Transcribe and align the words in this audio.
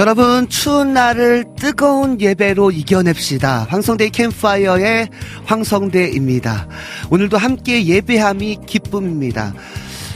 여러분 0.00 0.48
추운 0.48 0.94
날을 0.94 1.44
뜨거운 1.56 2.18
예배로 2.22 2.70
이겨냅시다. 2.70 3.66
황성대 3.68 4.08
캠파이어의 4.08 5.10
황성대입니다. 5.44 6.68
오늘도 7.10 7.36
함께 7.36 7.84
예배함이 7.84 8.60
기쁨입니다. 8.66 9.52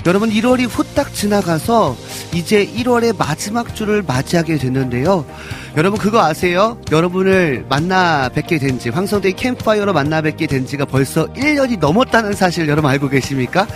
여러분 0.07 0.31
1월이 0.31 0.67
후딱 0.71 1.13
지나가서 1.13 1.99
이제 2.33 2.67
1월의 2.67 3.19
마지막 3.19 3.75
주를 3.75 4.03
맞이하게 4.03 4.57
됐는데요. 4.57 5.27
여러분 5.77 5.99
그거 5.99 6.25
아세요? 6.25 6.81
여러분을 6.91 7.67
만나 7.69 8.31
뵙게 8.31 8.59
된 8.59 8.79
지 8.79 8.89
황성대 8.89 9.33
캠파이어로 9.33 9.93
만나 9.93 10.23
뵙게 10.23 10.47
된 10.47 10.65
지가 10.67 10.87
벌써 10.87 11.27
1년이 11.35 11.79
넘었다는 11.79 12.33
사실 12.33 12.69
여러분 12.69 12.91
알고 12.91 13.11
계십니까? 13.11 13.67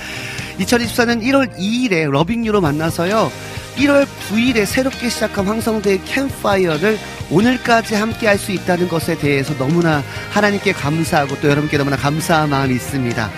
2024년 0.59 1.23
1월 1.23 1.55
2일에 1.59 2.11
러빙유로 2.11 2.63
만나서요. 2.63 3.31
1월 3.79 4.07
9일에 4.31 4.67
새롭게 4.67 5.09
시작한 5.09 5.47
황성대의 5.47 6.03
캠파이어를 6.05 6.99
오늘까지 7.31 7.95
함께 7.95 8.27
할 8.27 8.39
수 8.39 8.53
있다는 8.53 8.89
것에 8.89 9.19
대해서 9.19 9.57
너무나 9.57 10.03
하나님께 10.31 10.73
감사하고 10.73 11.41
또 11.41 11.49
여러분께 11.49 11.77
너무나 11.77 11.97
감사한 11.97 12.51
마음이 12.51 12.75
있습니다. 12.75 13.31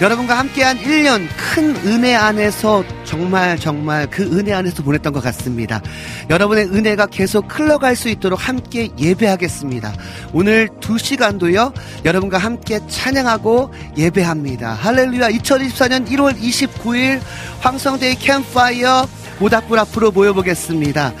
여러분과 0.00 0.38
함께한 0.38 0.78
1년 0.78 1.26
큰 1.36 1.76
은혜 1.84 2.14
안에서 2.14 2.82
정말 3.04 3.58
정말 3.58 4.08
그 4.08 4.22
은혜 4.22 4.52
안에서 4.54 4.82
보냈던 4.82 5.12
것 5.12 5.22
같습니다. 5.24 5.82
여러분의 6.30 6.66
은혜가 6.66 7.06
계속 7.06 7.46
흘러갈 7.58 7.96
수 7.96 8.08
있도록 8.08 8.48
함께 8.48 8.88
예배하겠습니다. 8.98 9.92
오늘 10.32 10.68
2시간도요, 10.80 11.74
여러분과 12.06 12.38
함께 12.38 12.80
찬양하고 12.88 13.74
예배합니다. 13.98 14.72
할렐루야. 14.72 15.28
2024년 15.30 16.08
1월 16.08 16.38
29일 16.40 17.20
황성대의 17.60 18.14
캠프파이어 18.14 19.06
모닥불 19.40 19.78
앞으로 19.80 20.12
모여보겠습니다. 20.12 21.12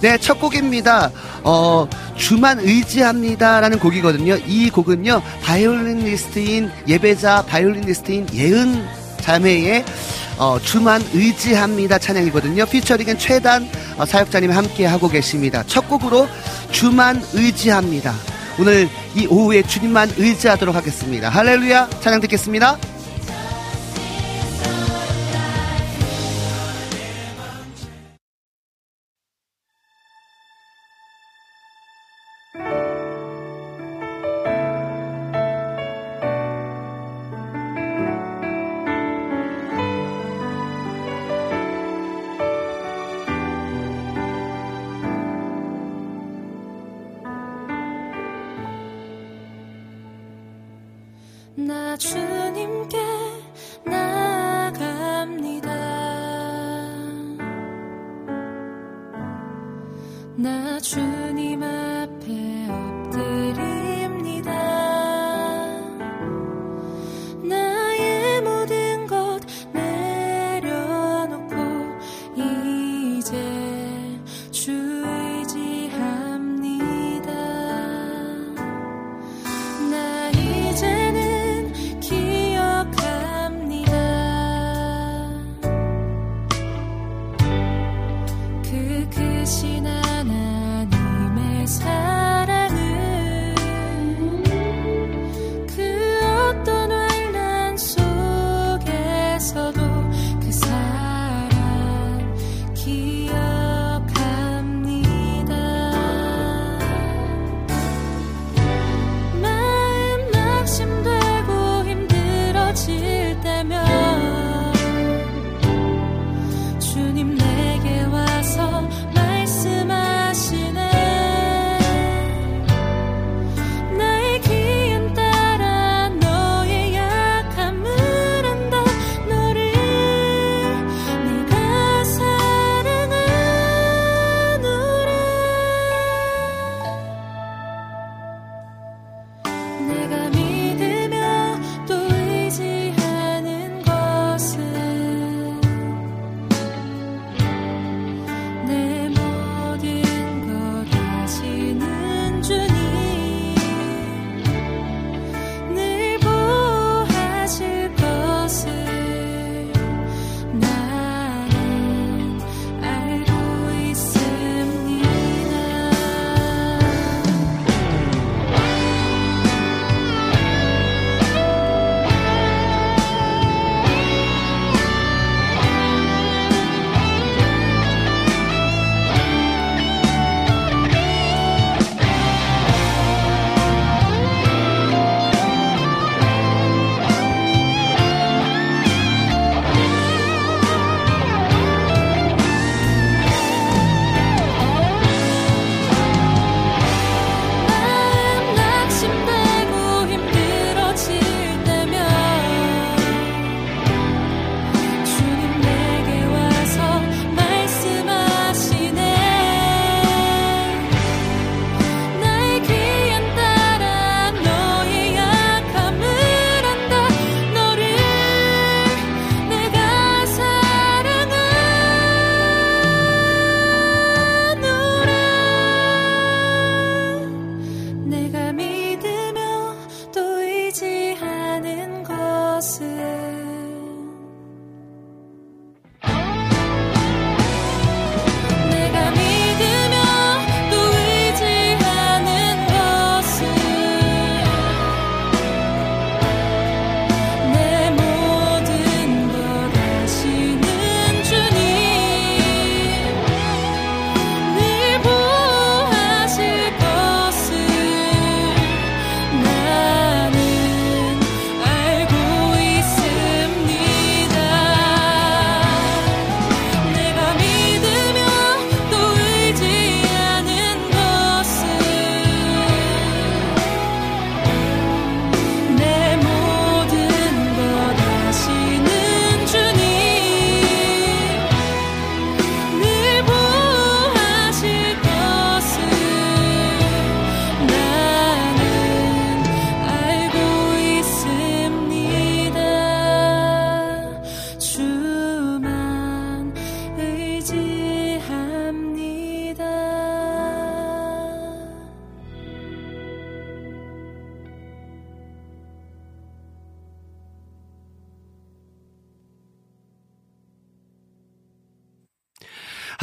네, 0.00 0.16
첫 0.18 0.40
곡입니다. 0.40 1.10
어, 1.42 1.86
주만 2.16 2.58
의지합니다라는 2.60 3.78
곡이거든요. 3.78 4.36
이 4.46 4.70
곡은요, 4.70 5.20
바이올리니스트인, 5.42 6.70
예배자 6.88 7.44
바이올리니스트인 7.46 8.28
예은 8.32 8.86
자매의 9.20 9.84
어, 10.38 10.58
주만 10.62 11.02
의지합니다 11.12 11.98
찬양이거든요. 11.98 12.66
피처링은 12.66 13.18
최단 13.18 13.68
어, 13.96 14.04
사역자님이 14.04 14.52
함께 14.52 14.86
하고 14.86 15.08
계십니다. 15.08 15.62
첫 15.66 15.88
곡으로 15.88 16.28
주만 16.70 17.22
의지합니다. 17.32 18.14
오늘 18.58 18.88
이 19.14 19.26
오후에 19.26 19.62
주님만 19.62 20.12
의지하도록 20.16 20.74
하겠습니다. 20.74 21.28
할렐루야 21.28 21.88
찬양 22.00 22.20
듣겠습니다. 22.20 22.78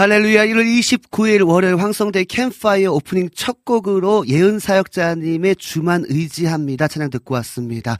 할렐루야 0.01 0.48
1월 0.48 0.65
29일 0.80 1.48
월요일 1.48 1.77
황성대 1.77 2.24
캠파이어 2.24 2.92
오프닝 2.92 3.30
첫 3.36 3.63
곡으로 3.63 4.25
예은 4.27 4.57
사역자님의 4.57 5.57
주만 5.57 6.06
의지합니다 6.07 6.88
찬양 6.88 7.12
듣고 7.12 7.36
왔습니다. 7.36 7.98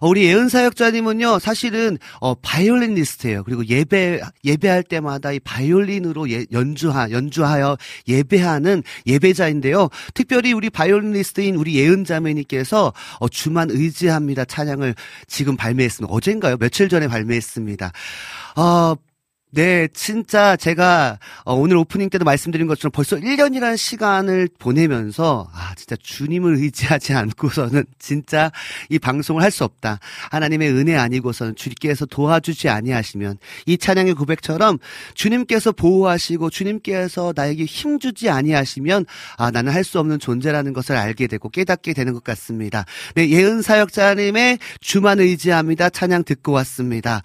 어, 0.00 0.08
우리 0.08 0.24
예은 0.24 0.48
사역자님은요 0.48 1.38
사실은 1.38 1.96
어, 2.18 2.34
바이올리니스트예요. 2.34 3.44
그리고 3.44 3.64
예배 3.64 4.20
예배할 4.44 4.82
때마다 4.82 5.30
이 5.30 5.38
바이올린으로 5.38 6.28
예, 6.32 6.44
연주하 6.50 7.12
연주하여 7.12 7.76
예배하는 8.08 8.82
예배자인데요. 9.06 9.90
특별히 10.12 10.52
우리 10.52 10.70
바이올리니스트인 10.70 11.54
우리 11.54 11.76
예은 11.76 12.04
자매님께서 12.04 12.92
어, 13.20 13.28
주만 13.28 13.70
의지합니다 13.70 14.44
찬양을 14.44 14.96
지금 15.28 15.56
발매했습니다. 15.56 16.12
어젠가요? 16.12 16.56
며칠 16.56 16.88
전에 16.88 17.06
발매했습니다. 17.06 17.92
어, 18.56 18.96
네, 19.54 19.86
진짜 19.94 20.56
제가 20.56 21.20
어, 21.44 21.54
오늘 21.54 21.76
오프닝 21.76 22.10
때도 22.10 22.24
말씀드린 22.24 22.66
것처럼 22.66 22.90
벌써 22.90 23.14
1년이라는 23.14 23.76
시간을 23.76 24.48
보내면서 24.58 25.48
아, 25.54 25.72
진짜 25.76 25.94
주님을 26.02 26.56
의지하지 26.56 27.12
않고서는 27.14 27.84
진짜 28.00 28.50
이 28.88 28.98
방송을 28.98 29.42
할 29.42 29.54
수 29.54 29.62
없다. 29.62 30.00
하나님의 30.32 30.72
은혜 30.72 30.96
아니고서는 30.96 31.54
주님께서 31.54 32.06
도와주지 32.06 32.68
아니하시면 32.68 33.38
이 33.66 33.78
찬양의 33.78 34.14
고백처럼 34.14 34.78
주님께서 35.14 35.70
보호하시고 35.70 36.50
주님께서 36.50 37.32
나에게 37.36 37.64
힘 37.64 38.00
주지 38.00 38.28
아니하시면 38.30 39.06
아, 39.36 39.52
나는 39.52 39.72
할 39.72 39.84
수 39.84 40.00
없는 40.00 40.18
존재라는 40.18 40.72
것을 40.72 40.96
알게 40.96 41.28
되고 41.28 41.48
깨닫게 41.50 41.92
되는 41.92 42.12
것 42.14 42.24
같습니다. 42.24 42.86
네, 43.14 43.28
예은 43.28 43.62
사역자님의 43.62 44.58
주만 44.80 45.20
의지합니다. 45.20 45.90
찬양 45.90 46.24
듣고 46.24 46.50
왔습니다. 46.52 47.22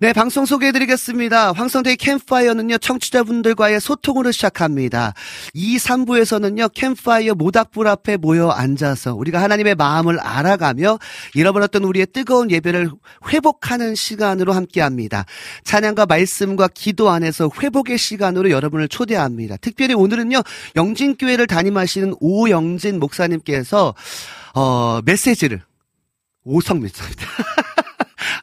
네, 0.00 0.12
방송 0.12 0.44
소개해 0.44 0.72
드리겠습니다. 0.72 1.52
황성대의 1.62 1.96
캠파이어는요, 1.96 2.78
청취자분들과의 2.78 3.80
소통으로 3.80 4.32
시작합니다. 4.32 5.14
이 5.54 5.76
3부에서는요, 5.76 6.72
캠파이어 6.72 7.34
모닥불 7.34 7.86
앞에 7.86 8.16
모여 8.16 8.48
앉아서 8.48 9.14
우리가 9.14 9.40
하나님의 9.40 9.76
마음을 9.76 10.18
알아가며 10.18 10.98
잃어버렸던 11.34 11.84
우리의 11.84 12.06
뜨거운 12.12 12.50
예배를 12.50 12.90
회복하는 13.28 13.94
시간으로 13.94 14.52
함께 14.52 14.80
합니다. 14.80 15.24
찬양과 15.64 16.06
말씀과 16.06 16.68
기도 16.68 17.10
안에서 17.10 17.48
회복의 17.62 17.96
시간으로 17.96 18.50
여러분을 18.50 18.88
초대합니다. 18.88 19.56
특별히 19.58 19.94
오늘은요, 19.94 20.42
영진교회를 20.74 21.46
담임하시는 21.46 22.16
오영진 22.20 22.98
목사님께서, 22.98 23.94
어, 24.54 25.00
메시지를, 25.04 25.62
오성입니다. 26.44 27.04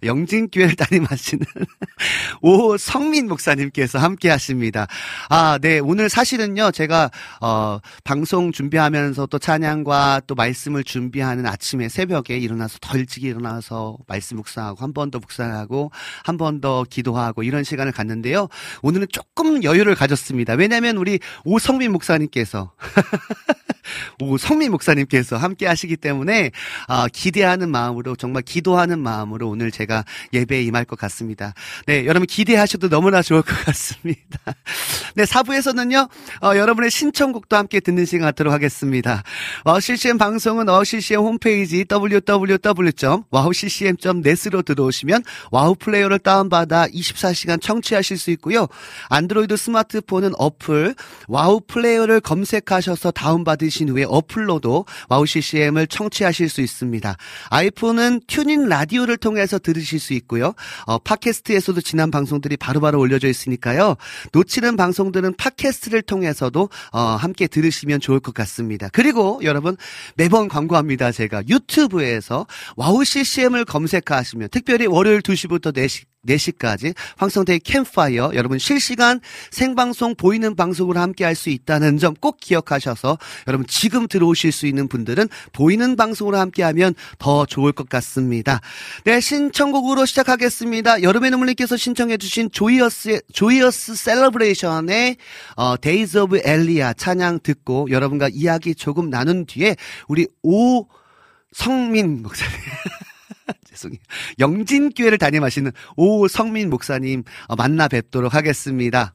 영진교회를 0.03 0.75
담임하시는 0.75 1.45
오성민 2.41 3.27
목사님께서 3.27 3.99
함께 3.99 4.29
하십니다. 4.29 4.87
아, 5.29 5.57
네. 5.61 5.79
오늘 5.79 6.09
사실은요, 6.09 6.71
제가, 6.71 7.09
어, 7.41 7.79
방송 8.03 8.51
준비하면서 8.51 9.25
또 9.27 9.39
찬양과 9.39 10.21
또 10.27 10.35
말씀을 10.35 10.83
준비하는 10.83 11.45
아침에 11.45 11.89
새벽에 11.89 12.37
일어나서 12.37 12.77
더 12.81 12.97
일찍 12.97 13.23
일어나서 13.23 13.97
말씀 14.07 14.37
묵상하고 14.37 14.81
한 14.83 14.93
번 14.93 15.11
더 15.11 15.19
묵상하고 15.19 15.91
한 16.23 16.37
번 16.37 16.61
더 16.61 16.83
기도하고 16.89 17.43
이런 17.43 17.63
시간을 17.63 17.91
갖는데요. 17.91 18.47
오늘은 18.81 19.07
조금 19.11 19.63
여유를 19.63 19.95
가졌습니다. 19.95 20.53
왜냐면 20.53 20.97
우리 20.97 21.19
오성민 21.45 21.91
목사님께서 21.91 22.73
오성민 24.21 24.71
목사님께서 24.71 25.37
함께 25.37 25.65
하시기 25.67 25.97
때문에 25.97 26.51
아, 26.87 27.07
기대하는 27.11 27.69
마음으로 27.69 28.15
정말 28.15 28.43
기도하는 28.43 28.99
마음으로 28.99 29.49
오늘 29.49 29.71
제가 29.71 29.88
예배에 30.33 30.63
임할 30.63 30.83
것 30.85 30.97
같습니다. 30.99 31.53
네, 31.85 32.05
여러분 32.05 32.25
기대하셔도 32.27 32.89
너무나 32.89 33.21
좋을 33.21 33.41
것 33.41 33.55
같습니다. 33.65 34.39
네, 35.15 35.23
4부에서는요, 35.23 36.09
어, 36.43 36.55
여러분의 36.55 36.91
신청곡도 36.91 37.55
함께 37.55 37.79
듣는 37.79 38.03
시간 38.05 38.27
갖도록 38.27 38.53
하겠습니다. 38.53 39.23
어, 39.63 39.79
CCM 39.79 40.17
방송은 40.17 40.67
어, 40.69 40.83
CCM 40.83 41.21
홈페이지 41.21 41.85
www.wowccm.net으로 41.89 44.61
들어오시면 44.61 45.23
WOW 45.51 45.73
플레이어를 45.75 46.19
다운받아 46.19 46.87
24시간 46.87 47.61
청취하실 47.61 48.17
수 48.17 48.31
있고요. 48.31 48.67
안드로이드 49.09 49.57
스마트폰은 49.57 50.31
어플 50.37 50.95
WOW 51.27 51.59
플레이어를 51.67 52.21
검색하셔서 52.21 53.11
다운받으신 53.11 53.89
후에 53.89 54.05
어플로도 54.07 54.85
WOW 55.09 55.25
CCM을 55.25 55.87
청취하실 55.87 56.49
수 56.49 56.61
있습니다. 56.61 57.17
아이폰은 57.49 58.21
TuneIn 58.27 58.67
라디오를 58.67 59.17
통해서 59.17 59.59
들으실 59.59 59.99
수 59.99 60.13
있고요. 60.13 60.53
어, 60.85 60.97
팟캐스트에서도 60.97 61.81
지난 61.81 62.09
방송들이 62.09 62.57
바로 62.57 62.79
바로 62.79 62.99
올려져 62.99 63.27
있으니까요. 63.27 63.95
놓치는 64.31 64.77
방송들은 64.77 65.35
팟캐스트를 65.35 66.01
통해서도 66.03 66.69
어, 66.91 66.99
함께 66.99 67.47
들으시면 67.47 67.99
좋을 67.99 68.19
것 68.19 68.33
같습니다. 68.33 68.87
그리고 68.91 69.39
여러분 69.43 69.75
매번 70.15 70.47
광고합니다. 70.47 71.11
제가 71.11 71.43
유튜브에서 71.47 72.47
WOW 72.77 73.03
CCM을 73.03 73.65
검색하시면 73.65 74.49
특별히 74.51 74.87
월요일 74.87 75.21
2시부터 75.21 75.73
4시 75.75 76.05
4시까지 76.27 76.93
황성대의 77.17 77.61
캠파이어 77.61 78.31
여러분 78.35 78.59
실시간 78.59 79.19
생방송 79.49 80.13
보이는 80.15 80.55
방송으로 80.55 80.99
함께 80.99 81.23
할 81.25 81.35
수 81.35 81.49
있다는 81.49 81.97
점 81.97 82.13
꼭 82.19 82.37
기억하셔서 82.39 83.17
여러분 83.47 83.65
지금 83.67 84.07
들어오실 84.07 84.51
수 84.51 84.67
있는 84.67 84.87
분들은 84.87 85.29
보이는 85.53 85.95
방송으로 85.95 86.37
함께 86.37 86.63
하면 86.63 86.93
더 87.17 87.45
좋을 87.45 87.71
것 87.71 87.87
같습니다. 87.89 88.59
네, 89.05 89.19
신청곡으로 89.19 90.05
시작하겠습니다. 90.05 91.01
여름의 91.01 91.31
눈물님께서 91.31 91.77
신청해 91.77 92.17
주신 92.17 92.51
Joyous의 92.51 93.21
Joyous 93.31 93.95
Celebration의 93.95 95.17
어, 95.55 95.77
Days 95.77 96.17
of 96.17 96.41
Elijah 96.43 96.93
찬양 96.93 97.39
듣고 97.41 97.87
여러분과 97.89 98.29
이야기 98.31 98.75
조금 98.75 99.09
나눈 99.09 99.45
뒤에 99.45 99.75
우리 100.07 100.27
오성민 100.43 102.21
목사님 102.21 102.53
죄송해요. 103.65 103.99
영진교회를 104.39 105.17
담임하시는 105.17 105.71
오성민 105.95 106.69
목사님 106.69 107.23
어, 107.47 107.55
만나 107.55 107.87
뵙도록 107.87 108.33
하겠습니다. 108.33 109.13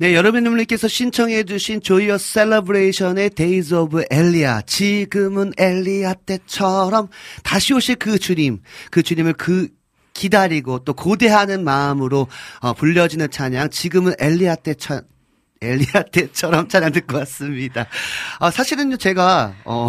네, 0.00 0.14
여러분들께서 0.14 0.86
신청해주신 0.86 1.80
조이어 1.80 2.18
셀러브레이션의 2.18 3.30
Days 3.30 3.74
of 3.74 4.00
Elia. 4.12 4.60
지금은 4.64 5.52
엘리야 5.58 6.14
때처럼 6.14 7.08
다시 7.42 7.74
오실 7.74 7.96
그 7.96 8.16
주님, 8.16 8.62
그 8.92 9.02
주님을 9.02 9.32
그 9.32 9.68
기다리고 10.14 10.84
또 10.84 10.94
고대하는 10.94 11.64
마음으로 11.64 12.28
어, 12.60 12.74
불려지는 12.74 13.32
찬양. 13.32 13.70
지금은 13.70 14.14
엘리야 14.20 14.54
때처럼 14.54 15.02
엘리야 15.60 16.04
때처럼 16.12 16.68
찬양 16.68 16.92
듣고 16.92 17.16
왔습니다. 17.16 17.86
아, 18.38 18.52
사실은요, 18.52 18.98
제가, 18.98 19.54
어, 19.64 19.88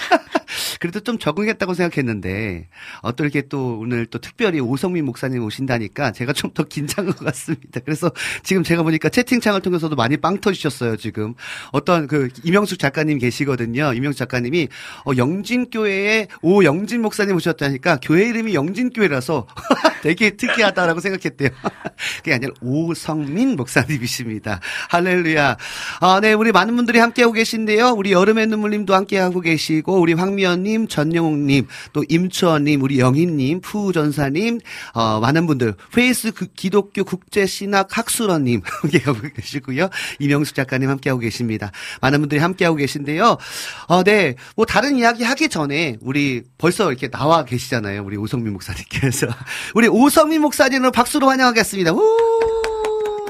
그래도 0.78 1.00
좀 1.00 1.18
적응했다고 1.18 1.74
생각했는데, 1.74 2.68
어, 3.02 3.12
또 3.48 3.78
오늘 3.78 4.06
또 4.06 4.18
특별히 4.18 4.60
오성민 4.60 5.04
목사님 5.06 5.42
오신다니까 5.42 6.12
제가 6.12 6.32
좀 6.34 6.50
더 6.52 6.64
긴장한 6.64 7.14
것 7.14 7.24
같습니다. 7.26 7.80
그래서 7.80 8.10
지금 8.42 8.62
제가 8.62 8.82
보니까 8.82 9.08
채팅창을 9.08 9.60
통해서도 9.60 9.94
많이 9.96 10.16
빵 10.16 10.40
터주셨어요, 10.40 10.96
지금. 10.96 11.34
어떤 11.72 12.06
그 12.06 12.28
이명숙 12.44 12.78
작가님 12.78 13.18
계시거든요. 13.18 13.92
이명숙 13.94 14.18
작가님이, 14.18 14.68
어, 15.06 15.12
영진교회에 15.16 16.28
오 16.42 16.64
영진 16.64 17.02
목사님 17.02 17.36
오셨다니까 17.36 18.00
교회 18.02 18.28
이름이 18.28 18.54
영진교회라서 18.54 19.46
되게 20.02 20.30
특이하다라고 20.30 21.00
생각했대요. 21.00 21.50
그게 22.18 22.34
아니라 22.34 22.52
오성민 22.60 23.56
목사님이십니다. 23.56 24.60
할렐루야. 24.88 25.56
아, 26.00 26.20
네, 26.20 26.32
우리 26.32 26.52
많은 26.52 26.74
분들이 26.76 26.98
함께하고 26.98 27.32
계신데요. 27.32 27.90
우리 27.90 28.12
여름의 28.12 28.46
눈물님도 28.48 28.94
함께하고 28.94 29.40
계시고, 29.40 30.00
우리 30.00 30.14
황미 30.14 30.39
연님, 30.42 30.88
전영욱님, 30.88 31.66
또 31.92 32.04
임추원님, 32.08 32.82
우리 32.82 32.98
영희님, 32.98 33.60
푸전사님, 33.60 34.60
어, 34.92 35.20
많은 35.20 35.46
분들, 35.46 35.74
Faith 35.92 36.32
그 36.32 36.46
기독교 36.46 37.04
국제신학 37.04 37.96
학술원님 37.96 38.62
함께하고 38.82 39.20
계시고요. 39.34 39.88
이명숙 40.18 40.54
작가님 40.54 40.88
함께하고 40.88 41.20
계십니다. 41.20 41.70
많은 42.00 42.20
분들이 42.20 42.40
함께하고 42.40 42.76
계신데요. 42.76 43.38
어, 43.86 44.02
네, 44.02 44.34
뭐 44.56 44.66
다른 44.66 44.96
이야기 44.96 45.24
하기 45.24 45.48
전에 45.48 45.96
우리 46.00 46.42
벌써 46.58 46.90
이렇게 46.90 47.08
나와 47.08 47.44
계시잖아요. 47.44 48.04
우리 48.04 48.16
오성민 48.16 48.52
목사님께서. 48.52 49.26
우리 49.74 49.88
오성민 49.88 50.40
목사님을 50.42 50.90
박수로 50.92 51.28
환영하겠습니다. 51.28 51.92
우! 51.92 52.50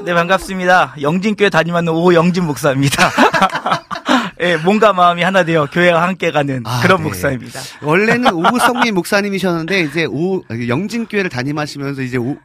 네, 0.05 0.15
반갑습니다. 0.15 0.95
영진교회 1.01 1.51
담임하는 1.51 1.89
오성민 1.89 2.45
목사입니다. 2.47 3.11
예, 4.41 4.57
몸과 4.57 4.93
마음이 4.95 5.23
하나 5.23 5.45
되어 5.45 5.67
교회와 5.67 6.03
함께 6.03 6.31
가는 6.31 6.63
아, 6.65 6.81
그런 6.81 6.99
네. 6.99 7.05
목사입니다. 7.05 7.61
원래는 7.83 8.33
오구성민 8.33 8.95
목사님이셨는데 8.95 9.81
이제 9.83 10.07
오, 10.07 10.43
영진교회를 10.51 11.29
담임하시면서 11.29 12.01
이제 12.03 12.17
오, 12.17 12.37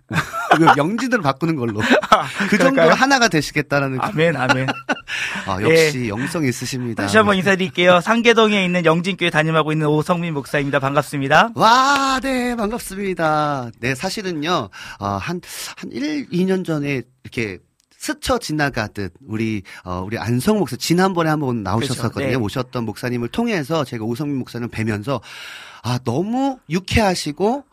그 0.58 0.66
영진으로 0.78 1.22
바꾸는 1.22 1.56
걸로 1.56 1.82
아, 2.10 2.28
그 2.50 2.58
정도로 2.58 2.94
하나가 2.94 3.30
되시겠다라는. 3.30 4.00
그 4.00 4.06
아멘, 4.06 4.36
아멘. 4.36 4.68
아, 5.48 5.62
역시 5.62 6.04
예. 6.04 6.10
영성 6.10 6.44
있으십니다. 6.44 7.04
다시 7.04 7.16
한번 7.18 7.34
네. 7.34 7.40
인사드릴게요. 7.40 8.02
상계동에 8.02 8.66
있는 8.66 8.84
영진교회 8.84 9.30
담임하고 9.30 9.72
있는 9.72 9.88
오성민 9.88 10.34
목사입니다. 10.34 10.80
반갑습니다. 10.80 11.52
와, 11.56 12.20
네, 12.22 12.56
반갑습니다. 12.56 13.72
네, 13.80 13.96
사실은요, 13.96 14.70
어, 15.00 15.06
한, 15.06 15.40
한 15.78 15.92
1, 15.92 16.30
2년 16.30 16.66
전에 16.66 17.04
이렇게 17.24 17.60
스쳐 18.05 18.38
지나가듯 18.38 19.13
우리 19.25 19.63
어 19.83 20.03
우리 20.05 20.19
안성 20.19 20.59
목사 20.59 20.75
지난번에 20.75 21.31
한번 21.31 21.63
나오셨었거든요. 21.63 22.12
그렇죠. 22.27 22.38
네. 22.39 22.45
오셨던 22.45 22.85
목사님을 22.85 23.29
통해서 23.29 23.83
제가 23.83 24.05
오성민 24.05 24.38
목사님 24.38 24.69
뵈면서 24.69 25.21
아 25.88 26.00
너무 26.04 26.58
유쾌하시고 26.68 27.63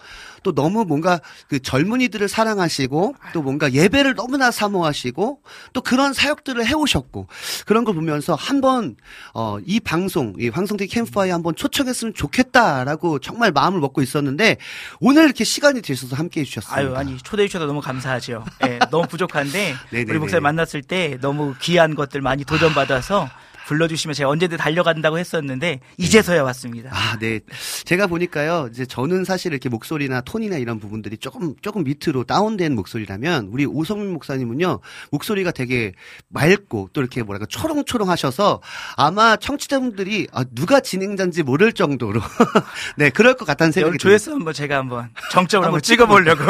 또 0.42 0.52
너무 0.54 0.84
뭔가 0.84 1.20
그 1.48 1.60
젊은이들을 1.60 2.28
사랑하시고 2.28 3.14
또 3.32 3.42
뭔가 3.42 3.72
예배를 3.72 4.16
너무나 4.16 4.50
사모하시고 4.50 5.40
또 5.72 5.80
그런 5.80 6.12
사역들을 6.12 6.66
해오셨고 6.66 7.28
그런 7.64 7.84
걸 7.84 7.94
보면서 7.94 8.34
한번 8.34 8.96
어 9.32 9.58
이 9.64 9.80
방송 9.80 10.34
이 10.38 10.48
황성대 10.48 10.86
캠프파이어 10.88 11.32
한번 11.34 11.54
초청했으면 11.54 12.12
좋겠다라고 12.14 13.18
정말 13.20 13.50
마음을 13.52 13.80
먹고 13.80 14.02
있었는데 14.02 14.58
오늘 15.00 15.24
이렇게 15.24 15.44
시간이 15.44 15.80
되셔서 15.80 16.16
함께 16.16 16.40
해 16.40 16.44
주셨습니다. 16.44 16.76
아유, 16.78 16.94
아니, 16.96 17.16
초대해 17.18 17.48
주셔서 17.48 17.66
너무 17.66 17.80
감사하죠. 17.80 18.44
예, 18.66 18.78
너무 18.90 19.06
부족한데, 19.06 19.74
네네네. 19.90 20.10
우리 20.12 20.18
목사님 20.18 20.42
만났을 20.42 20.82
때 20.82 21.16
너무 21.20 21.54
귀한 21.60 21.94
것들 21.94 22.20
많이 22.20 22.44
도전 22.44 22.74
받아서 22.74 23.28
불러주시면 23.72 24.14
제가 24.14 24.28
언제든 24.28 24.58
달려간다고 24.58 25.18
했었는데, 25.18 25.80
이제서야 25.96 26.42
왔습니다. 26.42 26.90
아, 26.92 27.16
네. 27.18 27.40
제가 27.84 28.06
보니까요, 28.06 28.68
이제 28.70 28.84
저는 28.84 29.24
사실 29.24 29.52
이렇게 29.52 29.68
목소리나 29.68 30.20
톤이나 30.20 30.56
이런 30.58 30.78
부분들이 30.78 31.16
조금, 31.16 31.54
조금 31.62 31.84
밑으로 31.84 32.24
다운된 32.24 32.74
목소리라면, 32.74 33.48
우리 33.50 33.64
오성민 33.64 34.12
목사님은요, 34.12 34.80
목소리가 35.10 35.50
되게 35.52 35.92
맑고, 36.28 36.90
또 36.92 37.00
이렇게 37.00 37.22
뭐랄까, 37.22 37.46
초롱초롱 37.46 38.10
하셔서, 38.10 38.60
아마 38.96 39.36
청취자분들이, 39.36 40.28
아, 40.32 40.44
누가 40.52 40.80
진행자인지 40.80 41.42
모를 41.42 41.72
정도로, 41.72 42.20
네, 42.96 43.10
그럴 43.10 43.34
것 43.34 43.44
같다는 43.46 43.72
생각이 43.72 43.98
듭니다. 43.98 44.02
조회수 44.02 44.32
한번 44.32 44.52
제가 44.52 44.76
한번 44.76 45.10
정점을 45.30 45.66
한번 45.66 45.78
한번 45.78 45.82
찍어 45.82 46.06
보려고. 46.06 46.42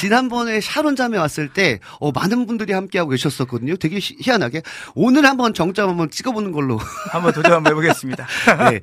지난번에 0.00 0.62
샤론 0.62 0.96
잠에 0.96 1.18
왔을 1.18 1.50
때, 1.52 1.78
어, 1.98 2.10
많은 2.10 2.46
분들이 2.46 2.72
함께하고 2.72 3.10
계셨었거든요. 3.10 3.76
되게 3.76 3.96
희- 3.98 4.16
희한하게. 4.18 4.62
오늘 4.94 5.26
한번 5.26 5.52
정점 5.52 5.90
한번 5.90 6.10
찍어보는 6.10 6.52
걸로. 6.52 6.78
한번 7.12 7.34
도전 7.34 7.52
한번 7.52 7.72
해보겠습니다. 7.72 8.26
네. 8.70 8.80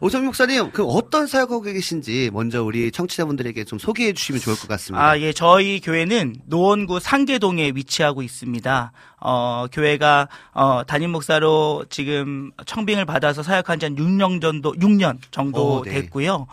오성민 0.00 0.26
목사님, 0.26 0.72
그 0.72 0.84
어떤 0.84 1.28
사역하고 1.28 1.62
계신지 1.62 2.30
먼저 2.32 2.64
우리 2.64 2.90
청취자분들에게 2.90 3.62
좀 3.62 3.78
소개해 3.78 4.12
주시면 4.12 4.40
좋을 4.40 4.56
것 4.56 4.66
같습니다. 4.66 5.06
아, 5.08 5.20
예, 5.20 5.32
저희 5.32 5.80
교회는 5.80 6.34
노원구 6.46 6.98
상계동에 6.98 7.70
위치하고 7.76 8.22
있습니다. 8.22 8.90
어, 9.18 9.66
교회가, 9.72 10.28
어, 10.52 10.82
담임 10.86 11.10
목사로 11.10 11.84
지금 11.88 12.50
청빙을 12.66 13.06
받아서 13.06 13.42
사역한 13.42 13.78
지 13.78 13.86
한 13.86 13.94
6년 13.96 14.40
정도, 14.42 14.72
6년 14.74 15.18
정도 15.30 15.78
오, 15.78 15.82
네. 15.84 15.92
됐고요. 15.92 16.48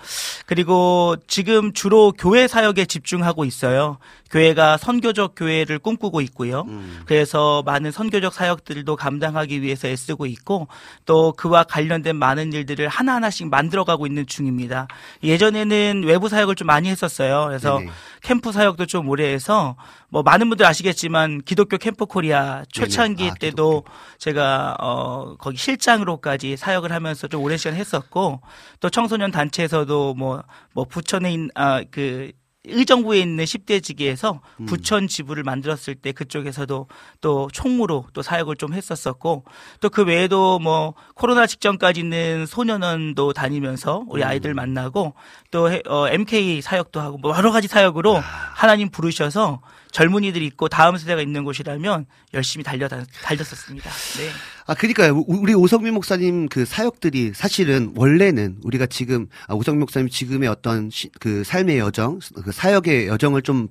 그리고 0.45 1.15
지금 1.27 1.73
주로 1.73 2.11
교회 2.11 2.47
사역에 2.47 2.85
집중하고 2.85 3.43
있어요. 3.45 3.97
교회가 4.29 4.77
선교적 4.77 5.33
교회를 5.35 5.77
꿈꾸고 5.79 6.21
있고요. 6.21 6.61
음. 6.67 7.01
그래서 7.05 7.61
많은 7.65 7.91
선교적 7.91 8.33
사역들도 8.33 8.95
감당하기 8.95 9.61
위해서 9.61 9.87
애쓰고 9.87 10.25
있고 10.25 10.67
또 11.05 11.33
그와 11.33 11.63
관련된 11.63 12.15
많은 12.15 12.51
일들을 12.51 12.87
하나하나씩 12.87 13.47
만들어가고 13.49 14.07
있는 14.07 14.25
중입니다. 14.25 14.87
예전에는 15.23 16.03
외부 16.05 16.29
사역을 16.29 16.55
좀 16.55 16.65
많이 16.65 16.89
했었어요. 16.89 17.45
그래서 17.47 17.77
네네. 17.77 17.91
캠프 18.23 18.51
사역도 18.51 18.87
좀 18.87 19.07
오래 19.09 19.31
해서 19.31 19.75
뭐 20.09 20.23
많은 20.23 20.49
분들 20.49 20.65
아시겠지만 20.65 21.41
기독교 21.43 21.77
캠프 21.77 22.05
코리아 22.05 22.63
초창기 22.69 23.29
아, 23.29 23.33
때도 23.33 23.83
제가 24.19 24.77
어 24.79 25.35
거기 25.37 25.57
실장으로까지 25.57 26.57
사역을 26.57 26.91
하면서 26.91 27.27
좀 27.27 27.41
오랜 27.41 27.57
시간 27.57 27.75
했었고 27.75 28.41
또 28.79 28.89
청소년 28.89 29.31
단체에서도 29.31 30.13
뭐뭐 30.13 30.85
부천에 30.89 31.31
있는 31.33 31.49
아그 31.55 32.31
의정부에 32.65 33.19
있는 33.19 33.43
10대 33.43 33.83
지기에서 33.83 34.39
음. 34.61 34.65
부천 34.65 35.07
지부를 35.07 35.43
만들었을 35.43 35.95
때 35.95 36.11
그쪽에서도 36.13 36.87
또 37.21 37.49
총무로 37.51 38.05
또 38.13 38.21
사역을 38.21 38.55
좀 38.55 38.73
했었었고 38.73 39.43
또 39.81 39.89
그 39.89 40.03
외에도 40.03 40.59
뭐 40.59 40.93
코로나 41.13 41.45
직전까지는 41.45 42.45
소년원도 42.45 43.33
다니면서 43.33 44.05
우리 44.07 44.23
음. 44.23 44.27
아이들 44.27 44.53
만나고 44.53 45.13
또 45.51 45.71
해- 45.71 45.81
어, 45.87 46.07
MK 46.09 46.61
사역도 46.61 46.99
하고 47.01 47.17
뭐 47.17 47.35
여러 47.35 47.51
가지 47.51 47.67
사역으로 47.67 48.15
하나님 48.55 48.89
부르셔서 48.89 49.61
젊은이들이 49.91 50.45
있고 50.47 50.69
다음 50.69 50.97
세대가 50.97 51.21
있는 51.21 51.43
곳이라면 51.43 52.05
열심히 52.33 52.63
달려 52.63 52.87
달렸었습니다. 52.87 53.89
네. 53.89 54.29
아, 54.65 54.73
그니까요. 54.73 55.13
우- 55.17 55.25
우리 55.41 55.53
오성민 55.53 55.93
목사님 55.93 56.47
그 56.47 56.65
사역들이 56.65 57.33
사실은 57.35 57.91
원래는 57.95 58.57
우리가 58.63 58.85
지금, 58.85 59.27
아, 59.47 59.53
오성민 59.53 59.81
목사님 59.81 60.09
지금의 60.09 60.47
어떤 60.49 60.89
시- 60.89 61.09
그 61.19 61.43
삶의 61.43 61.79
여정, 61.79 62.19
그 62.43 62.51
사역의 62.51 63.07
여정을 63.07 63.41
좀 63.41 63.67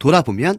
돌아보면 0.00 0.58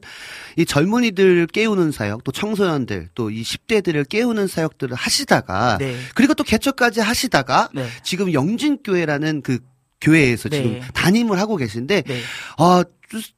이 0.58 0.65
젊은이들 0.65 1.48
깨우는 1.48 1.91
사역, 1.91 2.24
또 2.24 2.32
청소년들, 2.32 3.10
또 3.13 3.30
이 3.30 3.41
10대들을 3.43 4.08
깨우는 4.08 4.48
사역들을 4.48 4.96
하시다가 4.96 5.78
네. 5.80 5.98
그리고 6.15 6.34
또 6.34 6.46
개척까지 6.46 7.02
하시다가 7.02 7.69
네. 7.74 7.86
지금 8.04 8.32
영진교회라는 8.32 9.41
그 9.41 9.60
교회에서 10.00 10.48
네. 10.48 10.58
지금 10.63 10.80
담임을 10.93 11.39
하고 11.39 11.58
계신데 11.58 12.04
네. 12.04 12.19
아, 12.58 12.86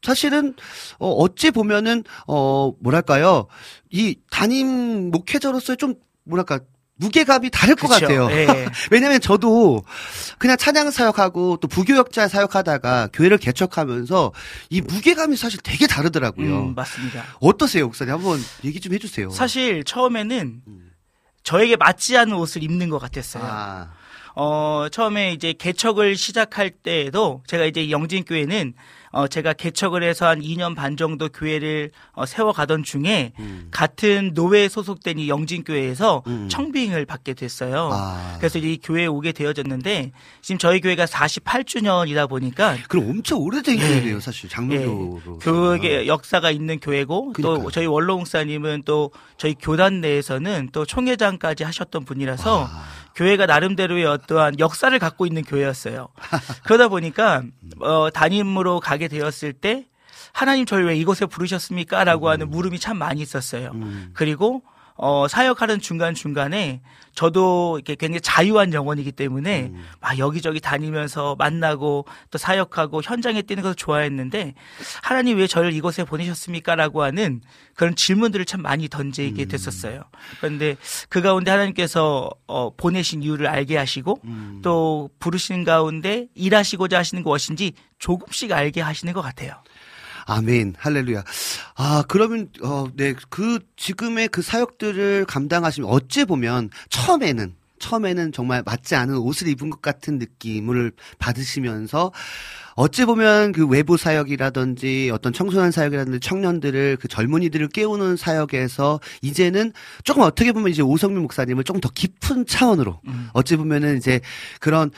사실은, 0.04 0.54
어, 1.00 1.10
어찌 1.10 1.52
보면은, 1.52 2.04
어, 2.28 2.72
뭐랄까요. 2.80 3.48
이 3.92 4.16
담임 4.32 5.10
목회자로서의 5.12 5.76
좀, 5.78 5.96
뭐랄까, 6.26 6.60
무게감이 6.98 7.50
다를 7.50 7.76
것 7.76 7.90
그쵸. 7.90 8.00
같아요. 8.08 8.32
예. 8.32 8.48
왜냐면 8.90 9.20
저도 9.20 9.84
그냥 10.38 10.56
찬양 10.56 10.92
사역하고 10.92 11.58
또 11.58 11.68
부교역자 11.68 12.30
사역하다가 12.30 13.10
교회를 13.12 13.38
개척하면서 13.38 14.32
이 14.70 14.82
무게감이 14.82 15.36
사실 15.36 15.60
되게 15.62 15.88
다르더라고요. 15.88 16.68
음, 16.68 16.76
맞습니다. 16.76 17.24
어떠세요, 17.42 17.88
목사님? 17.88 18.14
한번 18.14 18.40
얘기 18.64 18.80
좀 18.80 18.94
해주세요. 18.94 19.30
사실 19.30 19.84
처음에는 19.84 20.62
저에게 21.44 21.76
맞지 21.76 22.18
않은 22.18 22.34
옷을 22.34 22.64
입는 22.64 22.90
것 22.90 22.98
같았어요. 23.00 23.44
아, 23.46 23.92
어, 24.36 24.88
처음에 24.92 25.32
이제 25.32 25.54
개척을 25.54 26.16
시작할 26.16 26.70
때에도 26.70 27.42
제가 27.48 27.66
이제 27.66 27.90
영진교회는 27.90 28.74
어, 29.16 29.30
제가 29.30 29.54
개척을 29.54 30.04
해서 30.04 30.28
한 30.28 30.42
2년 30.42 30.76
반 30.76 30.98
정도 30.98 31.30
교회를 31.30 31.92
어, 32.12 32.26
세워가던 32.26 32.84
중에 32.84 33.32
음. 33.40 33.70
같은 33.72 34.32
노회에 34.34 34.68
소속된 34.68 35.20
이 35.20 35.30
영진교회에서 35.30 36.24
음. 36.28 36.50
청빙을 36.50 37.06
받게 37.06 37.34
됐어요. 37.34 37.92
아. 37.94 38.36
그래서 38.40 38.60
이 38.60 38.78
교회에 38.84 39.06
오게 39.06 39.32
되어졌는데 39.32 40.12
지금 40.42 40.58
저희 40.58 40.82
교회가 40.82 41.06
48주년이다 41.06 42.28
보니까 42.28 42.76
그럼 42.90 43.10
엄청 43.10 43.40
오래된 43.40 43.80
예. 43.80 43.88
교회네요, 43.88 44.20
사실 44.20 44.50
장로교로. 44.50 45.40
교회 45.40 46.08
역사가 46.08 46.52
있는 46.52 46.82
교회고 46.82 47.32
그러니까요. 47.32 47.64
또 47.64 47.72
저희 47.72 47.86
원로 47.86 48.18
목사님은 48.18 48.84
또 48.84 49.12
저희 49.38 49.56
교단 49.58 50.02
내에서는 50.02 50.72
또 50.74 50.84
총회장까지 50.84 51.64
하셨던 51.64 52.04
분이라서 52.04 52.66
아. 52.70 52.84
교회가 53.16 53.46
나름대로의 53.46 54.06
어떠한 54.06 54.60
역사를 54.60 54.98
갖고 55.00 55.26
있는 55.26 55.44
교회였어요. 55.44 56.10
그러다 56.64 56.90
보니까 56.90 57.44
어, 57.80 58.10
담임으로 58.14 58.80
가게 58.80 59.08
되었을 59.08 59.54
때 59.54 59.86
하나님 60.34 60.66
저를 60.66 60.88
왜 60.88 60.98
이곳에 60.98 61.26
부르셨습니까?라고 61.26 62.30
하는 62.30 62.50
물음이 62.50 62.80
참 62.80 62.98
많이 62.98 63.22
있었어요. 63.22 63.72
음. 63.74 64.12
그리고 64.14 64.64
어, 64.98 65.28
사역하는 65.28 65.82
중간중간에 65.82 66.82
저도 67.16 67.78
이렇게 67.78 67.96
굉장히 67.96 68.22
자유한 68.22 68.74
영혼이기 68.74 69.12
때문에 69.14 69.72
음. 69.74 69.86
막 70.02 70.18
여기저기 70.18 70.60
다니면서 70.60 71.36
만나고 71.36 72.06
또 72.30 72.38
사역하고 72.38 73.02
현장에 73.02 73.42
뛰는 73.42 73.64
것을 73.64 73.76
좋아했는데 73.76 74.54
하나님 75.02 75.38
왜 75.38 75.48
저를 75.48 75.74
이곳에 75.74 76.04
보내셨습니까? 76.04 76.76
라고 76.76 77.04
하는 77.04 77.42
그런 77.74 77.96
질문들을 77.96 78.46
참 78.46 78.62
많이 78.62 78.88
던지게 78.90 79.44
음. 79.44 79.48
됐었어요. 79.48 80.04
그런데 80.40 80.76
그 81.10 81.22
가운데 81.22 81.52
하나님께서 81.52 82.30
어, 82.48 82.70
보내신 82.76 83.24
이유를 83.24 83.48
알게 83.48 83.78
하시고 83.78 84.20
음. 84.26 84.60
또 84.62 85.10
부르신 85.20 85.64
가운데 85.64 86.28
일하시고자 86.36 87.00
하시는 87.00 87.24
것인지 87.24 87.74
조금씩 88.00 88.52
알게 88.52 88.82
하시는 88.82 89.14
것 89.14 89.22
같아요. 89.22 89.56
아멘, 90.26 90.76
할렐루야. 90.78 91.24
아, 91.76 92.04
그러면, 92.08 92.50
어, 92.64 92.88
네, 92.96 93.14
그, 93.30 93.60
지금의 93.78 94.30
그 94.30 94.42
사역들을 94.42 95.26
감당하시면, 95.26 95.90
어찌 95.90 96.26
보면, 96.26 96.72
처음에는, 96.90 97.56
처음에는 97.78 98.32
정말 98.32 98.64
맞지 98.66 98.96
않은 98.96 99.18
옷을 99.18 99.48
입은 99.48 99.70
것 99.70 99.82
같은 99.82 100.18
느낌을 100.18 100.94
받으시면서, 101.20 102.12
어찌 102.76 103.06
보면 103.06 103.54
그 103.54 103.66
외부 103.68 103.96
사역이라든지 103.96 105.10
어떤 105.14 105.32
청소년 105.32 105.72
사역이라든지 105.72 106.20
청년들을 106.20 106.98
그 107.00 107.08
젊은이들을 107.08 107.70
깨우는 107.70 108.18
사역에서 108.18 109.00
이제는 109.22 109.72
조금 110.04 110.24
어떻게 110.24 110.52
보면 110.52 110.72
이제 110.72 110.82
오성민 110.82 111.22
목사님을 111.22 111.64
조금 111.64 111.80
더 111.80 111.90
깊은 111.90 112.46
차원으로 112.48 113.00
음. 113.08 113.30
어찌 113.32 113.56
보면은 113.56 113.96
이제 113.96 114.20
그런 114.60 114.92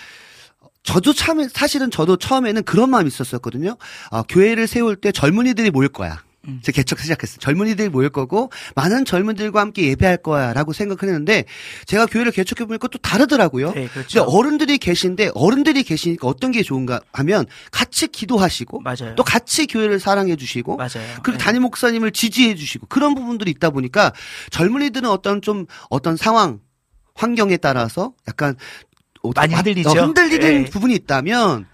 저도 0.88 1.12
참 1.12 1.45
사실은 1.50 1.91
저도 1.91 2.15
처음에는 2.15 2.63
그런 2.63 2.89
마음이 2.89 3.08
있었었거든요. 3.08 3.76
아, 4.10 4.23
교회를 4.28 4.67
세울 4.67 4.95
때 4.95 5.12
젊은이들이 5.12 5.69
모일 5.69 5.89
거야. 5.89 6.23
음. 6.47 6.62
제가 6.63 6.78
개척 6.78 7.02
시작했어요. 7.02 7.39
젊은이들이 7.39 7.89
모일 7.89 8.08
거고 8.08 8.50
많은 8.73 9.04
젊은들과 9.04 9.60
함께 9.60 9.84
예배할 9.89 10.15
거야라고 10.17 10.71
생각했는데 10.71 11.43
제가 11.88 12.06
교회를 12.06 12.32
개척해 12.32 12.65
보니까 12.65 12.88
또 12.88 12.97
다르더라고요. 13.00 13.73
네, 13.73 13.89
그렇죠. 13.89 14.21
어른들이 14.23 14.78
계신데 14.78 15.32
어른들이 15.36 15.84
계시니까 15.84 16.26
어떤 16.26 16.54
게 16.54 16.63
좋은가 16.63 17.02
하면 17.12 17.45
같이 17.71 18.08
기도하시고 18.08 18.80
맞아요. 18.80 19.13
또 19.17 19.26
같이 19.26 19.67
교회를 19.67 20.00
사랑해 20.00 20.38
주시고 20.38 20.78
맞아요. 20.78 21.19
그리고 21.21 21.38
네. 21.38 21.38
담임 21.38 21.63
목사님을 21.63 22.12
지지해 22.12 22.56
주시고 22.56 22.88
그런 22.88 23.13
부분들이 23.13 23.52
있다 23.52 23.71
보니까 23.71 24.13
젊은이들은 24.52 25.10
어떤 25.10 25.41
좀 25.41 25.65
어떤 25.89 26.15
상황 26.15 26.62
환경에 27.17 27.58
따라서 27.58 28.13
약간 28.28 28.52
어, 28.52 28.87
많이 29.36 29.54
와- 29.54 29.60
흔들리죠. 29.60 29.90
어, 29.90 29.94
흔들리는 29.94 30.63
네. 30.63 30.70
부분이 30.70 30.94
있다면 30.96 31.66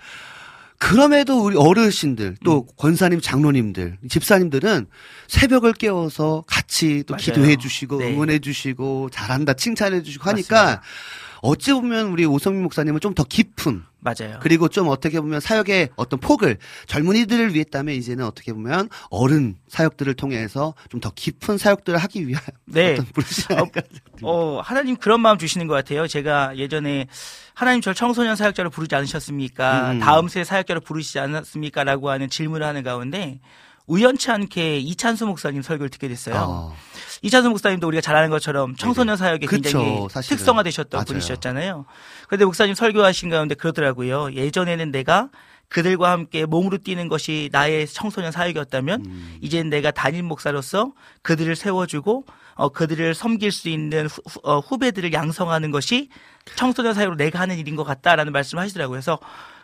그럼에도 0.77 1.41
우리 1.43 1.55
어르신들 1.55 2.25
음. 2.25 2.35
또 2.43 2.65
권사님 2.77 3.21
장로님들 3.21 3.99
집사님들은 4.09 4.87
새벽을 5.27 5.73
깨워서 5.73 6.43
같이 6.45 7.03
또 7.07 7.13
맞아요. 7.13 7.21
기도해 7.23 7.55
주시고 7.55 7.99
네. 7.99 8.13
응원해 8.13 8.39
주시고 8.39 9.09
잘한다 9.11 9.53
칭찬해 9.53 10.03
주시고 10.03 10.29
하니까 10.29 10.55
맞습니다. 10.55 10.81
어찌 11.41 11.73
보면 11.73 12.07
우리 12.07 12.25
오성민 12.25 12.63
목사님은 12.63 12.99
좀 13.01 13.13
더 13.15 13.23
깊은 13.23 13.83
맞아요. 13.99 14.39
그리고 14.41 14.67
좀 14.67 14.87
어떻게 14.89 15.21
보면 15.21 15.39
사역의 15.39 15.89
어떤 15.95 16.19
폭을 16.19 16.57
젊은이들을 16.87 17.53
위했다면 17.53 17.95
이제는 17.95 18.25
어떻게 18.25 18.51
보면 18.53 18.89
어른 19.09 19.55
사역들을 19.69 20.13
통해서 20.15 20.73
좀 20.89 20.99
더 20.99 21.11
깊은 21.15 21.57
사역들을 21.57 21.97
하기 21.99 22.27
위한 22.27 22.41
네. 22.65 22.93
어떤 22.93 23.05
부르시 23.05 23.43
어, 23.53 23.65
어, 24.23 24.61
하나님 24.61 24.95
그런 24.97 25.21
마음 25.21 25.37
주시는 25.37 25.67
것 25.67 25.73
같아요. 25.75 26.07
제가 26.07 26.57
예전에 26.57 27.07
하나님 27.55 27.81
절 27.81 27.93
청소년 27.93 28.35
사역자로 28.35 28.69
부르지 28.69 28.95
않으셨습니까? 28.95 29.91
음. 29.91 29.99
다음 29.99 30.27
세 30.27 30.43
사역자로 30.43 30.81
부르시지 30.81 31.19
않았습니까? 31.19 31.83
라고 31.83 32.09
하는 32.09 32.29
질문을 32.29 32.65
하는 32.65 32.83
가운데 32.83 33.39
우연치 33.85 34.31
않게 34.31 34.79
이찬수 34.79 35.25
목사님 35.25 35.61
설교를 35.61 35.89
듣게 35.89 36.07
됐어요. 36.07 36.35
어, 36.37 36.75
이찬수 37.21 37.49
목사님도 37.49 37.85
우리가 37.87 38.01
잘 38.01 38.15
아는 38.15 38.29
것처럼 38.29 38.75
청소년 38.75 39.17
사역에 39.17 39.45
그쵸, 39.45 39.61
굉장히 39.61 40.07
사실은. 40.09 40.37
특성화되셨던 40.37 40.97
맞아요. 40.97 41.05
분이셨잖아요. 41.05 41.85
그런데 42.27 42.45
목사님 42.45 42.75
설교하신 42.75 43.29
가운데 43.29 43.55
그러더라고요. 43.55 44.33
예전에는 44.33 44.91
내가 44.91 45.29
그들과 45.69 46.11
함께 46.11 46.45
몸으로 46.45 46.77
뛰는 46.77 47.07
것이 47.07 47.49
나의 47.51 47.87
청소년 47.87 48.31
사역이었다면 48.31 49.05
음. 49.05 49.37
이제는 49.41 49.69
내가 49.69 49.91
담임 49.91 50.25
목사로서 50.25 50.93
그들을 51.23 51.55
세워주고 51.55 52.25
어, 52.55 52.69
그들을 52.69 53.15
섬길 53.15 53.51
수 53.51 53.69
있는 53.69 54.05
후, 54.05 54.21
후- 54.29 54.39
어, 54.43 54.59
후배들을 54.59 55.11
양성하는 55.13 55.71
것이 55.71 56.09
청소년 56.55 56.93
사역으로 56.93 57.15
내가 57.17 57.39
하는 57.39 57.57
일인 57.57 57.75
것 57.75 57.83
같다라는 57.83 58.31
말씀을 58.31 58.61
하시더라고요. 58.63 58.93
그래서 58.93 59.17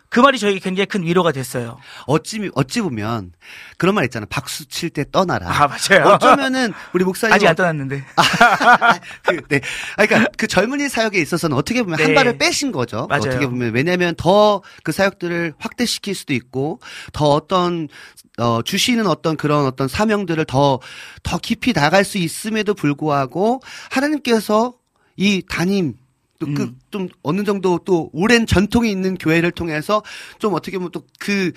그 0.10 0.20
말이 0.20 0.40
저에게 0.40 0.60
굉장히 0.60 0.88
큰 0.88 1.04
위로가 1.04 1.32
됐어요. 1.32 1.78
어찌 2.08 2.50
어찌 2.56 2.82
보면 2.82 3.32
그런 3.78 3.94
말 3.96 4.06
있잖아 4.06 4.26
박수 4.30 4.66
칠 4.68 4.90
때 4.90 5.06
떠나라. 5.12 5.48
아 5.50 5.68
맞아요. 5.68 6.16
어쩌면은 6.16 6.74
우리 6.94 7.04
목사님 7.04 7.34
아직 7.36 7.48
안 7.48 7.56
떠났는데. 7.56 8.04
그, 9.24 9.42
네. 9.50 9.62
아, 9.98 10.06
그러니까 10.06 10.32
그 10.38 10.48
젊은이 10.48 10.90
사역에 10.90 11.20
있어서는 11.20 11.56
어떻게 11.56 11.84
보면 11.84 12.00
한 12.00 12.08
네. 12.08 12.14
발을 12.16 12.38
빼신 12.40 12.72
거죠. 12.72 13.06
맞아요. 13.08 13.22
어떻게 13.22 13.46
보면 13.48 13.74
왜냐하면 13.74 14.16
더 14.16 14.62
그 14.84 14.92
사역들을 14.92 15.54
확대시킬 15.60 16.16
수도 16.16 16.34
있고 16.34 16.80
더 17.14 17.26
어떤 17.30 17.88
어 18.40 18.62
주시는 18.64 19.06
어떤 19.08 19.38
그런 19.38 19.66
어떤 19.66 19.88
사명들을 19.88 20.46
더더 20.46 21.38
깊이 21.42 21.74
나갈 21.74 22.04
수 22.04 22.18
있음에도 22.18 22.74
불구하고 22.74 23.62
하나님께서 23.92 24.74
이 25.18 25.44
담임 25.48 25.94
또그 26.40 26.62
음. 26.64 26.80
좀 26.92 27.10
어느 27.24 27.44
정도 27.44 27.80
또 27.86 28.10
오랜 28.14 28.46
전통이 28.46 28.90
있는 28.92 29.16
교회를 29.18 29.52
통해서 29.52 30.02
좀 30.40 30.54
어떻게 30.54 30.78
보면 30.78 30.92
또 30.92 31.04
그 31.20 31.52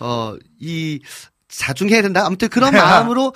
어 0.00 0.38
이 0.60 1.00
자중해야 1.48 2.02
된다. 2.02 2.24
아무튼 2.26 2.48
그런 2.48 2.72
마음으로 2.74 3.32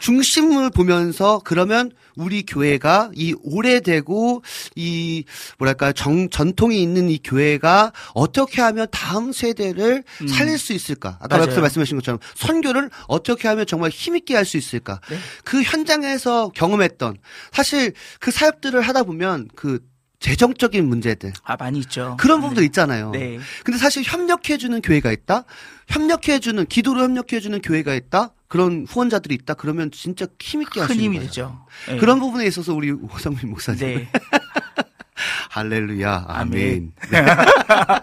중심을 0.00 0.70
보면서 0.70 1.40
그러면 1.44 1.92
우리 2.16 2.42
교회가 2.44 3.12
이 3.14 3.36
오래되고 3.44 4.42
이 4.74 5.24
뭐랄까 5.58 5.92
정 5.92 6.28
전통이 6.28 6.82
있는 6.82 7.08
이 7.08 7.20
교회가 7.22 7.92
어떻게 8.12 8.60
하면 8.62 8.88
다음 8.90 9.30
세대를 9.32 10.02
음. 10.22 10.26
살릴 10.26 10.58
수 10.58 10.72
있을까? 10.72 11.18
아까 11.20 11.36
맞아요. 11.36 11.44
앞서 11.44 11.60
말씀하신 11.60 11.96
것처럼 11.98 12.18
선교를 12.34 12.90
어떻게 13.06 13.46
하면 13.46 13.64
정말 13.64 13.90
힘있게 13.90 14.34
할 14.34 14.44
수 14.44 14.56
있을까? 14.56 15.00
네. 15.08 15.16
그 15.44 15.62
현장에서 15.62 16.48
경험했던 16.48 17.18
사실 17.52 17.92
그 18.18 18.32
사역들을 18.32 18.80
하다 18.80 19.04
보면 19.04 19.48
그 19.54 19.78
재정적인 20.22 20.88
문제들 20.88 21.32
아 21.42 21.56
많이 21.56 21.80
있죠. 21.80 22.16
그런 22.18 22.40
부분도 22.40 22.62
있잖아요. 22.62 23.10
네. 23.10 23.38
근데 23.64 23.76
사실 23.78 24.02
협력해주는 24.06 24.80
교회가 24.80 25.10
있다? 25.10 25.44
협력해주는, 25.88 26.64
기도로 26.66 27.02
협력해주는 27.02 27.60
교회가 27.60 27.92
있다? 27.94 28.30
그런 28.46 28.86
후원자들이 28.88 29.34
있다? 29.34 29.54
그러면 29.54 29.90
진짜 29.90 30.26
힘있게 30.40 30.80
있는 30.80 30.94
힘이 30.94 31.16
거예요. 31.16 31.28
되죠. 31.28 31.66
네. 31.88 31.96
그런 31.98 32.20
부분에 32.20 32.46
있어서 32.46 32.72
우리 32.72 32.92
오성민 32.92 33.50
목사님. 33.50 33.80
네. 33.80 34.08
할렐루야. 35.50 36.24
아멘. 36.28 36.52
아멘. 36.52 36.92
네. 37.10 37.18
아, 37.18 38.00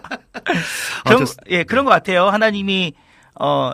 그런, 1.06 1.24
좋- 1.24 1.34
예, 1.48 1.64
그런 1.64 1.84
것 1.84 1.90
같아요. 1.90 2.26
하나님이, 2.28 2.92
어, 3.40 3.72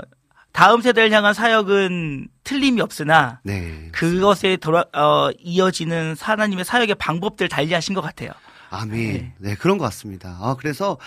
다음 0.56 0.80
세대를 0.80 1.12
향한 1.12 1.34
사역은 1.34 2.28
틀림이 2.42 2.80
없으나 2.80 3.40
네. 3.42 3.90
그것에 3.92 4.56
돌아, 4.56 4.86
어, 4.94 5.28
이어지는 5.38 6.16
하나님의 6.18 6.64
사역의 6.64 6.94
방법들 6.94 7.50
달리하신 7.50 7.94
것 7.94 8.00
같아요. 8.00 8.30
아멘. 8.68 9.34
네, 9.38 9.54
그런 9.54 9.78
것 9.78 9.84
같습니다. 9.84 10.36
아, 10.40 10.56
그래서, 10.58 10.98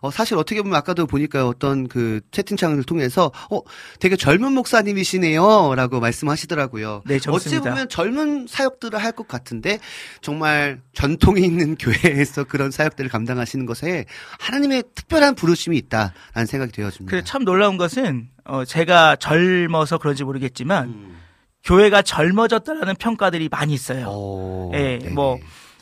어, 0.00 0.10
사실 0.10 0.36
어떻게 0.36 0.62
보면 0.62 0.76
아까도 0.76 1.06
보니까 1.06 1.48
어떤 1.48 1.88
그 1.88 2.20
채팅창을 2.30 2.84
통해서, 2.84 3.32
어, 3.50 3.60
되게 3.98 4.14
젊은 4.14 4.52
목사님이시네요. 4.52 5.74
라고 5.74 5.98
말씀하시더라고요. 6.00 7.02
네, 7.06 7.16
어찌 7.16 7.24
젊습니다. 7.24 7.70
보면 7.70 7.88
젊은 7.88 8.46
사역들을 8.48 9.02
할 9.02 9.12
것 9.12 9.26
같은데, 9.26 9.80
정말 10.20 10.80
전통이 10.94 11.40
있는 11.42 11.76
교회에서 11.80 12.44
그런 12.44 12.70
사역들을 12.70 13.10
감당하시는 13.10 13.66
것에 13.66 14.04
하나님의 14.38 14.84
특별한 14.94 15.34
부르심이 15.34 15.76
있다라는 15.78 16.46
생각이 16.46 16.70
되어집니다. 16.72 17.10
그래 17.10 17.22
참 17.24 17.44
놀라운 17.44 17.78
것은 17.78 18.28
어, 18.48 18.64
제가 18.64 19.14
젊어서 19.16 19.98
그런지 19.98 20.24
모르겠지만 20.24 20.88
음. 20.88 21.20
교회가 21.64 22.02
젊어졌다라는 22.02 22.96
평가들이 22.96 23.48
많이 23.50 23.74
있어요. 23.74 24.06
어, 24.08 24.70
예, 24.74 24.98
네네. 24.98 25.10
뭐, 25.10 25.38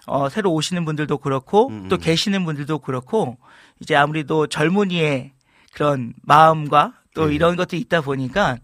어, 0.07 0.29
새로 0.29 0.53
오시는 0.53 0.85
분들도 0.85 1.19
그렇고 1.19 1.69
음, 1.69 1.89
또 1.89 1.97
음. 1.97 2.01
계시는 2.01 2.45
분들도 2.45 2.81
그렇고 2.81 3.39
이제 3.81 3.95
아무래도 3.95 4.49
젊은이의 4.49 5.33
그런 5.73 6.13
마음과 6.23 6.95
또 7.15 7.27
네. 7.27 7.35
이런 7.35 7.57
것들이 7.57 7.81
있다 7.83 8.01
보니까 8.01 8.57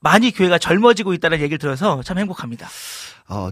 많이 0.00 0.30
교회가 0.30 0.58
젊어지고 0.58 1.12
있다는 1.14 1.40
얘기를 1.40 1.58
들어서 1.58 2.02
참 2.02 2.18
행복합니다. 2.18 2.68
어, 3.28 3.50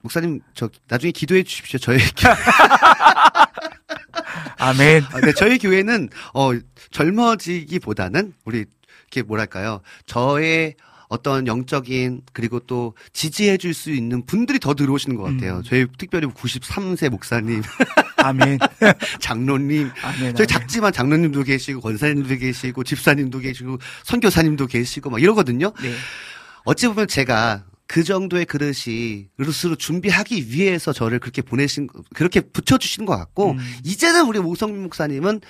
목사님, 0.00 0.40
저, 0.54 0.70
나중에 0.88 1.10
기도해 1.10 1.42
주십시오. 1.42 1.78
저희, 1.78 1.98
아멘. 4.58 5.04
아, 5.12 5.20
네, 5.20 5.32
저희 5.32 5.58
교회는, 5.58 6.08
어, 6.32 6.52
젊어지기보다는, 6.92 8.32
우리, 8.44 8.66
이렇게 9.10 9.22
뭐랄까요. 9.26 9.80
저의 10.06 10.74
어떤 11.08 11.46
영적인, 11.46 12.22
그리고 12.32 12.58
또 12.58 12.94
지지해 13.12 13.58
줄 13.58 13.74
수 13.74 13.90
있는 13.90 14.26
분들이 14.26 14.58
더 14.58 14.74
들어오시는 14.74 15.16
것 15.16 15.22
같아요. 15.22 15.58
음. 15.58 15.62
저희 15.64 15.86
특별히 15.98 16.26
93세 16.26 17.08
목사님, 17.10 17.62
아멘. 18.16 18.58
장로님, 19.20 19.90
아멘. 20.02 20.34
저희 20.34 20.46
아멘. 20.46 20.46
작지만 20.48 20.92
장로님도 20.92 21.44
계시고, 21.44 21.80
권사님도 21.80 22.36
계시고, 22.38 22.82
집사님도 22.82 23.38
계시고, 23.38 23.78
선교사님도 24.04 24.66
계시고, 24.66 25.10
막 25.10 25.22
이러거든요. 25.22 25.72
네. 25.80 25.94
어찌 26.64 26.88
보면 26.88 27.06
제가 27.06 27.64
그 27.86 28.02
정도의 28.02 28.44
그릇이 28.46 29.28
그릇으로 29.36 29.76
준비하기 29.76 30.48
위해서 30.48 30.92
저를 30.92 31.20
그렇게 31.20 31.40
보내신 31.40 31.88
그렇게 32.14 32.40
붙여주시는 32.40 33.06
것 33.06 33.16
같고 33.16 33.52
음. 33.52 33.58
이제는 33.84 34.26
우리 34.26 34.40
오성민 34.40 34.82
목사님은 34.82 35.40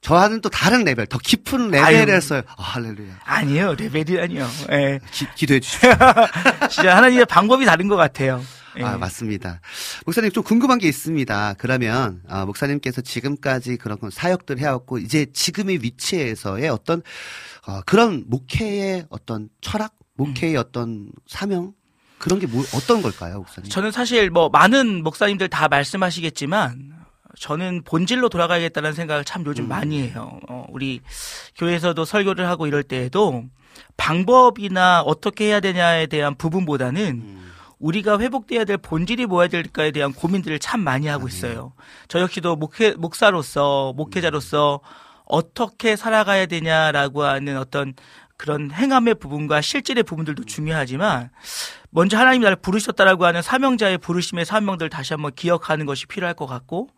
저와는 0.00 0.40
또 0.40 0.48
다른 0.48 0.84
레벨 0.84 1.06
더 1.06 1.18
깊은 1.18 1.70
레벨에서 1.70 2.38
아, 2.38 2.62
할렐루야 2.62 3.20
아니요. 3.24 3.74
레벨이 3.74 4.18
아니요. 4.20 4.48
예. 4.70 5.00
기, 5.34 5.46
도해 5.46 5.60
주십시오. 5.60 5.90
진짜 6.70 6.96
하나님의 6.96 7.26
방법이 7.26 7.64
다른 7.64 7.88
것 7.88 7.96
같아요. 7.96 8.42
예. 8.78 8.84
아 8.84 8.96
맞습니다. 8.96 9.60
목사님 10.06 10.30
좀 10.30 10.44
궁금한 10.44 10.78
게 10.78 10.86
있습니다. 10.88 11.54
그러면 11.58 12.22
아, 12.28 12.44
목사님께서 12.44 13.00
지금까지 13.00 13.76
그런 13.76 13.98
건 13.98 14.10
사역들 14.10 14.58
해왔고 14.58 14.98
이제 14.98 15.26
지금의 15.32 15.82
위치에서의 15.82 16.68
어떤 16.68 17.02
어, 17.66 17.80
그런 17.82 18.24
목회의 18.28 19.04
어떤 19.10 19.48
철학, 19.60 19.94
목회의 20.14 20.56
어떤 20.56 21.10
사명 21.26 21.72
그런 22.18 22.40
게 22.40 22.46
뭐, 22.46 22.64
어떤 22.74 23.00
걸까요, 23.00 23.38
목사님? 23.38 23.70
저는 23.70 23.92
사실 23.92 24.30
뭐 24.30 24.48
많은 24.48 25.02
목사님들 25.02 25.48
다 25.48 25.68
말씀하시겠지만 25.68 26.97
저는 27.36 27.82
본질로 27.84 28.28
돌아가야겠다는 28.28 28.92
생각을 28.92 29.24
참 29.24 29.44
요즘 29.46 29.64
음. 29.64 29.68
많이 29.68 30.00
해요. 30.02 30.40
어, 30.48 30.66
우리 30.70 31.00
교회에서도 31.56 32.04
설교를 32.04 32.46
하고 32.46 32.66
이럴 32.66 32.82
때에도 32.82 33.44
방법이나 33.96 35.02
어떻게 35.02 35.46
해야 35.46 35.60
되냐에 35.60 36.06
대한 36.06 36.34
부분보다는 36.34 37.02
음. 37.02 37.52
우리가 37.78 38.18
회복돼야 38.18 38.64
될 38.64 38.76
본질이 38.76 39.26
뭐야 39.26 39.48
될까에 39.48 39.92
대한 39.92 40.12
고민들을 40.12 40.58
참 40.58 40.80
많이 40.80 41.06
하고 41.06 41.26
아, 41.26 41.28
네. 41.28 41.36
있어요. 41.36 41.72
저 42.08 42.20
역시도 42.20 42.56
목회, 42.56 42.92
목사로서, 42.92 43.92
목회자로서 43.96 44.80
어떻게 45.24 45.94
살아가야 45.94 46.46
되냐라고 46.46 47.22
하는 47.22 47.58
어떤 47.58 47.94
그런 48.36 48.70
행함의 48.70 49.16
부분과 49.16 49.60
실질의 49.60 50.04
부분들도 50.04 50.44
중요하지만 50.44 51.30
먼저 51.90 52.16
하나님이 52.16 52.44
나를 52.44 52.56
부르셨다라고 52.56 53.26
하는 53.26 53.42
사명자의 53.42 53.98
부르심의 53.98 54.44
사명들을 54.44 54.90
다시 54.90 55.12
한번 55.12 55.32
기억하는 55.34 55.86
것이 55.86 56.06
필요할 56.06 56.34
것 56.34 56.46
같고 56.46 56.88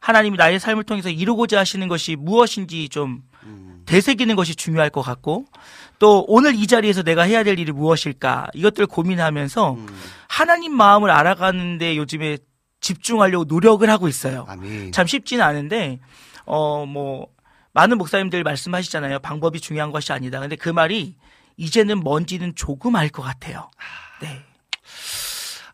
하나님이 0.00 0.36
나의 0.36 0.58
삶을 0.58 0.84
통해서 0.84 1.10
이루고자 1.10 1.58
하시는 1.60 1.86
것이 1.88 2.16
무엇인지 2.16 2.88
좀 2.88 3.22
음. 3.44 3.82
되새기는 3.86 4.34
것이 4.36 4.54
중요할 4.54 4.90
것 4.90 5.02
같고 5.02 5.44
또 5.98 6.24
오늘 6.28 6.54
이 6.54 6.66
자리에서 6.66 7.02
내가 7.02 7.22
해야 7.22 7.44
될 7.44 7.58
일이 7.58 7.70
무엇일까 7.72 8.48
이것들을 8.54 8.86
고민하면서 8.86 9.72
음. 9.74 9.86
하나님 10.28 10.74
마음을 10.74 11.10
알아가는데 11.10 11.96
요즘에 11.96 12.38
집중하려고 12.80 13.44
노력을 13.44 13.88
하고 13.90 14.08
있어요. 14.08 14.46
아멘. 14.48 14.92
참 14.92 15.06
쉽지는 15.06 15.44
않은데 15.44 16.00
어 16.46 16.84
뭐 16.86 17.28
많은 17.72 17.98
목사님들 17.98 18.42
말씀하시잖아요. 18.42 19.20
방법이 19.20 19.60
중요한 19.60 19.92
것이 19.92 20.12
아니다. 20.12 20.40
근데 20.40 20.56
그 20.56 20.68
말이 20.70 21.14
이제는 21.56 22.00
뭔지는 22.00 22.54
조금 22.56 22.96
알 22.96 23.10
것 23.10 23.22
같아요. 23.22 23.70
네. 24.22 24.42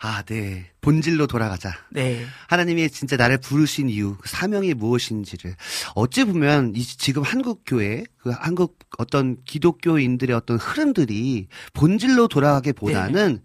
아, 0.06 0.22
네. 0.22 0.70
본질로 0.82 1.26
돌아가자. 1.26 1.72
네. 1.90 2.24
하나님이 2.46 2.90
진짜 2.90 3.16
나를 3.16 3.38
부르신 3.38 3.88
이유, 3.88 4.16
그 4.20 4.28
사명이 4.28 4.74
무엇인지를 4.74 5.56
어찌 5.96 6.24
보면 6.24 6.74
이 6.76 6.84
지금 6.84 7.22
한국 7.22 7.62
교회, 7.66 8.04
그 8.16 8.30
한국 8.30 8.78
어떤 8.98 9.36
기독교인들의 9.44 10.36
어떤 10.36 10.58
흐름들이 10.58 11.48
본질로 11.72 12.28
돌아가기보다는 12.28 13.40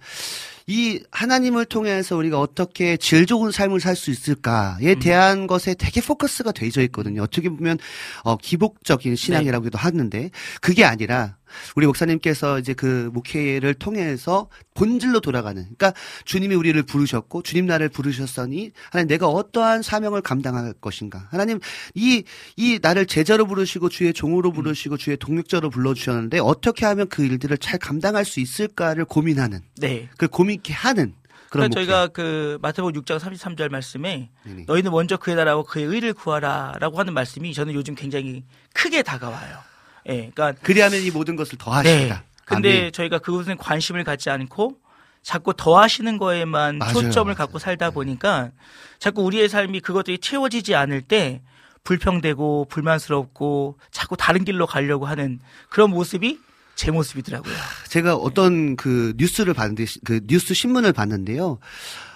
이 0.67 1.03
하나님을 1.11 1.65
통해서 1.65 2.15
우리가 2.15 2.39
어떻게 2.39 2.95
질 2.95 3.25
좋은 3.25 3.51
삶을 3.51 3.79
살 3.79 3.95
수 3.95 4.11
있을까에 4.11 4.95
대한 4.95 5.47
것에 5.47 5.73
되게 5.73 5.99
포커스가 5.99 6.51
되어 6.51 6.83
있거든요. 6.83 7.23
어떻게 7.23 7.49
보면 7.49 7.79
어 8.23 8.37
기복적인 8.37 9.15
신앙이라고도 9.15 9.77
하는데 9.79 10.29
그게 10.61 10.85
아니라 10.85 11.37
우리 11.75 11.85
목사님께서 11.85 12.59
이제 12.59 12.73
그 12.73 13.09
목회를 13.13 13.73
통해서 13.73 14.47
본질로 14.73 15.19
돌아가는 15.19 15.61
그러니까 15.61 15.93
주님이 16.25 16.55
우리를 16.55 16.81
부르셨고 16.83 17.43
주님 17.43 17.65
나를 17.65 17.89
부르셨으니 17.89 18.71
하나님 18.91 19.07
내가 19.07 19.27
어떠한 19.27 19.81
사명을 19.81 20.21
감당할 20.21 20.73
것인가 20.73 21.27
하나님 21.31 21.59
이 21.95 22.23
이 22.57 22.79
나를 22.81 23.05
제자로 23.05 23.45
부르시고 23.45 23.89
주의 23.89 24.13
종으로 24.13 24.51
부르시고 24.51 24.97
주의 24.97 25.17
동력자로 25.17 25.69
불러 25.69 25.93
주셨는데 25.93 26.39
어떻게 26.39 26.85
하면 26.85 27.07
그 27.07 27.23
일들을 27.23 27.57
잘 27.57 27.79
감당할 27.79 28.25
수 28.25 28.39
있을까를 28.39 29.05
고민하는 29.05 29.61
네. 29.77 30.09
그 30.17 30.27
고민케 30.27 30.73
하는 30.73 31.13
그런 31.49 31.69
그러니까. 31.69 31.75
저희가 31.75 32.07
그 32.07 32.57
마태복음 32.61 33.01
6장 33.01 33.19
33절 33.19 33.69
말씀에 33.69 34.29
네네. 34.43 34.65
너희는 34.67 34.91
먼저 34.91 35.17
그의 35.17 35.35
나라고 35.35 35.63
그의 35.63 35.85
의를 35.85 36.13
구하라라고 36.13 36.97
하는 36.99 37.13
말씀이 37.13 37.53
저는 37.53 37.73
요즘 37.73 37.95
굉장히 37.95 38.43
크게 38.73 39.03
다가와요. 39.03 39.70
예. 40.07 40.31
그러니까 40.33 40.53
그리하면 40.61 41.01
이 41.01 41.11
모든 41.11 41.35
것을 41.35 41.57
네. 41.57 41.63
더하시리라. 41.63 42.23
근데 42.45 42.79
아멘. 42.79 42.91
저희가 42.91 43.19
그것은 43.19 43.57
관심을 43.57 44.03
갖지 44.03 44.29
않고 44.29 44.77
자꾸 45.23 45.53
더 45.55 45.79
하시는 45.79 46.17
거에만 46.17 46.79
맞아요, 46.79 46.93
초점을. 46.93 47.33
갖고 47.35 47.59
살다 47.59 47.91
보니까 47.91 48.51
자꾸 48.99 49.21
우리의 49.23 49.49
삶이 49.49 49.79
그것들이 49.81 50.17
채워지지 50.17 50.75
않을 50.75 51.01
때 51.01 51.41
불평되고 51.83 52.65
불만스럽고 52.69 53.77
자꾸 53.91 54.17
다른 54.17 54.43
길로 54.43 54.65
가려고 54.65 55.05
하는 55.05 55.39
그런 55.69 55.89
모습이 55.91 56.39
제 56.75 56.91
모습이더라고요. 56.91 57.53
제가 57.87 58.15
어떤 58.15 58.75
그 58.75 59.13
뉴스를 59.17 59.53
봤는데 59.53 59.85
그 60.03 60.21
뉴스 60.25 60.53
신문을 60.53 60.93
봤는데요. 60.93 61.59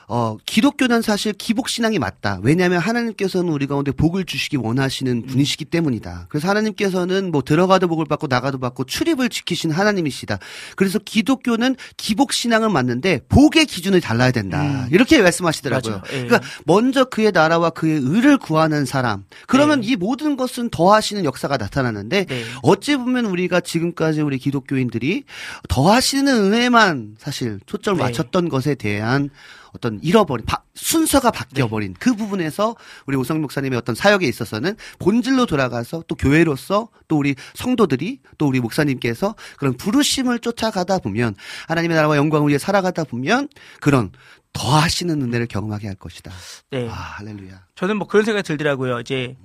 어, 0.07 0.37
기독교는 0.45 1.01
사실 1.01 1.33
기복 1.33 1.69
신앙이 1.69 1.97
맞다. 1.99 2.39
왜냐하면 2.43 2.79
하나님께서는 2.79 3.51
우리 3.51 3.65
가운데 3.65 3.91
복을 3.91 4.25
주시기 4.25 4.57
원하시는 4.57 5.25
분이시기 5.25 5.65
때문이다. 5.65 6.27
그래서 6.29 6.47
하나님께서는 6.47 7.31
뭐 7.31 7.41
들어가도 7.41 7.87
복을 7.87 8.05
받고 8.05 8.27
나가도 8.27 8.59
받고 8.59 8.83
출입을 8.83 9.29
지키신 9.29 9.71
하나님이시다. 9.71 10.37
그래서 10.75 10.99
기독교는 10.99 11.75
기복 11.97 12.33
신앙은 12.33 12.71
맞는데 12.71 13.21
복의 13.29 13.65
기준이 13.65 13.99
달라야 13.99 14.31
된다. 14.31 14.61
음. 14.61 14.87
이렇게 14.91 15.21
말씀하시더라고요. 15.21 16.01
예. 16.11 16.23
그러니까 16.23 16.41
먼저 16.65 17.05
그의 17.05 17.31
나라와 17.31 17.71
그의 17.71 17.99
의를 18.01 18.37
구하는 18.37 18.85
사람. 18.85 19.23
그러면 19.47 19.81
네. 19.81 19.87
이 19.87 19.95
모든 19.95 20.37
것은 20.37 20.69
더하시는 20.69 21.25
역사가 21.25 21.57
나타나는데 21.57 22.25
네. 22.25 22.43
어찌 22.61 22.95
보면 22.95 23.25
우리가 23.25 23.59
지금까지 23.59 24.21
우리 24.21 24.37
기독교인들이 24.37 25.23
더하시는 25.69 26.31
은혜만 26.31 27.15
사실 27.17 27.59
초점을 27.65 27.97
네. 27.97 28.03
맞췄던 28.03 28.49
것에 28.49 28.75
대한 28.75 29.29
어떤 29.75 29.99
잃어버린 30.01 30.45
바- 30.45 30.63
순서가 30.73 31.31
바뀌어 31.31 31.67
버린 31.67 31.93
네. 31.93 31.99
그 31.99 32.15
부분에서 32.15 32.75
우리 33.05 33.17
오성 33.17 33.41
목사님의 33.41 33.77
어떤 33.77 33.93
사역에 33.95 34.25
있어서는 34.27 34.75
본질로 34.99 35.45
돌아가서 35.45 36.03
또 36.07 36.15
교회로서 36.15 36.89
또 37.07 37.17
우리 37.17 37.35
성도들이 37.53 38.19
또 38.37 38.47
우리 38.47 38.59
목사님께서 38.59 39.35
그런 39.57 39.75
부르심을 39.77 40.39
쫓아가다 40.39 40.99
보면 40.99 41.35
하나님의 41.67 41.95
나라와 41.95 42.17
영광을 42.17 42.47
위해 42.49 42.57
살아가다 42.57 43.03
보면 43.03 43.49
그런 43.81 44.11
더 44.53 44.69
하시는 44.77 45.21
은혜를 45.21 45.47
경험하게 45.47 45.87
할 45.87 45.95
것이다. 45.97 46.31
네. 46.71 46.87
아 46.89 46.93
할렐루야. 46.93 47.65
저는 47.75 47.97
뭐 47.97 48.07
그런 48.07 48.23
생각이 48.23 48.47
들더라고요. 48.47 49.01
이제 49.01 49.35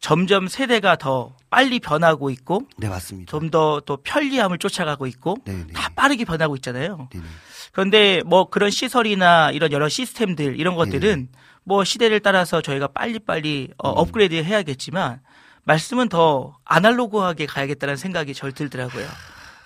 점점 0.00 0.46
세대가 0.48 0.96
더 0.96 1.34
빨리 1.50 1.80
변하고 1.80 2.30
있고 2.30 2.62
네 2.76 2.88
맞습니다. 2.88 3.30
좀 3.30 3.50
더 3.50 3.80
또 3.86 3.96
편리함을 3.98 4.58
쫓아가고 4.58 5.06
있고 5.06 5.36
네네. 5.44 5.72
다 5.74 5.90
빠르게 5.94 6.24
변하고 6.24 6.54
있잖아요. 6.56 7.08
네네. 7.10 7.24
그런데 7.72 8.22
뭐 8.26 8.48
그런 8.48 8.70
시설이나 8.70 9.50
이런 9.50 9.72
여러 9.72 9.88
시스템들 9.88 10.58
이런 10.58 10.74
네. 10.74 10.78
것들은 10.78 11.28
뭐 11.64 11.84
시대를 11.84 12.20
따라서 12.20 12.60
저희가 12.62 12.88
빨리빨리 12.88 13.70
어, 13.78 13.90
음. 13.90 13.94
업그레이드 13.98 14.34
해야겠지만 14.36 15.20
말씀은 15.64 16.08
더 16.08 16.56
아날로그하게 16.64 17.46
가야겠다는 17.46 17.96
생각이 17.96 18.32
절 18.34 18.52
들더라고요. 18.52 19.06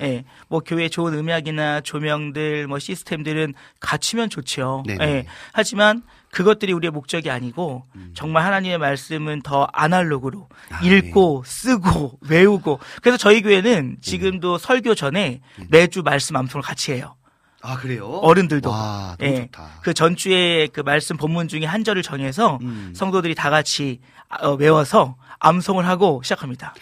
예, 0.00 0.24
뭐 0.48 0.58
교회 0.60 0.88
좋은 0.88 1.14
음악이나 1.14 1.80
조명들, 1.82 2.66
뭐 2.66 2.80
시스템들은 2.80 3.54
갖추면 3.78 4.30
좋죠. 4.30 4.82
네네. 4.86 5.04
예, 5.04 5.26
하지만 5.52 6.02
그것들이 6.32 6.72
우리의 6.72 6.90
목적이 6.90 7.30
아니고 7.30 7.84
정말 8.14 8.44
하나님의 8.44 8.78
말씀은 8.78 9.42
더 9.42 9.68
아날로그로 9.72 10.48
음. 10.50 10.74
아, 10.74 10.80
읽고 10.82 11.44
쓰고 11.46 12.18
외우고 12.22 12.80
그래서 13.02 13.18
저희 13.18 13.42
교회는 13.42 13.98
지금도 14.00 14.56
설교 14.58 14.94
전에 14.94 15.42
매주 15.68 16.02
말씀 16.02 16.34
암송을 16.36 16.62
같이 16.62 16.92
해요. 16.92 17.14
아 17.60 17.76
그래요? 17.76 18.08
어른들도. 18.08 18.70
와 18.70 19.14
너무 19.20 19.30
예. 19.30 19.42
좋다. 19.42 19.68
그 19.82 19.94
전주에 19.94 20.68
그 20.72 20.80
말씀 20.80 21.16
본문 21.16 21.48
중에 21.48 21.66
한 21.66 21.84
절을 21.84 22.02
정해서 22.02 22.58
음. 22.62 22.92
성도들이 22.96 23.34
다 23.34 23.50
같이 23.50 24.00
아, 24.28 24.48
어, 24.48 24.54
외워서 24.54 25.16
암송을 25.38 25.86
하고 25.86 26.22
시작합니다. 26.24 26.74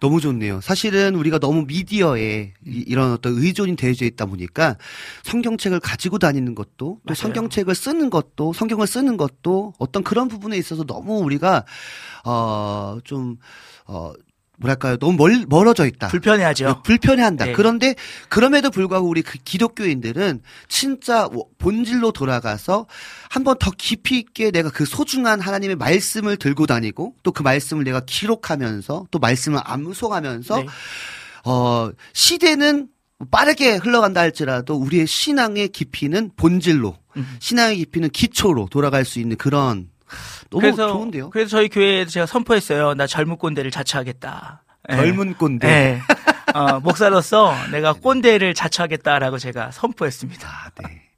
너무 0.00 0.20
좋네요. 0.20 0.60
사실은 0.62 1.14
우리가 1.14 1.38
너무 1.38 1.64
미디어에 1.66 2.54
이, 2.64 2.94
런 2.94 3.12
어떤 3.12 3.34
의존이 3.34 3.76
되어져 3.76 4.06
있다 4.06 4.26
보니까 4.26 4.76
성경책을 5.24 5.80
가지고 5.80 6.18
다니는 6.18 6.54
것도 6.54 6.70
또 6.80 7.00
맞아요. 7.04 7.14
성경책을 7.16 7.74
쓰는 7.74 8.08
것도 8.10 8.52
성경을 8.54 8.86
쓰는 8.86 9.16
것도 9.18 9.74
어떤 9.78 10.02
그런 10.02 10.28
부분에 10.28 10.56
있어서 10.56 10.84
너무 10.84 11.18
우리가 11.18 11.64
어좀 12.24 13.36
어, 13.86 14.12
뭐랄까요 14.60 14.96
너무 14.98 15.16
멀, 15.16 15.44
멀어져 15.48 15.86
있다. 15.86 16.08
불편해하죠. 16.08 16.82
불편해한다. 16.84 17.46
네. 17.46 17.52
그런데 17.52 17.94
그럼에도 18.28 18.70
불구하고 18.70 19.08
우리 19.08 19.22
그 19.22 19.38
기독교인들은 19.38 20.42
진짜 20.68 21.28
본질로 21.58 22.12
돌아가서 22.12 22.86
한번 23.28 23.56
더 23.58 23.70
깊이 23.76 24.18
있게 24.18 24.50
내가 24.50 24.70
그 24.70 24.84
소중한 24.84 25.40
하나님의 25.40 25.76
말씀을 25.76 26.36
들고 26.36 26.66
다니고 26.66 27.14
또 27.24 27.32
그 27.40 27.42
말씀을 27.42 27.84
내가 27.84 28.00
기록하면서 28.00 29.06
또 29.10 29.18
말씀을 29.18 29.60
암송하면서 29.64 30.56
네. 30.58 30.66
어 31.46 31.90
시대는 32.12 32.88
빠르게 33.30 33.76
흘러간다 33.76 34.20
할지라도 34.20 34.74
우리의 34.76 35.06
신앙의 35.06 35.68
깊이는 35.68 36.32
본질로 36.36 36.96
음. 37.16 37.36
신앙의 37.38 37.76
깊이는 37.76 38.10
기초로 38.10 38.68
돌아갈 38.70 39.06
수 39.06 39.20
있는 39.20 39.36
그런 39.36 39.88
너무 40.50 40.60
그래서 40.62 40.92
좋은데요. 40.92 41.30
그래서 41.30 41.50
저희 41.50 41.68
교회에서 41.68 42.10
제가 42.10 42.26
선포했어요. 42.26 42.94
나 42.94 43.06
젊은 43.06 43.36
꼰대를 43.36 43.70
자처하겠다. 43.70 44.62
예. 44.90 44.96
젊은 44.96 45.34
꼰대. 45.34 45.66
네. 45.66 46.00
어, 46.54 46.80
목사로서 46.80 47.54
내가 47.70 47.92
꼰대를 47.92 48.54
자처하겠다라고 48.54 49.38
제가 49.38 49.70
선포했습니다. 49.70 50.48
아, 50.48 50.70
네. 50.82 51.09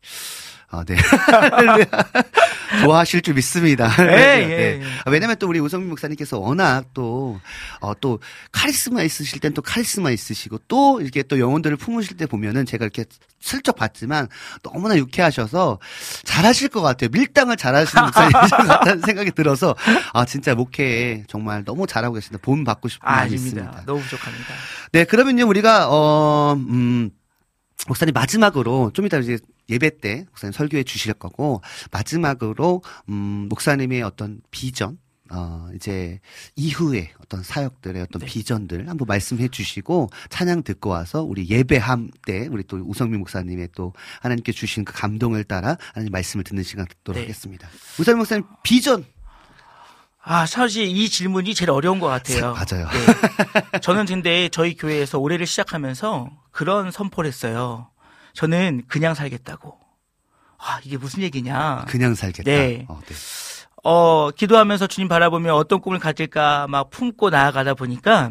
아, 0.73 0.83
네. 0.85 0.97
좋아하실 2.83 3.21
줄 3.21 3.35
믿습니다. 3.35 3.87
할렐루야. 3.87 4.41
예, 4.41 4.47
네. 4.47 4.53
예. 4.81 4.83
아, 5.05 5.11
왜냐면 5.11 5.37
또 5.39 5.47
우리 5.47 5.61
오성민 5.61 5.91
목사님께서 5.91 6.39
워낙 6.39 6.87
또, 6.95 7.39
어, 7.81 7.93
또 8.01 8.19
카리스마 8.51 9.03
있으실 9.03 9.39
땐 9.41 9.53
또 9.53 9.61
카리스마 9.61 10.11
있으시고 10.11 10.59
또 10.69 11.03
이렇게 11.03 11.23
또 11.23 11.39
영혼들을 11.39 11.77
품으실 11.77 12.17
때 12.17 12.25
보면은 12.25 12.65
제가 12.65 12.87
이렇게 12.87 13.05
슬쩍 13.39 13.77
봤지만 13.77 14.29
너무나 14.63 14.97
유쾌하셔서 14.97 15.79
잘하실 16.25 16.69
것 16.69 16.81
같아요. 16.81 17.11
밀당을 17.13 17.59
잘하시는 17.59 18.05
목사님이신 18.05 18.57
것 18.57 18.67
같다는 18.67 19.03
생각이 19.03 19.33
들어서 19.33 19.77
아, 20.15 20.25
진짜 20.25 20.55
목회에 20.55 21.25
정말 21.29 21.65
너무 21.65 21.87
잘하고 21.87 22.15
계신다. 22.15 22.39
본 22.41 22.65
받고 22.65 22.89
싶은 22.89 23.07
아, 23.07 23.17
마음이 23.17 23.33
아닙니다. 23.35 23.61
있습니다. 23.61 23.83
너무 23.85 24.01
부족합니다. 24.01 24.47
네, 24.93 25.05
그러면요, 25.05 25.47
우리가, 25.47 25.89
어, 25.91 26.55
음, 26.57 27.11
목사님 27.89 28.13
마지막으로 28.13 28.91
좀 28.95 29.07
이따 29.07 29.19
이제 29.19 29.39
예배 29.69 29.99
때 30.01 30.25
목사님 30.31 30.53
설교해 30.53 30.85
주실 30.85 31.15
거고 31.15 31.63
마지막으로 31.91 32.83
음 33.09 33.47
목사님의 33.49 34.03
어떤 34.03 34.41
비전 34.51 34.99
어 35.31 35.69
이제 35.75 36.21
이후에 36.57 37.11
어떤 37.21 37.43
사역들의 37.43 38.03
어떤 38.03 38.21
네. 38.21 38.27
비전들 38.27 38.89
한번 38.89 39.07
말씀해 39.07 39.49
주시고 39.49 40.11
찬양 40.29 40.63
듣고 40.63 40.91
와서 40.91 41.23
우리 41.23 41.49
예배함 41.49 42.11
때 42.27 42.49
우리 42.51 42.63
또 42.65 42.77
우성민 42.77 43.21
목사님의 43.21 43.71
또 43.75 43.95
하나님께 44.21 44.53
주신 44.53 44.85
그 44.85 44.93
감동을 44.93 45.45
따라 45.45 45.79
하나님 45.95 46.13
말씀을 46.13 46.45
듣는 46.45 46.63
시간 46.63 46.87
듣도록 46.87 47.17
네. 47.17 47.23
하겠습니다. 47.23 47.69
우성민 47.99 48.19
목사님 48.19 48.45
비전 48.63 49.07
아, 50.25 50.47
사실 50.47 50.87
이 50.87 51.09
질문이 51.09 51.55
제일 51.55 51.71
어려운 51.71 51.99
것 51.99 52.07
같아요. 52.07 52.55
맞아요. 52.71 52.89
네. 52.89 53.79
저는 53.81 54.07
근데 54.07 54.49
저희 54.49 54.77
교회에서 54.77 55.19
올해를 55.19 55.47
시작하면서 55.47 56.31
그런 56.53 56.91
선포를 56.91 57.29
했어요. 57.29 57.89
저는 58.35 58.85
그냥 58.87 59.15
살겠다고. 59.15 59.79
아, 60.59 60.81
이게 60.85 60.97
무슨 60.97 61.23
얘기냐. 61.23 61.87
그냥 61.89 62.15
살겠다. 62.15 62.49
네. 62.49 62.87
어, 62.89 63.01
네. 63.05 63.15
어, 63.83 64.31
기도하면서 64.31 64.87
주님 64.87 65.09
바라보며 65.09 65.55
어떤 65.57 65.81
꿈을 65.81 65.99
가질까 65.99 66.69
막 66.69 66.91
품고 66.91 67.31
나아가다 67.31 67.75
보니까 67.75 68.31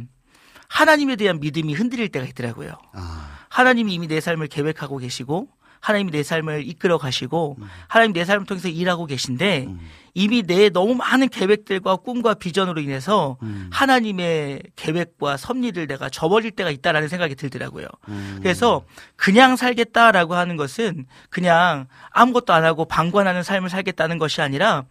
하나님에 0.70 1.18
대한 1.18 1.42
믿음이 1.42 1.74
흔들릴 1.74 2.08
때가 2.10 2.26
있더라고요. 2.28 2.72
아, 2.94 3.38
하나님이 3.50 3.94
이미 3.94 4.08
내 4.08 4.22
삶을 4.22 4.48
계획하고 4.48 4.98
계시고 4.98 5.50
하나님이 5.82 6.12
내 6.12 6.24
삶을 6.24 6.66
이끌어 6.68 6.98
가시고 6.98 7.58
하나님 7.88 8.14
내 8.14 8.24
삶을 8.24 8.46
통해서 8.46 8.70
일하고 8.70 9.06
계신데 9.08 9.66
음. 9.68 9.80
이미 10.14 10.44
내 10.44 10.70
너무 10.70 10.96
많은 10.96 11.30
계획들과 11.30 11.98
꿈과 11.98 12.34
비전으로 12.34 12.82
인해서 12.82 13.38
음. 13.44 13.70
하나님의 13.72 14.62
계획과 14.76 15.38
섭리를 15.38 15.88
내가 15.88 16.10
저버릴 16.10 16.52
때가 16.52 16.70
있다라는 16.70 17.08
생각이 17.08 17.36
들더라고요. 17.36 17.88
음. 18.10 18.40
그래서 18.42 18.84
그냥 19.16 19.56
살겠다라고 19.56 20.36
하는 20.36 20.58
것은 20.58 21.06
그냥 21.30 21.88
아무것도 22.12 22.54
안 22.54 22.66
하고 22.66 22.86
방관하는 22.86 23.44
삶을 23.44 23.70
살겠다는 23.70 24.18
것이 24.18 24.42
아니라 24.42 24.84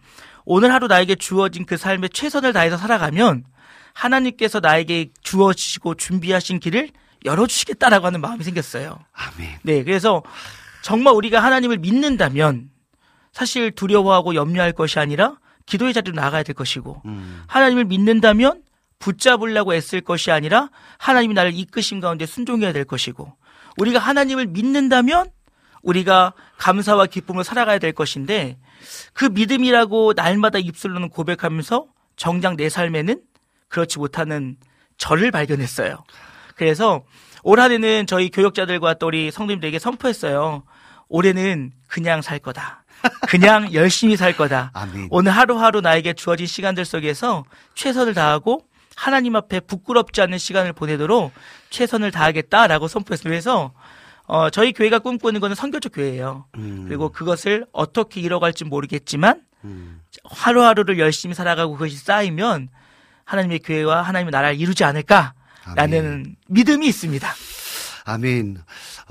오늘 0.43 0.73
하루 0.73 0.87
나에게 0.87 1.15
주어진 1.15 1.65
그 1.65 1.77
삶에 1.77 2.07
최선을 2.07 2.53
다해서 2.53 2.77
살아가면 2.77 3.43
하나님께서 3.93 4.59
나에게 4.59 5.09
주어지시고 5.21 5.95
준비하신 5.95 6.59
길을 6.59 6.89
열어주시겠다라고 7.25 8.07
하는 8.07 8.21
마음이 8.21 8.43
생겼어요. 8.43 8.97
아멘. 9.13 9.59
네, 9.61 9.83
그래서 9.83 10.23
정말 10.81 11.13
우리가 11.13 11.43
하나님을 11.43 11.77
믿는다면 11.77 12.70
사실 13.31 13.71
두려워하고 13.71 14.35
염려할 14.35 14.73
것이 14.73 14.99
아니라 14.99 15.37
기도의 15.65 15.93
자리로 15.93 16.15
나가야 16.15 16.43
될 16.43 16.55
것이고 16.55 17.01
음. 17.05 17.43
하나님을 17.47 17.85
믿는다면 17.85 18.63
붙잡으려고 18.99 19.73
애쓸 19.73 20.01
것이 20.01 20.31
아니라 20.31 20.69
하나님이 20.97 21.33
나를 21.33 21.53
이끄신 21.53 21.99
가운데 21.99 22.25
순종해야 22.25 22.73
될 22.73 22.85
것이고 22.85 23.33
우리가 23.77 23.99
하나님을 23.99 24.47
믿는다면 24.47 25.31
우리가 25.81 26.33
감사와 26.57 27.07
기쁨을 27.07 27.43
살아가야 27.43 27.79
될 27.79 27.91
것인데 27.91 28.57
그 29.13 29.25
믿음이라고 29.25 30.13
날마다 30.15 30.59
입술로는 30.59 31.09
고백하면서 31.09 31.87
정작 32.15 32.55
내 32.55 32.69
삶에는 32.69 33.21
그렇지 33.67 33.97
못하는 33.97 34.57
저를 34.97 35.31
발견했어요. 35.31 36.03
그래서 36.55 37.03
올 37.43 37.59
한해는 37.59 38.05
저희 38.05 38.29
교역자들과 38.29 38.95
또 38.95 39.07
우리 39.07 39.31
성도님들에게 39.31 39.79
선포했어요. 39.79 40.63
올해는 41.07 41.71
그냥 41.87 42.21
살 42.21 42.37
거다. 42.37 42.80
그냥 43.27 43.73
열심히 43.73 44.17
살 44.17 44.35
거다. 44.35 44.71
아멘. 44.73 45.07
오늘 45.11 45.31
하루하루 45.31 45.81
나에게 45.81 46.13
주어진 46.13 46.45
시간들 46.47 46.85
속에서 46.85 47.43
최선을 47.75 48.13
다하고 48.13 48.65
하나님 48.95 49.35
앞에 49.35 49.61
부끄럽지 49.61 50.21
않은 50.21 50.37
시간을 50.37 50.73
보내도록 50.73 51.31
최선을 51.69 52.11
다하겠다라고 52.11 52.87
선포했습니다. 52.87 53.29
그래서 53.29 53.73
어, 54.25 54.49
저희 54.49 54.71
교회가 54.71 54.99
꿈꾸는 54.99 55.41
거는 55.41 55.55
선교적 55.55 55.93
교회예요. 55.93 56.45
음. 56.55 56.85
그리고 56.87 57.09
그것을 57.09 57.65
어떻게 57.71 58.21
이뤄갈지 58.21 58.65
모르겠지만 58.65 59.41
음. 59.63 60.01
하루하루를 60.23 60.99
열심히 60.99 61.35
살아가고 61.35 61.73
그것이 61.73 61.97
쌓이면 61.97 62.69
하나님의 63.25 63.59
교회와 63.59 64.01
하나님의 64.01 64.31
나라를 64.31 64.59
이루지 64.59 64.83
않을까라는 64.83 65.33
아멘. 65.77 66.35
믿음이 66.47 66.87
있습니다. 66.87 67.27
아멘. 68.05 68.57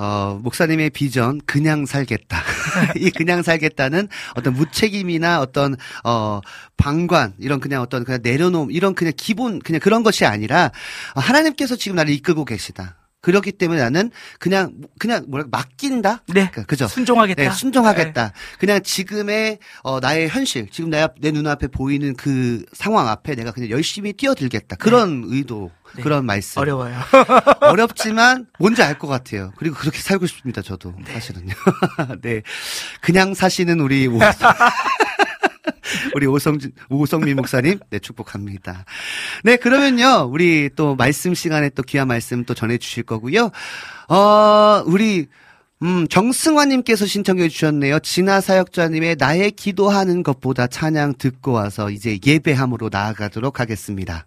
어, 0.02 0.40
목사님의 0.42 0.88
비전, 0.90 1.42
그냥 1.44 1.84
살겠다. 1.84 2.42
이 2.96 3.10
그냥 3.10 3.42
살겠다는 3.42 4.08
어떤 4.34 4.54
무책임이나 4.54 5.42
어떤, 5.42 5.76
어, 6.04 6.40
방관, 6.78 7.34
이런 7.38 7.60
그냥 7.60 7.82
어떤 7.82 8.04
그냥 8.04 8.20
내려놓음, 8.22 8.70
이런 8.70 8.94
그냥 8.94 9.12
기본, 9.14 9.58
그냥 9.58 9.78
그런 9.78 10.02
것이 10.02 10.24
아니라, 10.24 10.70
어, 11.14 11.20
하나님께서 11.20 11.76
지금 11.76 11.96
나를 11.96 12.14
이끌고 12.14 12.46
계시다. 12.46 12.96
그렇기 13.22 13.52
때문에 13.52 13.80
나는 13.80 14.10
그냥, 14.38 14.72
그냥 14.98 15.24
뭐랄까, 15.28 15.58
맡긴다? 15.58 16.22
네. 16.28 16.50
그- 16.52 16.64
그죠? 16.64 16.88
순종하겠다. 16.88 17.42
네, 17.42 17.50
순종하겠다. 17.50 18.32
그냥 18.58 18.82
지금의 18.82 19.58
어, 19.82 20.00
나의 20.00 20.28
현실, 20.28 20.68
지금 20.70 20.88
내, 20.90 21.00
앞- 21.00 21.16
내 21.20 21.30
눈앞에 21.30 21.66
보이는 21.68 22.14
그 22.16 22.64
상황 22.72 23.08
앞에 23.08 23.34
내가 23.34 23.52
그냥 23.52 23.68
열심히 23.70 24.12
뛰어들겠다. 24.14 24.76
그런 24.76 25.24
의도, 25.26 25.70
네. 25.96 26.02
그런 26.02 26.24
말씀. 26.24 26.60
어려워요. 26.60 26.96
어렵지만 27.60 28.46
뭔지 28.58 28.82
알 28.82 28.98
것 28.98 29.06
같아요. 29.06 29.52
그리고 29.56 29.76
그렇게 29.76 29.98
살고 29.98 30.26
싶습니다. 30.26 30.62
저도 30.62 30.94
사실은요. 31.12 31.54
네, 32.22 32.42
그냥 33.02 33.34
사시는 33.34 33.80
우리 33.80 34.06
오, 34.06 34.18
우리 36.14 36.26
오성 36.26 36.58
오성민 36.88 37.36
목사님, 37.36 37.78
네 37.90 37.98
축복합니다. 37.98 38.84
네, 39.44 39.56
그러면요 39.56 40.28
우리 40.30 40.70
또 40.74 40.94
말씀 40.96 41.34
시간에 41.34 41.70
또 41.70 41.82
귀한 41.82 42.08
말씀 42.08 42.44
또 42.44 42.54
전해주실 42.54 43.04
거고요. 43.04 43.50
어, 44.08 44.82
우리 44.86 45.26
음, 45.82 46.06
정승환님께서 46.08 47.06
신청해 47.06 47.48
주셨네요. 47.48 48.00
진아 48.00 48.42
사역자님의 48.42 49.16
나의 49.18 49.52
기도하는 49.52 50.22
것보다 50.22 50.66
찬양 50.66 51.14
듣고 51.16 51.52
와서 51.52 51.90
이제 51.90 52.18
예배함으로 52.24 52.90
나아가도록 52.92 53.60
하겠습니다. 53.60 54.26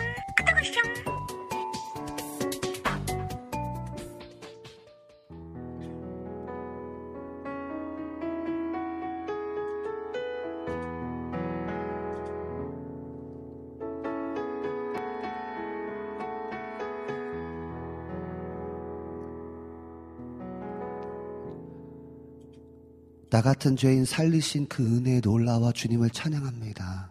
나 23.31 23.41
같은 23.41 23.77
죄인 23.77 24.03
살리신 24.03 24.67
그 24.67 24.83
은혜에 24.83 25.21
놀라와 25.23 25.71
주님을 25.71 26.09
찬양합니다. 26.09 27.09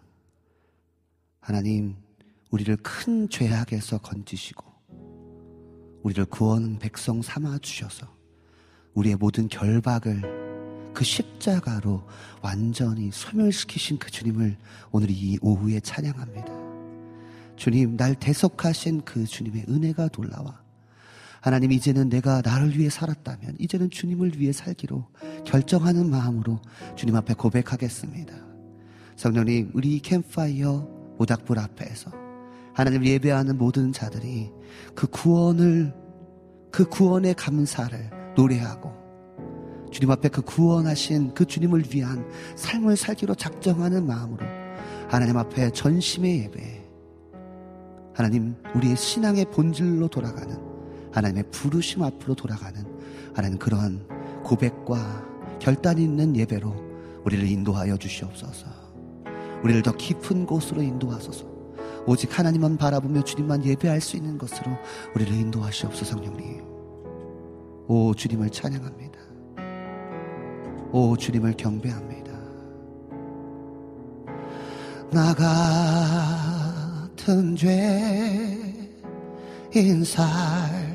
하나님, 1.39 1.95
우리를 2.51 2.77
큰 2.83 3.27
죄악에서 3.27 3.97
건지시고, 3.97 4.63
우리를 6.03 6.25
구원 6.25 6.77
백성 6.77 7.23
삼아 7.23 7.57
주셔서, 7.57 8.05
우리의 8.93 9.15
모든 9.15 9.47
결박을 9.47 10.91
그 10.93 11.03
십자가로 11.03 12.07
완전히 12.43 13.09
소멸시키신 13.11 13.97
그 13.97 14.11
주님을 14.11 14.57
오늘 14.91 15.09
이 15.09 15.39
오후에 15.41 15.79
찬양합니다. 15.79 16.53
주님, 17.55 17.97
날 17.97 18.13
대속하신 18.13 19.01
그 19.05 19.25
주님의 19.25 19.65
은혜가 19.67 20.09
놀라와 20.15 20.61
하나님 21.41 21.71
이제는 21.71 22.09
내가 22.09 22.41
나를 22.45 22.77
위해 22.77 22.89
살았다면 22.89 23.55
이제는 23.57 23.89
주님을 23.89 24.39
위해 24.39 24.53
살기로 24.53 25.07
결정하는 25.43 26.07
마음으로 26.09 26.61
주님 26.95 27.15
앞에 27.15 27.33
고백하겠습니다. 27.33 28.33
성령님 29.15 29.71
우리 29.73 29.99
캠파이어 29.99 30.87
모닥불 31.17 31.57
앞에서 31.57 32.11
하나님 32.73 33.03
예배하는 33.03 33.57
모든 33.57 33.91
자들이 33.91 34.51
그 34.93 35.07
구원을 35.07 35.93
그 36.71 36.87
구원의 36.87 37.33
감사를 37.33 38.11
노래하고 38.35 38.93
주님 39.91 40.11
앞에 40.11 40.29
그 40.29 40.43
구원하신 40.43 41.33
그 41.33 41.45
주님을 41.45 41.85
위한 41.91 42.23
삶을 42.55 42.95
살기로 42.95 43.33
작정하는 43.33 44.05
마음으로 44.05 44.45
하나님 45.09 45.37
앞에 45.37 45.71
전심의 45.71 46.43
예배 46.43 46.87
하나님 48.13 48.55
우리의 48.75 48.95
신앙의 48.95 49.45
본질로 49.45 50.07
돌아가는 50.07 50.70
하나님의 51.11 51.45
부르심 51.51 52.03
앞으로 52.03 52.35
돌아가는 52.35 52.83
하나님 53.33 53.57
그러한 53.57 54.05
고백과 54.43 55.25
결단 55.59 55.97
있는 55.97 56.35
예배로 56.35 56.91
우리를 57.23 57.47
인도하여 57.47 57.97
주시옵소서. 57.97 58.67
우리를 59.63 59.81
더 59.83 59.95
깊은 59.95 60.45
곳으로 60.45 60.81
인도하소서. 60.81 61.45
오직 62.07 62.37
하나님만 62.37 62.77
바라보며 62.77 63.23
주님만 63.23 63.63
예배할 63.63 64.01
수 64.01 64.17
있는 64.17 64.37
것으로 64.37 64.71
우리를 65.15 65.33
인도하시옵소서 65.33 66.15
성령님. 66.15 66.63
오 67.87 68.13
주님을 68.15 68.49
찬양합니다. 68.49 69.19
오 70.91 71.15
주님을 71.15 71.53
경배합니다. 71.57 72.31
나 75.11 75.33
같은 77.15 77.55
죄인 77.55 78.91
살 80.03 80.90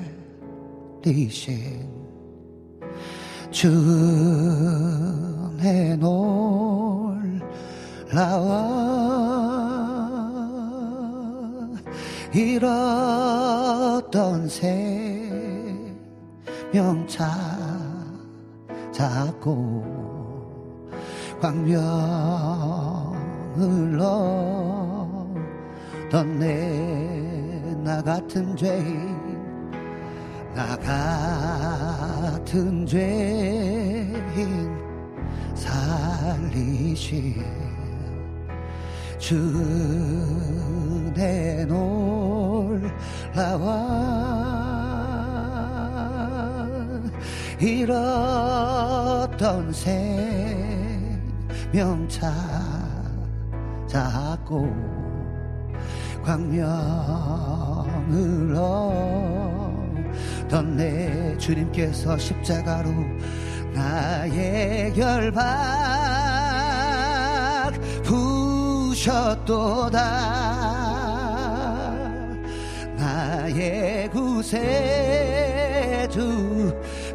되신 1.07 1.87
주내 3.53 3.95
놀라워 5.95 6.27
잃었던 12.35 12.89
생명 14.49 15.95
찾았고 18.93 19.85
광명을 21.41 21.87
얻던 26.11 26.41
내나 26.41 28.03
같은 28.03 28.57
죄인 28.57 29.16
나 30.57 30.75
같은 32.35 32.87
죄인 32.87 34.17
살리신 35.55 37.45
주내 39.19 39.67
놀라와 41.67 42.87
잃었던 47.61 48.53
생명 51.71 52.09
찾았고 53.91 54.75
광명을 56.25 56.65
얻 58.57 59.76
던 60.49 60.77
내 60.77 61.37
주님께서 61.39 62.19
십자가로 62.19 62.91
나의 63.73 64.93
결박 64.93 65.43
부셨도다. 68.05 70.01
나의 72.97 74.09
구세주 74.11 74.47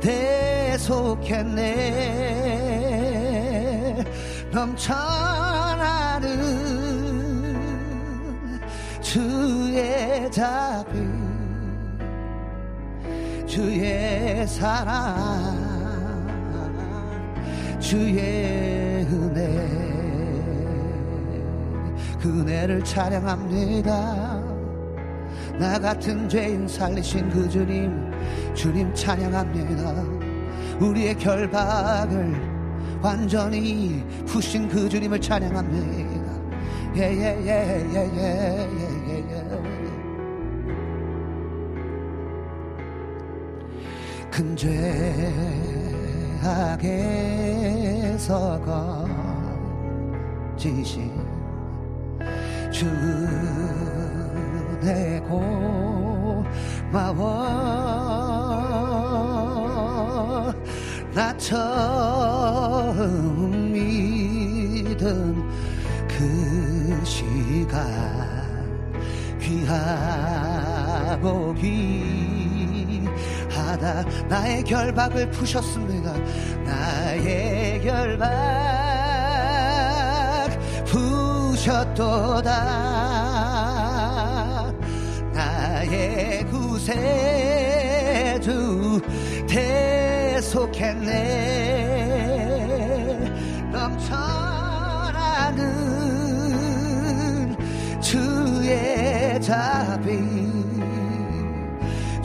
대속했네. 0.01 1.71
넘쳐나는 4.51 6.27
주의 9.01 10.29
자비 10.31 11.10
주의 13.51 14.47
사랑 14.47 15.59
주의 17.81 19.05
은혜 19.11 19.67
그은를 22.21 22.81
찬양합니다. 22.81 23.91
나 25.59 25.77
같은 25.79 26.29
죄인 26.29 26.65
살리신 26.65 27.29
그 27.29 27.49
주님 27.49 28.09
주님 28.53 28.93
찬양합니다. 28.93 30.01
우리의 30.79 31.17
결박을 31.17 32.33
완전히 33.01 34.01
푸신 34.27 34.69
그 34.69 34.87
주님을 34.87 35.19
찬양합니다. 35.19 36.31
예예예예예 36.95 37.85
예, 37.93 38.09
예, 38.15 38.69
예, 38.79 39.00
큰 44.31 44.55
죄악에서 46.79 48.61
건지신 50.55 51.11
주내 52.71 53.59
고마워. 55.27 55.51
나처럼 61.13 62.61
처음 62.91 63.71
믿은 63.73 65.35
그 66.07 67.01
시간 67.03 67.81
귀하고 69.39 71.25
귀 71.55 72.30
하다 73.71 74.03
나의 74.27 74.63
결박을 74.63 75.31
푸셨습니다. 75.31 76.13
나의 76.65 77.81
결박 77.81 78.29
푸셨도다. 80.85 82.51
나의 85.33 86.45
구세주 86.47 86.91
대속했네. 89.47 91.21
넘쳐나는 93.71 94.11
주의 98.01 99.39
자비 99.41 100.60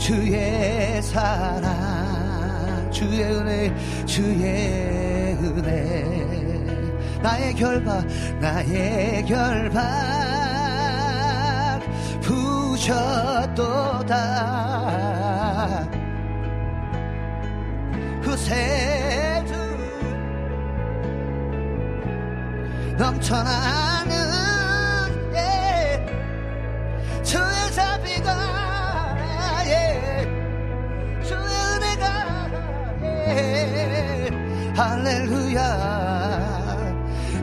주의 0.07 1.03
사랑 1.03 1.67
주의 2.93 3.25
은혜 3.25 3.75
주의 4.05 5.37
은혜. 5.43 6.05
나의 7.21 7.53
결박 7.57 8.07
나의 8.39 9.25
결박 9.25 9.83
부셨도다. 12.23 14.15
구세주 18.23 19.55
넘쳐나는 22.97 24.36
할렐루야. 34.74 36.07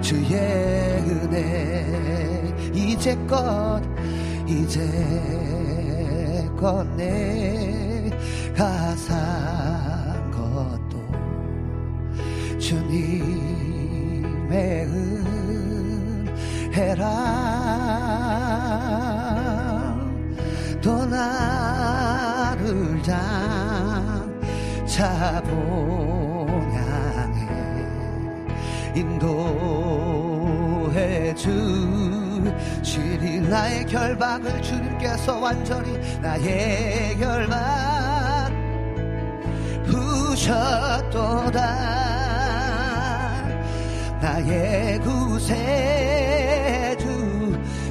주의 0.01 0.34
은혜 0.36 1.86
이제껏 2.73 3.81
이제껏 4.45 4.86
내가 6.95 8.95
산 8.95 10.31
것도 10.31 10.97
주님의 12.59 13.65
은혜라. 16.75 17.03
또 20.81 21.05
나를 21.05 23.01
장 23.03 24.32
차봉양해 24.93 26.53
인도해 28.93 30.13
주시리. 31.33 32.43
나의 33.49 33.85
결박을 33.87 34.61
주님께서 34.61 35.39
완전히 35.39 35.97
나의 36.21 37.17
결박 37.17 38.51
부셨도다. 39.87 41.59
나의 44.21 44.99
구세주 44.99 45.57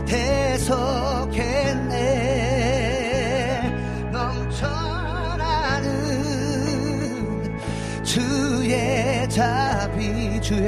대속 0.06 1.11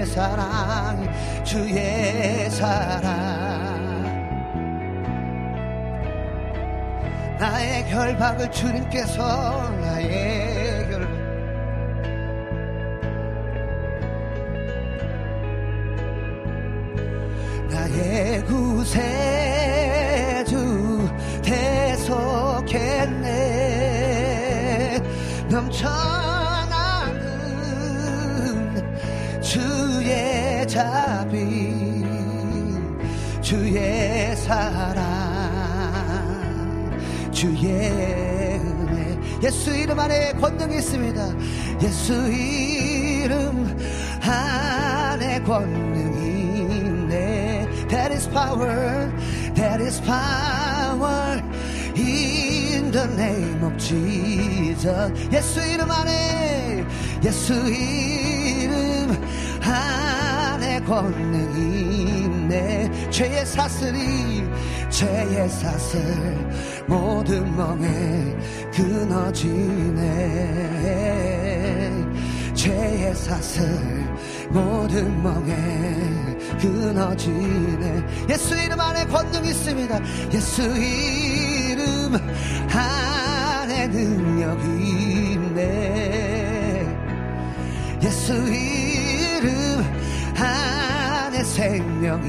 사랑 0.07 1.45
주의 1.45 2.51
사랑. 2.51 3.45
나의 7.39 7.85
결박을 7.91 8.51
주님께서 8.51 9.71
나의 9.81 10.89
결박 10.89 11.25
나의 17.69 18.45
구세 18.45 19.34
사랑 34.45 35.01
주의 37.33 37.65
은혜. 37.65 39.19
예수 39.43 39.71
이름 39.71 39.99
안에 39.99 40.33
권능이 40.35 40.77
있습니다. 40.77 41.29
예수 41.83 42.13
이름 42.29 43.75
안에 44.21 45.41
권능이 45.45 46.61
있네. 46.61 47.67
That 47.89 48.13
is 48.13 48.29
power. 48.29 49.11
That 49.55 49.83
is 49.83 50.01
power 50.03 51.41
In 51.97 52.91
the 52.91 53.07
name 53.15 53.65
of 53.65 53.79
Jesus. 53.79 55.11
예수 55.33 55.61
이름 55.61 55.91
안에. 55.91 56.85
예수 57.25 57.55
이름 57.55 59.17
안에 59.63 60.81
권능이 60.81 62.14
있네 62.55 63.11
죄의 63.11 63.45
사슬이 63.45 64.45
죄의 64.89 65.49
사슬 65.49 66.01
모든 66.87 67.57
멍에 67.57 68.37
끊어지네. 68.73 70.05
죄의 72.55 73.15
사슬 73.15 73.65
모든 74.51 75.23
멍에 75.23 75.55
끊어지네. 76.61 78.05
예수 78.31 78.55
이름 78.57 78.81
안에 78.81 79.05
권능이 79.07 79.49
있습니다. 79.49 80.01
예수 80.33 80.63
이름 80.63 82.15
안에 82.71 83.89
능력이 83.89 85.33
있네. 85.33 86.87
예수 88.03 88.35
이름 88.35 89.74
생명이 91.45 92.29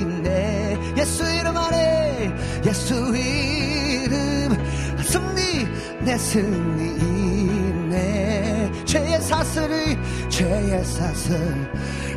있네. 0.00 0.78
예수 0.96 1.24
이름 1.24 1.56
안에 1.56 2.32
예수 2.64 2.94
이름. 3.14 4.56
승리 5.02 5.66
내 6.00 6.16
승리 6.16 6.84
있네. 7.00 8.70
죄의 8.84 9.20
사슬이 9.20 9.98
죄의 10.28 10.84
사슬. 10.84 11.36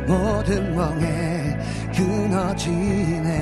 모든 0.06 0.74
멍에 0.74 1.58
끊어지네. 1.96 3.40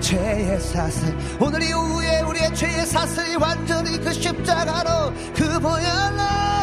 죄의 0.00 0.60
사슬. 0.60 1.16
오늘 1.40 1.62
이후에 1.62 2.20
우리의 2.20 2.54
죄의 2.54 2.86
사슬이 2.86 3.36
완전히 3.36 3.98
그 3.98 4.12
십자가로 4.12 5.12
그 5.34 5.58
보혈로 5.58 6.55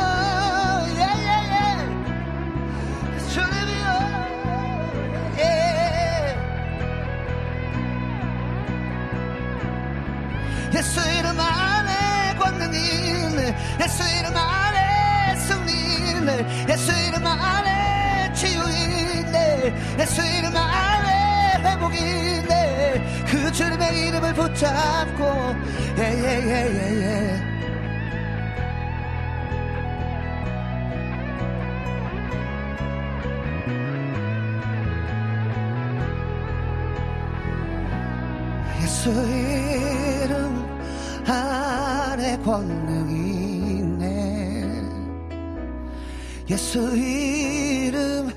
예수 10.84 11.00
이름 11.00 11.40
안에 11.40 12.36
권능이 12.38 12.78
있네. 12.78 13.56
예수 13.82 14.04
이름 14.20 14.36
안에 14.36 15.36
승리 15.38 15.72
있네. 15.72 16.68
예수 16.70 16.92
이름 17.08 17.26
안에 17.26 18.34
치유 18.34 18.60
있네. 18.60 19.74
예수 19.98 20.22
이름 20.22 20.54
안에 20.54 21.64
회복이 21.64 21.98
있네. 21.98 23.24
그 23.26 23.50
주님의 23.54 24.08
이름을 24.08 24.34
붙잡고 24.34 25.56
예예예예예. 25.98 27.54
예수 38.82 39.10
이름 39.12 39.43
권능이 42.44 43.78
있네. 43.78 44.84
예수 46.50 46.96
이름 46.98 48.30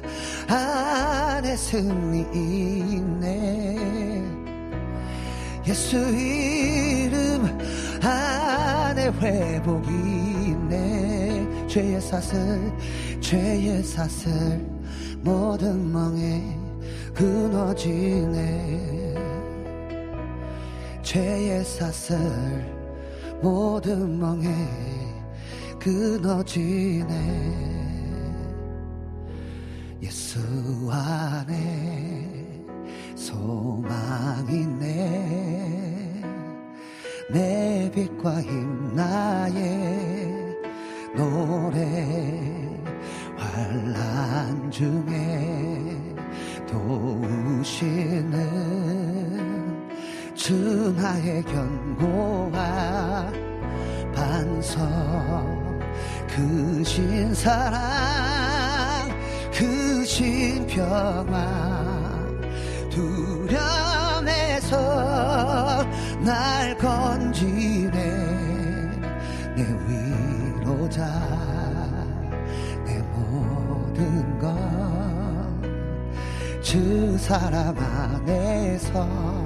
안에 0.48 1.57
승리 1.57 2.20
있네. 2.32 3.76
예수 5.66 5.96
이름 5.98 7.46
안에 8.00 9.09
회복이 9.09 9.90
있네. 9.90 11.66
죄의 11.66 12.00
사슬 12.00 12.72
죄의 13.20 13.82
사슬 13.82 14.64
모든 15.20 15.92
멍에 15.92 16.57
끊어지네. 17.12 18.86
죄의 21.02 21.64
사슬 21.64 22.76
모든 23.43 24.18
멍에 24.18 24.49
끊어지네. 25.78 27.07
예수 30.03 30.39
안에 30.91 32.64
소망 33.14 34.47
있네. 34.49 36.22
내 37.30 37.91
빛과 37.93 38.43
힘 38.43 38.95
나의 38.95 40.57
노래 41.16 42.07
환란 43.37 44.70
중에 44.70 46.14
도우시는 46.66 48.37
주 50.37 50.93
나의 50.97 51.43
견고한 51.45 52.53
반석 54.14 54.78
그신 56.28 57.34
사랑 57.34 57.80
그신 59.51 60.66
평화 60.66 62.14
두려움에서 62.91 64.76
날 66.20 66.76
건지네. 66.76 67.91
내 69.57 69.66
위로자 69.89 71.07
내 72.84 72.99
모든 73.12 74.39
것주 76.61 77.16
사랑 77.18 77.74
안에서 77.78 79.45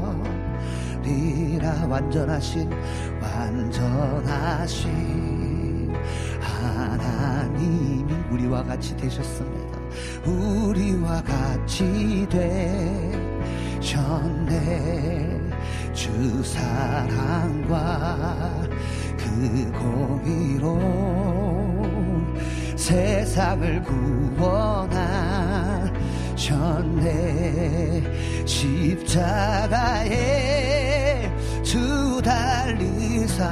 리라 1.11 1.87
완전하신 1.87 2.71
완전하신 3.21 4.91
하나님이 6.41 8.15
우리와 8.31 8.63
같이 8.63 8.97
되셨습니다. 8.97 9.81
우리와 10.25 11.21
같이 11.23 12.25
되셨네 13.81 15.41
주 15.93 16.43
사랑과 16.45 18.53
그 19.19 19.73
공의로 19.73 20.79
세상을 22.77 23.83
구원하셨네 23.83 25.11
십자가에 28.47 30.70
주 31.71 32.21
달리사 32.25 33.45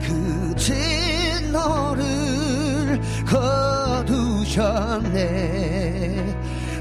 그 0.00 0.54
진노를 0.56 2.08
거두셨네. 4.06 5.12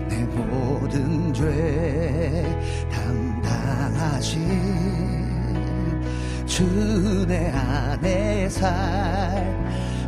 내 0.07 0.23
모든 0.33 1.33
죄 1.33 1.43
담당하신 2.89 4.39
주내 6.45 7.51
안에 7.51 8.47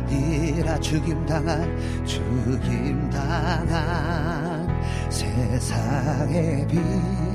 살리라 0.08 0.80
죽임당한 0.80 2.06
죽임당한 2.06 3.20
세상의 5.10 6.66
빛 6.68 7.29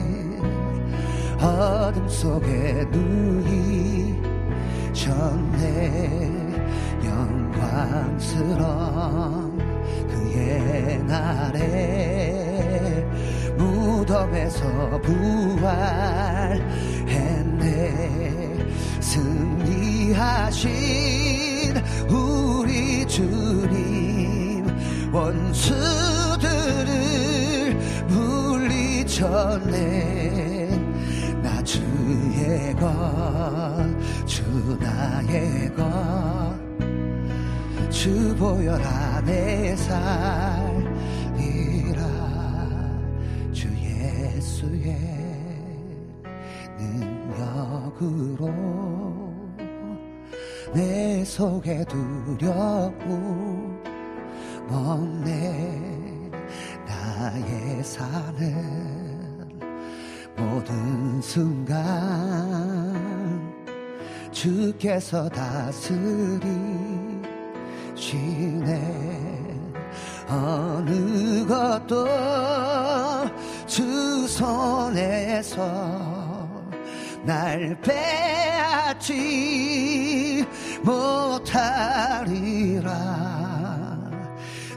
어둠 1.40 2.08
속에 2.08 2.86
누이 2.92 4.16
셨네 4.94 6.46
영광스러운 7.04 8.56
그의 10.08 11.04
날에 11.04 11.66
무덤에서 13.58 15.00
부활했네. 15.02 15.96
승리하신 19.00 20.72
우리 22.10 23.06
주님 23.08 24.66
원수들을 25.14 26.16
물리쳤네. 28.08 29.66
나 30.36 30.45
것 32.76 34.26
주 34.26 34.44
나의 34.80 35.74
것 35.76 36.66
주 37.96 38.36
보혈 38.36 38.80
안에 38.82 39.76
살리라. 39.78 39.96
주 43.52 43.68
예수의 43.70 44.96
능력으로 46.78 48.50
내 50.74 51.24
속에 51.24 51.84
두려움 51.86 52.94
없네 54.70 56.32
나의 56.86 57.84
사는 57.84 59.05
모든 60.38 61.22
순간 61.22 61.76
주께서 64.32 65.30
다스리시네. 65.30 65.96
어느 70.28 71.46
것도 71.46 72.08
주 73.66 74.28
손에서 74.28 75.64
날 77.24 77.80
빼앗지 77.82 79.16
못하리라. 80.84 82.36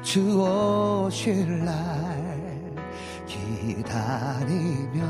주 0.03 0.41
오실 0.41 1.65
날 1.65 2.08
기다리며 3.79 5.07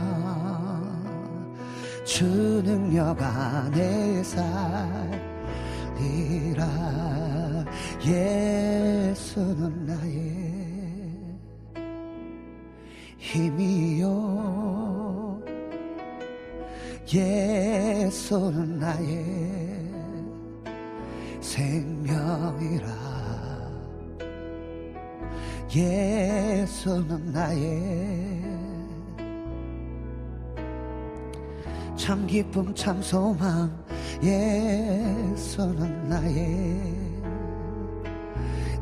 주 2.04 2.24
능력 2.62 3.16
안에 3.20 4.22
살리라. 4.22 4.58
예수는 8.04 9.86
나의 9.86 10.58
힘이요. 13.18 14.08
예수는 17.12 18.78
나의 18.78 19.24
생명이라. 21.40 22.88
예수는 25.74 27.32
나의 27.32 28.47
참 31.99 32.26
기쁨 32.28 32.72
참 32.74 33.03
소망 33.03 33.70
예수는 34.22 36.09
나의 36.09 36.80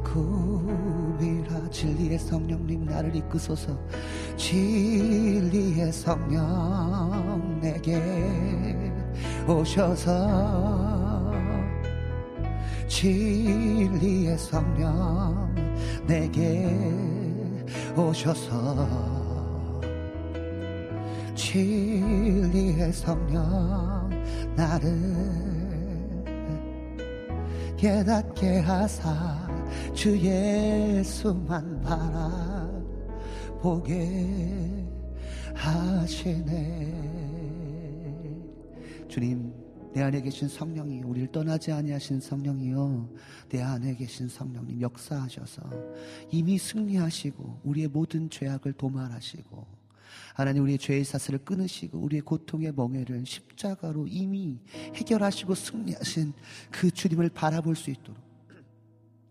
꿈이라. 0.04 1.70
진리의 1.70 2.18
성령님 2.18 2.84
나를 2.84 3.16
이끄소서. 3.16 3.76
진리의 4.36 5.90
성령 5.92 7.58
내게 7.60 8.00
오셔서 9.48 11.32
진리의 12.86 14.36
성령 14.38 15.54
내게 16.06 16.70
오셔서 17.96 19.15
진리의 21.56 22.92
성령 22.92 24.10
나를 24.54 24.92
깨닫게 27.78 28.58
하사 28.58 29.48
주 29.94 30.18
예수만 30.18 31.80
바라보게 33.62 33.96
하시네. 35.54 36.92
주님 39.08 39.54
내 39.94 40.02
안에 40.02 40.20
계신 40.20 40.48
성령이 40.48 41.00
우리를 41.04 41.32
떠나지 41.32 41.72
아니하신 41.72 42.20
성령이요. 42.20 43.08
내 43.48 43.62
안에 43.62 43.94
계신 43.94 44.28
성령님 44.28 44.82
역사하셔서 44.82 45.62
이미 46.30 46.58
승리하시고 46.58 47.60
우리의 47.64 47.88
모든 47.88 48.28
죄악을 48.28 48.74
도말하시고 48.74 49.75
하나님 50.36 50.64
우리의 50.64 50.76
죄의 50.76 51.02
사슬을 51.04 51.38
끊으시고 51.38 51.98
우리의 51.98 52.20
고통의 52.20 52.72
멍해를 52.76 53.24
십자가로 53.24 54.06
이미 54.06 54.60
해결하시고 54.94 55.54
승리하신 55.54 56.34
그 56.70 56.90
주님을 56.90 57.30
바라볼 57.30 57.74
수 57.74 57.90
있도록. 57.90 58.20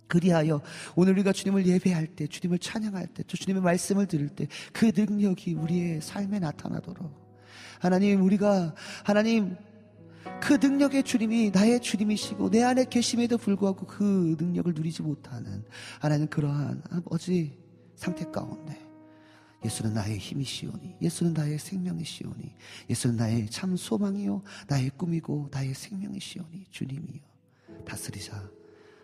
그리하여 0.08 0.62
오늘 0.96 1.14
우리가 1.14 1.32
주님을 1.32 1.68
예배할 1.68 2.08
때, 2.08 2.26
주님을 2.26 2.58
찬양할 2.58 3.06
때, 3.08 3.24
또 3.28 3.38
주님의 3.38 3.62
말씀을 3.62 4.08
들을 4.08 4.30
때 4.30 4.48
그 4.74 4.92
능력이 4.96 5.54
우리의 5.54 6.02
삶에 6.02 6.40
나타나도록. 6.40 7.12
하나님 7.80 8.24
우리가 8.24 8.74
하나님 9.04 9.56
그 10.42 10.54
능력의 10.54 11.04
주님이 11.04 11.52
나의 11.52 11.82
주님이시고 11.82 12.50
내 12.50 12.64
안에 12.64 12.86
계심에도 12.86 13.38
불구하고 13.38 13.86
그 13.86 14.36
능력을 14.40 14.74
누리지 14.74 15.04
못하는 15.04 15.64
하나님 16.00 16.28
그러한 16.28 16.82
아버지 16.90 17.60
상태 17.96 18.26
가운데 18.32 18.85
예수는 19.66 19.94
나의 19.94 20.18
힘이시오니 20.18 20.98
예수는 21.02 21.34
나의 21.34 21.58
생명이시오니 21.58 22.56
예수는 22.90 23.16
나의 23.16 23.50
참 23.50 23.76
소망이요 23.76 24.44
나의 24.68 24.92
꿈이고 24.92 25.50
나의 25.52 25.74
생명이시오니 25.74 26.68
주님이요 26.70 27.22
다스리자 27.86 28.50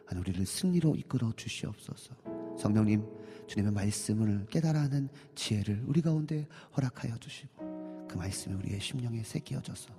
하나님 0.06 0.22
우리를 0.22 0.46
승리로 0.46 0.96
이끌어 0.96 1.32
주시옵소서. 1.36 2.16
성령님 2.60 3.04
주님의 3.48 3.72
말씀을 3.72 4.46
깨달아 4.48 4.82
하는 4.82 5.10
지혜를 5.36 5.84
우리 5.88 6.02
가운데 6.02 6.48
허락하여 6.78 7.18
주시고 7.18 8.08
그 8.08 8.18
말씀이 8.18 8.54
우리의 8.56 8.80
심령에 8.80 9.24
새기어져서 9.24 9.90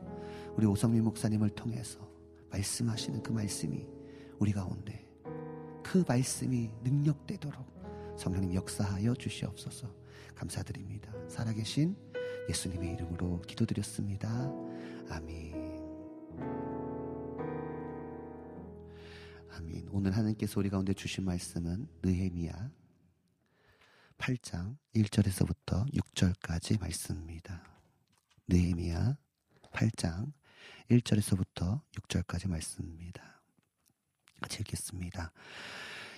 우리 0.57 0.67
오성민 0.67 1.03
목사님을 1.05 1.51
통해서 1.51 1.99
말씀하시는 2.51 3.23
그 3.23 3.33
말씀이 3.33 3.87
우리 4.39 4.53
가운데 4.53 5.09
그 5.83 6.05
말씀이 6.07 6.71
능력되도록 6.85 8.17
성령님 8.17 8.55
역사하여 8.55 9.15
주시옵소서 9.15 10.02
감사드립니다. 10.43 11.13
살아계신 11.29 11.97
예수님의 12.49 12.95
이름으로 12.95 13.41
기도드렸습니다. 13.43 14.29
아멘. 15.09 15.53
아멘. 19.53 19.89
오늘 19.93 20.17
하나님께서 20.17 20.59
우리 20.59 20.69
가운데 20.69 20.95
주신 20.95 21.25
말씀은 21.25 21.87
느헤미야 22.03 22.71
8장 24.19 24.77
1절에서부터 24.97 25.89
6절까지 25.93 26.81
말씀입니다. 26.81 27.63
느헤미야 28.49 29.17
8장 29.71 30.33
1절에서부터 30.91 31.81
6절까지 31.93 32.49
말씀입니다. 32.49 33.41
같이 34.41 34.59
읽겠습니다. 34.61 35.31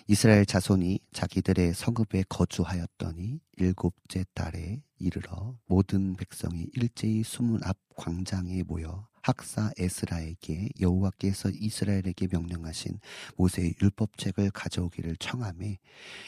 이스라엘 0.07 0.45
자손이 0.45 0.99
자기들의 1.13 1.73
성읍에 1.73 2.25
거주하였더니 2.29 3.41
일곱째 3.57 4.25
달에 4.35 4.83
이르러 4.99 5.57
모든 5.65 6.15
백성이 6.15 6.69
일제히 6.75 7.23
수문 7.23 7.61
앞 7.65 7.79
광장에 7.97 8.65
모여 8.65 9.09
학사 9.23 9.71
에스라에게 9.79 10.69
여호와께서 10.79 11.49
이스라엘에게 11.55 12.29
명령하신 12.31 13.01
모세의 13.37 13.77
율법책을 13.81 14.51
가져오기를 14.51 15.17
청함에 15.17 15.79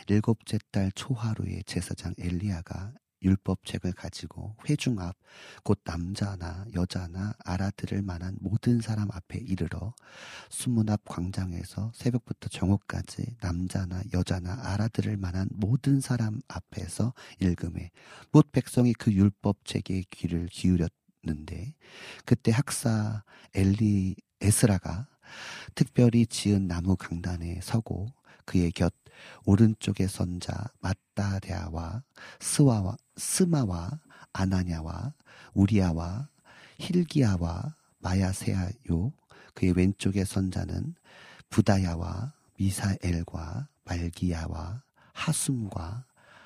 일곱째 0.08 0.58
달 0.70 0.90
초하루에 0.92 1.60
제사장 1.66 2.14
엘리야가 2.18 2.94
율법책을 3.22 3.92
가지고 3.92 4.56
회중 4.68 5.00
앞 5.00 5.16
곧 5.62 5.80
남자나 5.84 6.64
여자나 6.74 7.34
알아들을 7.44 8.02
만한 8.02 8.36
모든 8.40 8.80
사람 8.80 9.10
앞에 9.10 9.38
이르러 9.38 9.94
수문 10.50 10.88
앞 10.88 11.02
광장에서 11.04 11.92
새벽부터 11.94 12.48
정오까지 12.48 13.36
남자나 13.40 14.02
여자나 14.12 14.72
알아들을 14.72 15.16
만한 15.16 15.48
모든 15.52 16.00
사람 16.00 16.40
앞에서 16.48 17.14
읽음에 17.40 17.90
못 18.32 18.52
백성이 18.52 18.92
그 18.92 19.12
율법책에 19.12 20.04
귀를 20.10 20.46
기울였는데 20.46 21.74
그때 22.24 22.52
학사 22.52 23.24
엘리 23.54 24.16
에스라가 24.40 25.08
특별히 25.74 26.26
지은 26.26 26.68
나무 26.68 26.96
강단에 26.96 27.60
서고 27.62 28.06
그의 28.44 28.70
곁 28.72 28.94
오른쪽의 29.44 30.08
선자 30.08 30.52
마따랴와 30.80 32.02
스와와 32.40 32.96
스마와 33.16 34.00
아나냐와 34.32 35.14
우리아와 35.54 36.28
힐기야와 36.78 37.74
마야세아요. 37.98 39.12
그의 39.54 39.72
왼쪽의 39.72 40.26
선자는 40.26 40.94
부다야와 41.48 42.34
미사엘과 42.58 43.68
말기야와 43.84 44.82
하숨과 45.12 46.04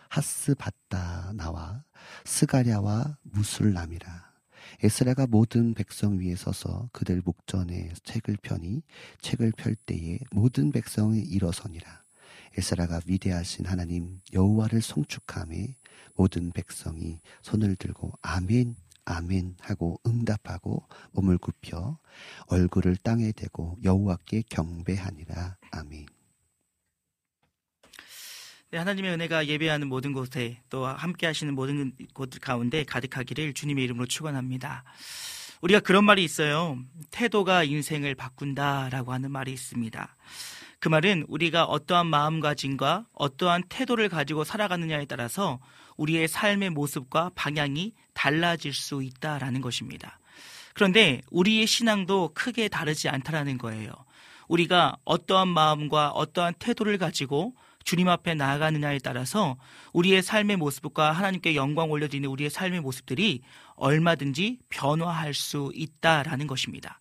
하스바다나와 0.09 1.85
스가랴와 2.25 3.19
무술람이라 3.23 4.30
에스라가 4.83 5.27
모든 5.27 5.75
백성 5.75 6.19
위에 6.19 6.35
서서 6.37 6.89
그들 6.93 7.23
목전에 7.25 7.91
책을 8.05 8.39
펴니 8.43 8.83
책을 9.21 9.53
펼 9.57 9.75
때에 9.75 10.19
모든 10.33 10.73
백성이 10.73 11.21
일어서니라 11.21 12.05
에스라가 12.57 13.01
위대하신 13.07 13.67
하나님 13.67 14.21
여호와를 14.33 14.83
송축함에 14.83 15.77
모든 16.15 16.51
백성이 16.51 17.21
손을 17.43 17.77
들고 17.77 18.13
아멘 18.23 18.77
아멘 19.05 19.57
하고 19.61 20.01
응답하고 20.07 20.87
몸을 21.13 21.39
굽혀 21.39 21.99
얼굴을 22.47 22.97
땅에 22.97 23.33
대고 23.33 23.79
여호와께 23.83 24.43
경배하니라 24.49 25.57
아멘. 25.73 26.20
네, 28.73 28.79
하나님의 28.79 29.15
은혜가 29.15 29.49
예배하는 29.49 29.89
모든 29.89 30.13
곳에 30.13 30.61
또 30.71 30.87
함께 30.87 31.27
하시는 31.27 31.53
모든 31.57 31.93
곳 32.15 32.31
가운데 32.41 32.85
가득하기를 32.85 33.53
주님의 33.53 33.83
이름으로 33.83 34.07
축원합니다. 34.07 34.85
우리가 35.61 35.81
그런 35.81 36.05
말이 36.05 36.23
있어요. 36.23 36.79
태도가 37.11 37.65
인생을 37.65 38.15
바꾼다라고 38.15 39.13
하는 39.13 39.33
말이 39.33 39.53
있습니다. 39.53 40.17
그 40.79 40.89
말은 40.89 41.25
우리가 41.27 41.65
어떠한 41.65 42.07
마음가짐과 42.07 43.07
어떠한 43.13 43.65
태도를 43.69 44.09
가지고 44.09 44.45
살아가느냐에 44.45 45.07
따라서 45.07 45.59
우리의 45.97 46.29
삶의 46.29 46.71
모습과 46.71 47.33
방향이 47.35 47.93
달라질 48.15 48.73
수 48.73 49.03
있다라는 49.03 49.63
것입니다. 49.63 50.21
그런데 50.75 51.23
우리의 51.33 51.67
신앙도 51.67 52.35
크게 52.35 52.69
다르지 52.69 53.09
않다라는 53.09 53.59
거예요. 53.59 53.91
우리가 54.47 54.97
어떠한 55.05 55.49
마음과 55.49 56.11
어떠한 56.11 56.55
태도를 56.61 56.99
가지고 56.99 57.57
주님 57.85 58.09
앞에 58.09 58.35
나아가느냐에 58.35 58.99
따라서 58.99 59.57
우리의 59.93 60.23
삶의 60.23 60.57
모습과 60.57 61.13
하나님께 61.13 61.55
영광 61.55 61.91
올려드리는 61.91 62.29
우리의 62.29 62.51
삶의 62.51 62.81
모습들이 62.81 63.41
얼마든지 63.77 64.59
변화할 64.69 65.35
수 65.35 65.73
있다라는 65.75 66.47
것입니다. 66.47 66.99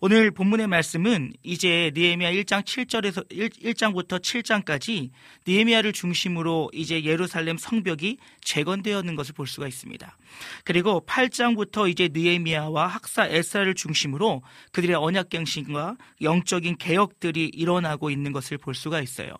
오늘 0.00 0.30
본문의 0.30 0.66
말씀은 0.66 1.32
이제 1.42 1.90
느헤미야 1.94 2.30
1장 2.32 2.62
7절에서 2.62 3.24
1, 3.30 3.74
장부터 3.74 4.18
7장까지 4.18 5.10
느헤미야를 5.46 5.92
중심으로 5.92 6.70
이제 6.74 7.02
예루살렘 7.04 7.56
성벽이 7.56 8.18
재건되었는 8.42 9.16
것을 9.16 9.34
볼 9.34 9.46
수가 9.46 9.66
있습니다. 9.66 10.16
그리고 10.64 11.04
8장부터 11.06 11.88
이제 11.88 12.08
느헤미야와 12.12 12.86
학사 12.86 13.26
에스라를 13.26 13.74
중심으로 13.74 14.42
그들의 14.72 14.96
언약갱신과 14.96 15.96
영적인 16.22 16.76
개혁들이 16.78 17.50
일어나고 17.54 18.10
있는 18.10 18.32
것을 18.32 18.58
볼 18.58 18.74
수가 18.74 19.00
있어요. 19.00 19.30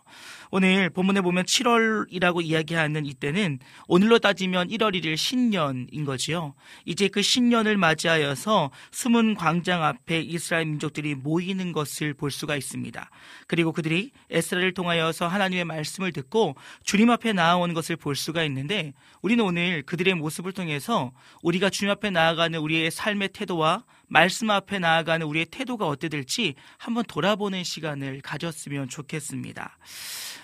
오늘 0.51 0.91
본문에 0.91 1.20
보면 1.20 1.45
7월이라고 1.45 2.43
이야기하는 2.45 3.05
이때는 3.07 3.59
오늘로 3.89 4.18
따지면 4.18 4.68
1월 4.68 4.95
1일 4.95 5.16
신년인 5.16 6.05
거지요. 6.05 6.55
이제 6.84 7.09
그 7.09 7.22
신년을 7.22 7.76
맞이하여서 7.76 8.70
숨은 8.93 9.34
광장 9.34 9.82
앞에 9.82 10.20
이스라엘 10.20 10.66
민족들이 10.66 11.14
모이는 11.14 11.72
것을 11.72 12.14
볼 12.14 12.30
수가 12.30 12.57
있습니다. 12.57 13.11
그리고 13.47 13.72
그들이 13.72 14.12
에스라를 14.30 14.72
통하여서 14.74 15.26
하나님의 15.26 15.64
말씀을 15.64 16.12
듣고 16.12 16.57
주님 16.84 17.11
앞에 17.11 17.32
나아오는 17.32 17.74
것을 17.74 17.97
볼 17.97 18.16
수가 18.16 18.45
있는데 18.45 18.93
우리는 19.22 19.45
오늘 19.45 19.82
그들의 19.82 20.14
모습을 20.14 20.53
통해 20.53 20.75
서 20.80 21.12
우리가 21.42 21.70
주님 21.70 21.90
앞에 21.92 22.10
나아가는 22.10 22.58
우리의 22.58 22.90
삶의 22.90 23.30
태도와 23.30 23.84
말씀 24.08 24.50
앞에 24.50 24.78
나아가는 24.78 25.26
우리의 25.26 25.46
태도가 25.46 25.86
어때 25.86 26.08
될지 26.08 26.54
한번 26.78 27.04
돌아보는 27.04 27.64
시간을 27.64 28.20
가졌으면 28.22 28.88
좋겠습니다. 28.88 29.78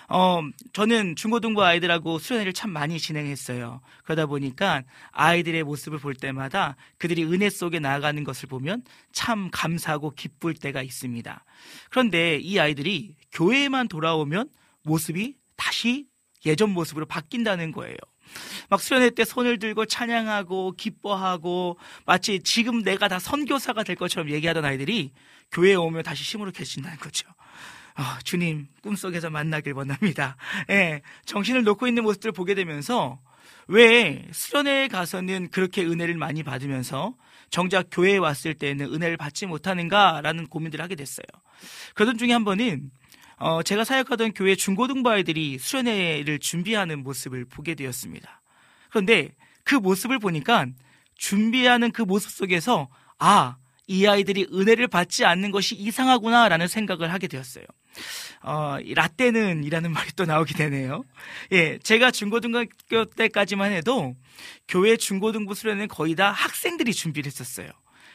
어, 0.09 0.41
저는 0.73 1.15
중고등부 1.15 1.63
아이들하고 1.63 2.19
수련회를 2.19 2.53
참 2.53 2.71
많이 2.71 2.99
진행했어요. 2.99 3.81
그러다 4.03 4.25
보니까 4.25 4.83
아이들의 5.11 5.63
모습을 5.63 5.99
볼 5.99 6.13
때마다 6.13 6.75
그들이 6.97 7.23
은혜 7.23 7.49
속에 7.49 7.79
나아가는 7.79 8.23
것을 8.23 8.49
보면 8.49 8.83
참 9.11 9.49
감사하고 9.51 10.11
기쁠 10.11 10.55
때가 10.55 10.81
있습니다. 10.81 11.45
그런데 11.89 12.37
이 12.37 12.59
아이들이 12.59 13.15
교회에만 13.31 13.87
돌아오면 13.87 14.49
모습이 14.83 15.35
다시 15.55 16.05
예전 16.45 16.71
모습으로 16.71 17.05
바뀐다는 17.05 17.71
거예요. 17.71 17.95
막 18.69 18.81
수련회 18.81 19.11
때 19.11 19.25
손을 19.25 19.59
들고 19.59 19.85
찬양하고 19.85 20.73
기뻐하고 20.77 21.77
마치 22.05 22.39
지금 22.41 22.83
내가 22.83 23.07
다 23.07 23.19
선교사가 23.19 23.83
될 23.83 23.95
것처럼 23.95 24.29
얘기하던 24.29 24.65
아이들이 24.65 25.11
교회에 25.51 25.75
오면 25.75 26.03
다시 26.03 26.23
시무룩해진다는 26.23 26.97
거죠. 26.97 27.27
아, 27.95 28.19
주님 28.23 28.67
꿈속에서 28.81 29.29
만나길 29.29 29.73
원합니다. 29.73 30.35
예, 30.69 31.01
정신을 31.25 31.63
놓고 31.63 31.87
있는 31.87 32.03
모습들을 32.03 32.31
보게 32.31 32.55
되면서 32.55 33.19
왜 33.67 34.27
수련회에 34.31 34.87
가서는 34.87 35.49
그렇게 35.49 35.83
은혜를 35.83 36.15
많이 36.17 36.43
받으면서 36.43 37.15
정작 37.49 37.87
교회에 37.91 38.17
왔을 38.17 38.55
때는 38.55 38.91
은혜를 38.93 39.15
받지 39.15 39.45
못하는가라는 39.45 40.47
고민들을 40.47 40.83
하게 40.83 40.95
됐어요. 40.95 41.25
그러던 41.93 42.17
중에 42.17 42.31
한 42.31 42.43
번은 42.43 42.89
어, 43.37 43.63
제가 43.63 43.83
사역하던 43.83 44.33
교회 44.33 44.55
중고등부 44.55 45.09
아이들이 45.09 45.57
수련회를 45.57 46.39
준비하는 46.39 47.03
모습을 47.03 47.45
보게 47.45 47.75
되었습니다. 47.75 48.41
그런데 48.89 49.29
그 49.63 49.75
모습을 49.75 50.19
보니까 50.19 50.67
준비하는 51.15 51.91
그 51.91 52.01
모습 52.01 52.31
속에서 52.31 52.89
아, 53.17 53.57
이 53.87 54.05
아이들이 54.07 54.47
은혜를 54.53 54.87
받지 54.87 55.25
않는 55.25 55.51
것이 55.51 55.75
이상하구나라는 55.75 56.67
생각을 56.67 57.11
하게 57.11 57.27
되었어요. 57.27 57.65
어, 58.43 58.77
이 58.81 58.93
라떼는 58.93 59.63
이라는 59.63 59.91
말이 59.93 60.11
또 60.15 60.25
나오게 60.25 60.53
되네요. 60.53 61.03
예, 61.51 61.79
제가 61.79 62.11
중고등학교 62.11 63.05
때까지만 63.05 63.71
해도 63.71 64.15
교회 64.67 64.97
중고등부 64.97 65.53
수련은 65.53 65.87
거의 65.87 66.15
다 66.15 66.31
학생들이 66.31 66.93
준비를 66.93 67.27
했었어요. 67.27 67.69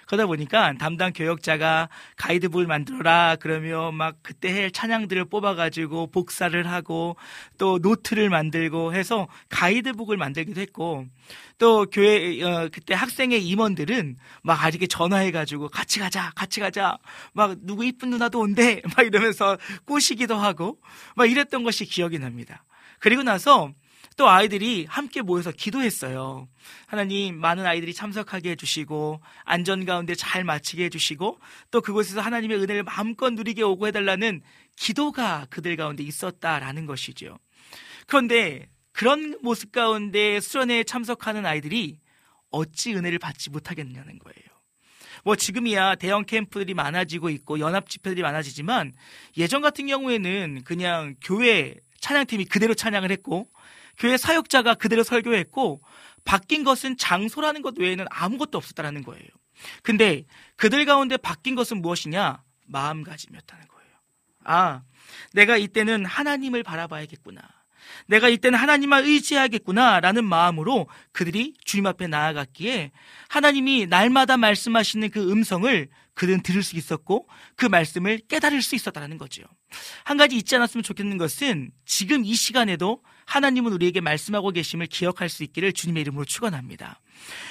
그러다 0.08 0.26
보니까 0.26 0.72
담당 0.78 1.12
교역자가 1.12 1.90
가이드북을 2.16 2.66
만들어라 2.66 3.36
그러면 3.40 3.94
막 3.94 4.16
그때 4.22 4.50
할 4.50 4.70
찬양들을 4.70 5.26
뽑아가지고 5.26 6.10
복사를 6.10 6.66
하고 6.66 7.16
또 7.58 7.78
노트를 7.78 8.30
만들고 8.30 8.94
해서 8.94 9.28
가이드북을 9.50 10.16
만들기도 10.16 10.62
했고 10.62 11.04
또 11.58 11.84
교회 11.86 12.42
어, 12.42 12.70
그때 12.72 12.94
학생의 12.94 13.46
임원들은 13.46 14.16
막 14.42 14.64
아직에 14.64 14.86
전화해가지고 14.86 15.68
같이 15.68 15.98
가자 15.98 16.32
같이 16.34 16.60
가자 16.60 16.96
막 17.34 17.56
누구 17.60 17.84
이쁜 17.84 18.08
누나도 18.08 18.40
온대 18.40 18.80
막 18.96 19.06
이러면서 19.06 19.58
꼬시기도 19.84 20.36
하고 20.36 20.78
막 21.16 21.30
이랬던 21.30 21.64
것이 21.64 21.84
기억이 21.84 22.18
납니다. 22.18 22.64
그리고 22.98 23.22
나서 23.22 23.72
또 24.16 24.28
아이들이 24.28 24.84
함께 24.88 25.22
모여서 25.22 25.52
기도했어요. 25.52 26.48
하나님 26.86 27.38
많은 27.38 27.64
아이들이 27.64 27.94
참석하게 27.94 28.50
해주시고 28.50 29.20
안전 29.44 29.84
가운데 29.84 30.14
잘 30.14 30.42
마치게 30.42 30.84
해주시고 30.86 31.38
또 31.70 31.80
그곳에서 31.80 32.20
하나님의 32.20 32.58
은혜를 32.58 32.82
마음껏 32.82 33.30
누리게 33.30 33.62
오고 33.62 33.86
해달라는 33.86 34.42
기도가 34.76 35.46
그들 35.50 35.76
가운데 35.76 36.02
있었다라는 36.02 36.86
것이죠. 36.86 37.38
그런데 38.06 38.68
그런 38.92 39.38
모습 39.42 39.70
가운데 39.70 40.40
수련회에 40.40 40.82
참석하는 40.82 41.46
아이들이 41.46 42.00
어찌 42.50 42.94
은혜를 42.94 43.20
받지 43.20 43.50
못하겠냐는 43.50 44.18
거예요. 44.18 44.48
뭐 45.24 45.36
지금이야 45.36 45.96
대형 45.96 46.24
캠프들이 46.24 46.74
많아지고 46.74 47.30
있고 47.30 47.60
연합 47.60 47.88
집회들이 47.88 48.22
많아지지만 48.22 48.92
예전 49.36 49.62
같은 49.62 49.86
경우에는 49.86 50.62
그냥 50.64 51.14
교회 51.22 51.76
찬양팀이 52.00 52.46
그대로 52.46 52.74
찬양을 52.74 53.10
했고 53.10 53.48
교회 53.98 54.16
사역자가 54.16 54.74
그대로 54.74 55.02
설교했고 55.02 55.82
바뀐 56.24 56.64
것은 56.64 56.96
장소라는 56.96 57.62
것 57.62 57.78
외에는 57.78 58.06
아무것도 58.10 58.58
없었다라는 58.58 59.02
거예요. 59.02 59.26
근데 59.82 60.24
그들 60.56 60.84
가운데 60.84 61.16
바뀐 61.16 61.54
것은 61.54 61.82
무엇이냐? 61.82 62.42
마음가짐이었다는 62.66 63.66
거예요. 63.68 63.90
아, 64.44 64.82
내가 65.32 65.56
이때는 65.56 66.04
하나님을 66.04 66.62
바라봐야겠구나. 66.62 67.40
내가 68.06 68.28
이때는 68.28 68.58
하나님만 68.58 69.04
의지해야겠구나. 69.04 70.00
라는 70.00 70.24
마음으로 70.24 70.88
그들이 71.12 71.54
주님 71.64 71.86
앞에 71.86 72.06
나아갔기에 72.06 72.92
하나님이 73.28 73.86
날마다 73.86 74.36
말씀하시는 74.36 75.10
그 75.10 75.30
음성을 75.30 75.88
그들은 76.14 76.42
들을 76.42 76.62
수 76.62 76.76
있었고 76.76 77.28
그 77.56 77.66
말씀을 77.66 78.18
깨달을 78.28 78.60
수 78.60 78.74
있었다는 78.74 79.18
거죠. 79.18 79.42
한 80.04 80.16
가지 80.16 80.36
잊지 80.36 80.56
않았으면 80.56 80.82
좋겠는 80.82 81.16
것은 81.16 81.70
지금 81.84 82.24
이 82.24 82.34
시간에도 82.34 83.02
하나님은 83.28 83.74
우리에게 83.74 84.00
말씀하고 84.00 84.52
계심을 84.52 84.86
기억할 84.86 85.28
수 85.28 85.44
있기를 85.44 85.74
주님의 85.74 86.00
이름으로 86.00 86.24
축원합니다. 86.24 86.98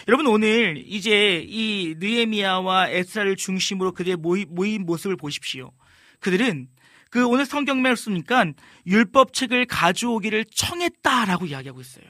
여러분 0.08 0.26
오늘 0.26 0.84
이제 0.88 1.46
이 1.48 1.94
느에미아와 2.00 2.90
에스라를 2.90 3.36
중심으로 3.36 3.92
그들의 3.92 4.18
모인, 4.18 4.48
모인 4.50 4.88
모습을 4.88 5.16
보십시오. 5.18 5.72
그들은 6.20 6.68
그 7.12 7.28
오늘 7.28 7.46
성경 7.46 7.84
말씀이니까 7.84 8.54
율법책을 8.88 9.68
가져오기를 9.68 10.46
청했다라고 10.52 11.46
이야기하고 11.46 11.80
있어요. 11.80 12.06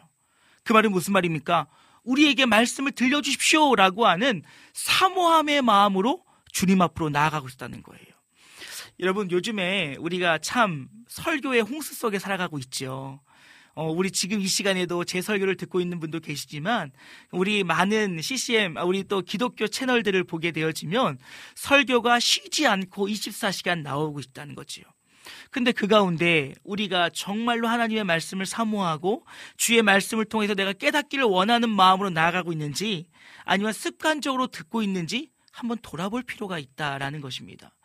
그 0.64 0.72
말은 0.72 0.92
무슨 0.92 1.12
말입니까? 1.12 1.68
우리에게 2.06 2.46
말씀을 2.46 2.94
들려주십시오라고 2.94 4.08
하는 4.08 4.44
사모함의 4.72 5.62
마음으로 5.62 6.24
주님 6.54 6.82
앞으로 6.82 7.10
나아가고 7.10 7.50
있다는 7.50 7.84
거예요. 7.84 8.06
여러분 9.02 9.30
요즘에 9.30 9.98
우리가 10.00 10.38
참 10.38 10.88
설교의 11.10 11.62
홍수 11.62 11.94
속에 11.96 12.18
살아가고 12.18 12.60
있죠. 12.60 13.20
어, 13.78 13.92
우리 13.92 14.10
지금 14.10 14.42
이 14.42 14.48
시간에도 14.48 15.04
제 15.04 15.22
설교를 15.22 15.56
듣고 15.56 15.80
있는 15.80 16.00
분도 16.00 16.20
계시지만 16.20 16.92
우리 17.30 17.64
많은 17.64 18.20
CCM, 18.20 18.76
우리 18.78 19.04
또 19.04 19.22
기독교 19.22 19.68
채널들을 19.68 20.24
보게 20.24 20.52
되어지면 20.52 21.20
설교가 21.54 22.20
쉬지 22.20 22.66
않고 22.66 23.08
24시간 23.08 23.84
나오고 23.84 24.20
있다는 24.20 24.56
거지요. 24.56 24.84
근데 25.52 25.72
그 25.72 25.86
가운데 25.86 26.56
우리가 26.64 27.12
정말로 27.14 27.68
하나님의 27.68 28.04
말씀을 28.04 28.48
사모하고 28.48 29.24
주의 29.58 29.80
말씀을 29.84 30.26
통해서 30.26 30.56
내가 30.56 30.74
깨닫기를 30.74 31.26
원하는 31.26 31.70
마음으로 31.70 32.10
나아가고 32.10 32.52
있는지 32.52 33.06
아니면 33.46 33.74
습관적으로 33.74 34.48
듣고 34.48 34.82
있는지 34.82 35.30
한번 35.52 35.78
돌아볼 35.84 36.24
필요가 36.24 36.58
있다라는 36.58 37.22
것입니다. 37.22 37.76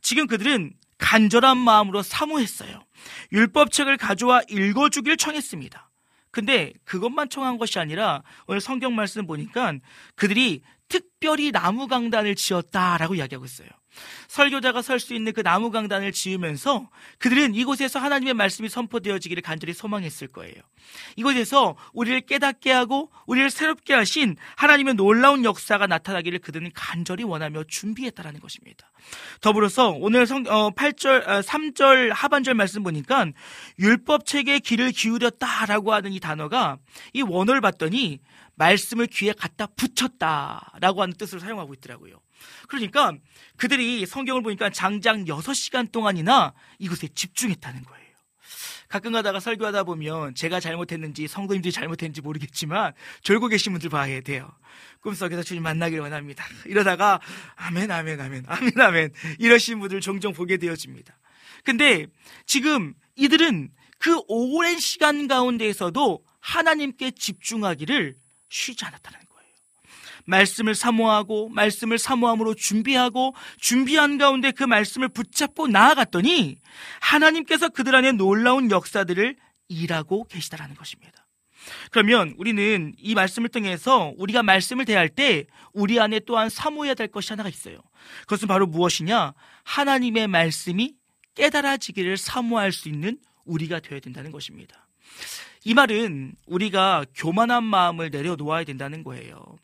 지금 0.00 0.28
그들은 0.28 0.74
간절한 1.00 1.58
마음으로 1.58 2.02
사모했어요. 2.02 2.84
율법책을 3.32 3.96
가져와 3.96 4.42
읽어주길 4.48 5.16
청했습니다. 5.16 5.90
근데 6.30 6.72
그것만 6.84 7.28
청한 7.28 7.58
것이 7.58 7.78
아니라 7.78 8.22
오늘 8.46 8.60
성경 8.60 8.94
말씀 8.94 9.26
보니까 9.26 9.74
그들이 10.14 10.62
특 10.88 11.09
별히 11.20 11.52
나무 11.52 11.86
강단을 11.86 12.34
지었다라고 12.34 13.14
이야기하고 13.14 13.44
있어요. 13.44 13.68
설교자가 14.28 14.82
설 14.82 15.00
수 15.00 15.14
있는 15.14 15.32
그 15.32 15.42
나무 15.42 15.70
강단을 15.70 16.12
지으면서 16.12 16.88
그들은 17.18 17.54
이곳에서 17.54 17.98
하나님의 17.98 18.34
말씀이 18.34 18.68
선포되어지기를 18.68 19.42
간절히 19.42 19.72
소망했을 19.74 20.28
거예요. 20.28 20.54
이곳에서 21.16 21.76
우리를 21.92 22.20
깨닫게 22.22 22.70
하고 22.70 23.10
우리를 23.26 23.50
새롭게 23.50 23.94
하신 23.94 24.36
하나님의 24.56 24.94
놀라운 24.94 25.44
역사가 25.44 25.86
나타나기를 25.86 26.38
그들은 26.38 26.70
간절히 26.74 27.24
원하며 27.24 27.64
준비했다라는 27.64 28.40
것입니다. 28.40 28.90
더불어서 29.40 29.90
오늘 29.90 30.26
성, 30.26 30.44
어, 30.46 30.70
8절, 30.70 31.26
어, 31.28 31.40
3절 31.40 32.12
하반절 32.14 32.54
말씀 32.54 32.82
보니까 32.82 33.26
율법 33.78 34.26
책에 34.26 34.60
귀를 34.60 34.92
기울였다라고 34.92 35.92
하는 35.92 36.12
이 36.12 36.20
단어가 36.20 36.78
이 37.12 37.22
원어를 37.22 37.60
봤더니 37.60 38.20
말씀을 38.54 39.06
귀에 39.06 39.32
갖다 39.32 39.66
붙였다라고 39.66 41.02
하는 41.02 41.09
뜻으로 41.12 41.40
사용하고 41.40 41.74
있더라고요. 41.74 42.20
그러니까 42.68 43.12
그들이 43.56 44.06
성경을 44.06 44.42
보니까 44.42 44.70
장장 44.70 45.24
6시간 45.24 45.90
동안이나 45.92 46.54
이곳에 46.78 47.08
집중했다는 47.08 47.84
거예요. 47.84 48.10
가끔 48.88 49.12
가다가 49.12 49.38
설교하다 49.38 49.84
보면 49.84 50.34
제가 50.34 50.58
잘못했는지 50.58 51.28
성도님들이 51.28 51.70
잘못했는지 51.70 52.20
모르겠지만 52.22 52.92
졸고 53.22 53.46
계신 53.46 53.72
분들 53.72 53.88
봐야 53.88 54.20
돼요. 54.20 54.50
꿈속에서 55.00 55.44
주님 55.44 55.62
만나기를 55.62 56.02
원합니다. 56.02 56.44
이러다가 56.66 57.20
아멘 57.54 57.90
아멘 57.90 58.20
아멘 58.20 58.44
아멘 58.48 58.80
아멘 58.80 59.12
이러신 59.38 59.78
분들 59.78 60.00
종종 60.00 60.32
보게 60.32 60.56
되어집니다. 60.56 61.16
근데 61.62 62.06
지금 62.46 62.94
이들은 63.14 63.70
그 63.98 64.20
오랜 64.26 64.78
시간 64.80 65.28
가운데에서도 65.28 66.24
하나님께 66.40 67.12
집중하기를 67.12 68.16
쉬지 68.48 68.84
않았다는 68.84 69.18
거예요. 69.20 69.29
말씀을 70.26 70.74
사모하고 70.74 71.48
말씀을 71.50 71.98
사모함으로 71.98 72.54
준비하고 72.54 73.34
준비한 73.58 74.18
가운데 74.18 74.50
그 74.50 74.64
말씀을 74.64 75.08
붙잡고 75.08 75.68
나아갔더니 75.68 76.56
하나님께서 77.00 77.68
그들 77.68 77.94
안에 77.94 78.12
놀라운 78.12 78.70
역사들을 78.70 79.36
일하고 79.68 80.24
계시다라는 80.24 80.74
것입니다. 80.74 81.26
그러면 81.90 82.34
우리는 82.38 82.94
이 82.98 83.14
말씀을 83.14 83.48
통해서 83.48 84.12
우리가 84.16 84.42
말씀을 84.42 84.84
대할 84.84 85.08
때 85.08 85.46
우리 85.72 86.00
안에 86.00 86.20
또한 86.20 86.48
사모해야 86.48 86.94
될 86.94 87.08
것이 87.08 87.30
하나가 87.30 87.48
있어요. 87.48 87.78
그것은 88.22 88.48
바로 88.48 88.66
무엇이냐? 88.66 89.34
하나님의 89.64 90.28
말씀이 90.28 90.94
깨달아지기를 91.34 92.16
사모할 92.16 92.72
수 92.72 92.88
있는 92.88 93.18
우리가 93.44 93.80
되어야 93.80 94.00
된다는 94.00 94.30
것입니다. 94.30 94.88
이 95.64 95.74
말은 95.74 96.34
우리가 96.46 97.04
교만한 97.14 97.64
마음을 97.64 98.10
내려놓아야 98.10 98.64
된다는 98.64 99.04
거예요. 99.04 99.58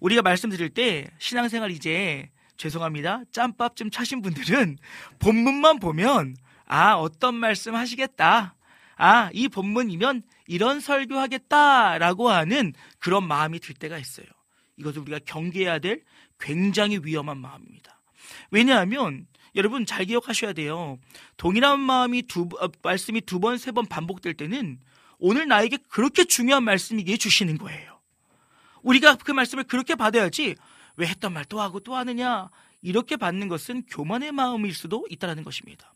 우리가 0.00 0.22
말씀드릴 0.22 0.70
때 0.70 1.06
신앙생활 1.18 1.70
이제 1.70 2.30
죄송합니다. 2.56 3.22
짬밥 3.32 3.76
좀 3.76 3.90
차신 3.90 4.20
분들은 4.22 4.78
본문만 5.18 5.78
보면 5.78 6.36
아, 6.66 6.94
어떤 6.94 7.34
말씀 7.34 7.74
하시겠다. 7.74 8.54
아, 8.96 9.30
이 9.32 9.48
본문이면 9.48 10.22
이런 10.46 10.80
설교하겠다라고 10.80 12.30
하는 12.30 12.72
그런 12.98 13.26
마음이 13.26 13.60
들 13.60 13.74
때가 13.74 13.96
있어요. 13.98 14.26
이것을 14.76 15.02
우리가 15.02 15.20
경계해야 15.24 15.78
될 15.78 16.02
굉장히 16.40 17.00
위험한 17.02 17.38
마음입니다. 17.38 18.00
왜냐하면 18.50 19.26
여러분 19.54 19.86
잘 19.86 20.04
기억하셔야 20.04 20.52
돼요. 20.52 20.98
동일한 21.36 21.80
마음이 21.80 22.22
두 22.22 22.48
어, 22.60 22.68
말씀이 22.82 23.20
두 23.22 23.40
번, 23.40 23.56
세 23.58 23.72
번 23.72 23.86
반복될 23.86 24.34
때는 24.34 24.78
오늘 25.18 25.48
나에게 25.48 25.78
그렇게 25.88 26.24
중요한 26.24 26.64
말씀이기에 26.64 27.16
주시는 27.16 27.58
거예요. 27.58 27.97
우리가 28.88 29.16
그 29.16 29.32
말씀을 29.32 29.64
그렇게 29.64 29.94
받아야지 29.94 30.54
왜 30.96 31.06
했던 31.06 31.32
말 31.32 31.44
또 31.48 31.60
하고 31.60 31.80
또 31.80 31.94
하느냐 31.94 32.48
이렇게 32.82 33.16
받는 33.16 33.48
것은 33.48 33.82
교만의 33.88 34.32
마음일 34.32 34.74
수도 34.74 35.06
있다는 35.10 35.44
것입니다. 35.44 35.92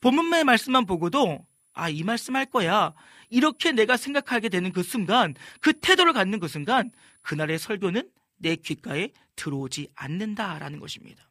본문의 0.00 0.44
말씀만 0.44 0.86
보고도 0.86 1.44
아, 1.74 1.88
이 1.90 2.02
말씀 2.02 2.36
할 2.36 2.46
거야. 2.46 2.94
이렇게 3.28 3.72
내가 3.72 3.96
생각하게 3.98 4.48
되는 4.48 4.72
그 4.72 4.82
순간, 4.82 5.34
그 5.60 5.74
태도를 5.74 6.14
갖는 6.14 6.40
그 6.40 6.48
순간, 6.48 6.90
그날의 7.20 7.58
설교는 7.58 8.08
내 8.38 8.56
귓가에 8.56 9.10
들어오지 9.34 9.88
않는다라는 9.94 10.80
것입니다. 10.80 11.22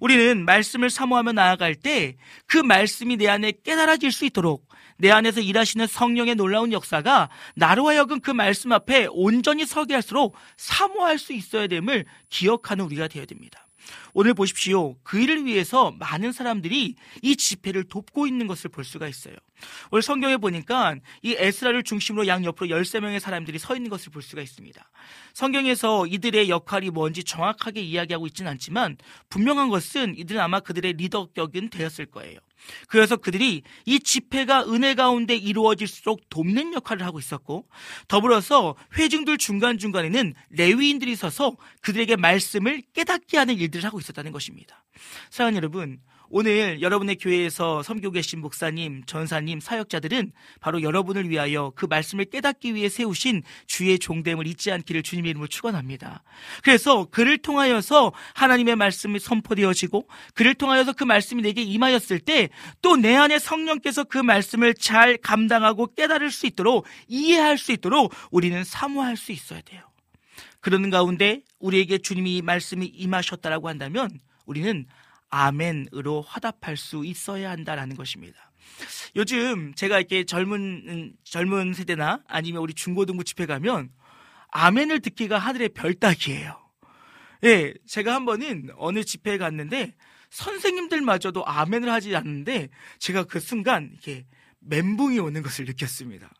우리는 0.00 0.44
말씀을 0.46 0.88
사모하며 0.90 1.32
나아갈 1.32 1.74
때 1.74 2.16
그 2.46 2.56
말씀이 2.58 3.16
내 3.16 3.28
안에 3.28 3.52
깨달아질 3.64 4.10
수 4.12 4.24
있도록 4.24 4.66
내 5.02 5.10
안에서 5.10 5.40
일하시는 5.40 5.88
성령의 5.88 6.36
놀라운 6.36 6.72
역사가 6.72 7.28
나로 7.56 7.88
하여금 7.88 8.20
그 8.20 8.30
말씀 8.30 8.70
앞에 8.70 9.08
온전히 9.10 9.66
서게 9.66 9.94
할수록 9.94 10.36
사모할 10.56 11.18
수 11.18 11.32
있어야 11.32 11.66
됨을 11.66 12.04
기억하는 12.28 12.84
우리가 12.84 13.08
되어야 13.08 13.26
됩니다. 13.26 13.66
오늘 14.14 14.32
보십시오. 14.32 14.94
그 15.02 15.18
일을 15.18 15.44
위해서 15.44 15.90
많은 15.98 16.30
사람들이 16.30 16.94
이 17.20 17.36
집회를 17.36 17.82
돕고 17.88 18.28
있는 18.28 18.46
것을 18.46 18.70
볼 18.70 18.84
수가 18.84 19.08
있어요. 19.08 19.34
오늘 19.90 20.02
성경에 20.02 20.36
보니까 20.36 20.94
이 21.22 21.34
에스라를 21.36 21.82
중심으로 21.82 22.28
양옆으로 22.28 22.68
13명의 22.68 23.18
사람들이 23.18 23.58
서 23.58 23.74
있는 23.74 23.90
것을 23.90 24.12
볼 24.12 24.22
수가 24.22 24.40
있습니다. 24.40 24.88
성경에서 25.34 26.06
이들의 26.06 26.48
역할이 26.48 26.90
뭔지 26.90 27.24
정확하게 27.24 27.80
이야기하고 27.80 28.28
있지는 28.28 28.52
않지만 28.52 28.98
분명한 29.30 29.68
것은 29.68 30.16
이들은 30.16 30.40
아마 30.40 30.60
그들의 30.60 30.92
리더격은 30.92 31.70
되었을 31.70 32.06
거예요. 32.06 32.38
그래서 32.88 33.16
그들이 33.16 33.62
이 33.86 34.00
집회가 34.00 34.64
은혜 34.64 34.94
가운데 34.94 35.34
이루어질수록 35.34 36.28
돕는 36.28 36.74
역할을 36.74 37.04
하고 37.04 37.18
있었고 37.18 37.66
더불어서 38.08 38.76
회중들 38.96 39.38
중간중간에는 39.38 40.34
레위인들이 40.50 41.16
서서 41.16 41.56
그들에게 41.80 42.16
말씀을 42.16 42.82
깨닫게 42.92 43.38
하는 43.38 43.56
일들을 43.56 43.84
하고 43.84 43.98
있었다는 43.98 44.32
것입니다. 44.32 44.84
사랑하는 45.30 45.56
여러분, 45.56 46.00
오늘 46.34 46.80
여러분의 46.80 47.16
교회에서 47.16 47.82
섬기고 47.82 48.12
계신 48.12 48.40
목사님, 48.40 49.02
전사님, 49.04 49.60
사역자들은 49.60 50.32
바로 50.60 50.80
여러분을 50.80 51.28
위하여 51.28 51.74
그 51.76 51.84
말씀을 51.84 52.24
깨닫기 52.24 52.74
위해 52.74 52.88
세우신 52.88 53.42
주의 53.66 53.98
종됨을 53.98 54.46
잊지 54.46 54.72
않기를 54.72 55.02
주님의 55.02 55.32
이름으로 55.32 55.46
축원합니다. 55.46 56.22
그래서 56.62 57.04
그를 57.10 57.36
통하여서 57.36 58.12
하나님의 58.32 58.76
말씀이 58.76 59.18
선포되어지고 59.18 60.08
그를 60.32 60.54
통하여서 60.54 60.94
그 60.94 61.04
말씀이 61.04 61.42
내게 61.42 61.60
임하였을 61.62 62.18
때 62.18 62.48
또 62.80 62.96
내 62.96 63.14
안에 63.14 63.38
성령께서 63.38 64.04
그 64.04 64.16
말씀을 64.16 64.72
잘 64.72 65.18
감당하고 65.18 65.92
깨달을 65.94 66.30
수 66.30 66.46
있도록 66.46 66.86
이해할 67.08 67.58
수 67.58 67.72
있도록 67.72 68.14
우리는 68.30 68.64
사모할 68.64 69.18
수 69.18 69.32
있어야 69.32 69.60
돼요. 69.60 69.82
그러는 70.60 70.88
가운데 70.88 71.42
우리에게 71.58 71.98
주님이 71.98 72.40
말씀이 72.40 72.86
임하셨다라고 72.86 73.68
한다면 73.68 74.08
우리는 74.46 74.86
아멘으로 75.32 76.22
화답할 76.22 76.76
수 76.76 77.04
있어야 77.04 77.50
한다라는 77.50 77.96
것입니다. 77.96 78.52
요즘 79.16 79.74
제가 79.74 79.98
이렇게 79.98 80.24
젊은 80.24 81.14
젊은 81.24 81.72
세대나 81.72 82.22
아니면 82.28 82.62
우리 82.62 82.74
중고등부 82.74 83.24
집회 83.24 83.46
가면 83.46 83.90
아멘을 84.50 85.00
듣기가 85.00 85.38
하늘의 85.38 85.70
별 85.70 85.94
따기예요. 85.94 86.62
예, 87.44 87.74
제가 87.86 88.14
한 88.14 88.24
번은 88.24 88.70
어느 88.76 89.02
집회에 89.02 89.38
갔는데 89.38 89.94
선생님들마저도 90.30 91.44
아멘을 91.46 91.90
하지 91.90 92.14
않는데 92.14 92.68
제가 92.98 93.24
그 93.24 93.40
순간 93.40 93.90
이렇게 93.92 94.26
멘붕이 94.60 95.18
오는 95.18 95.42
것을 95.42 95.64
느꼈습니다. 95.64 96.30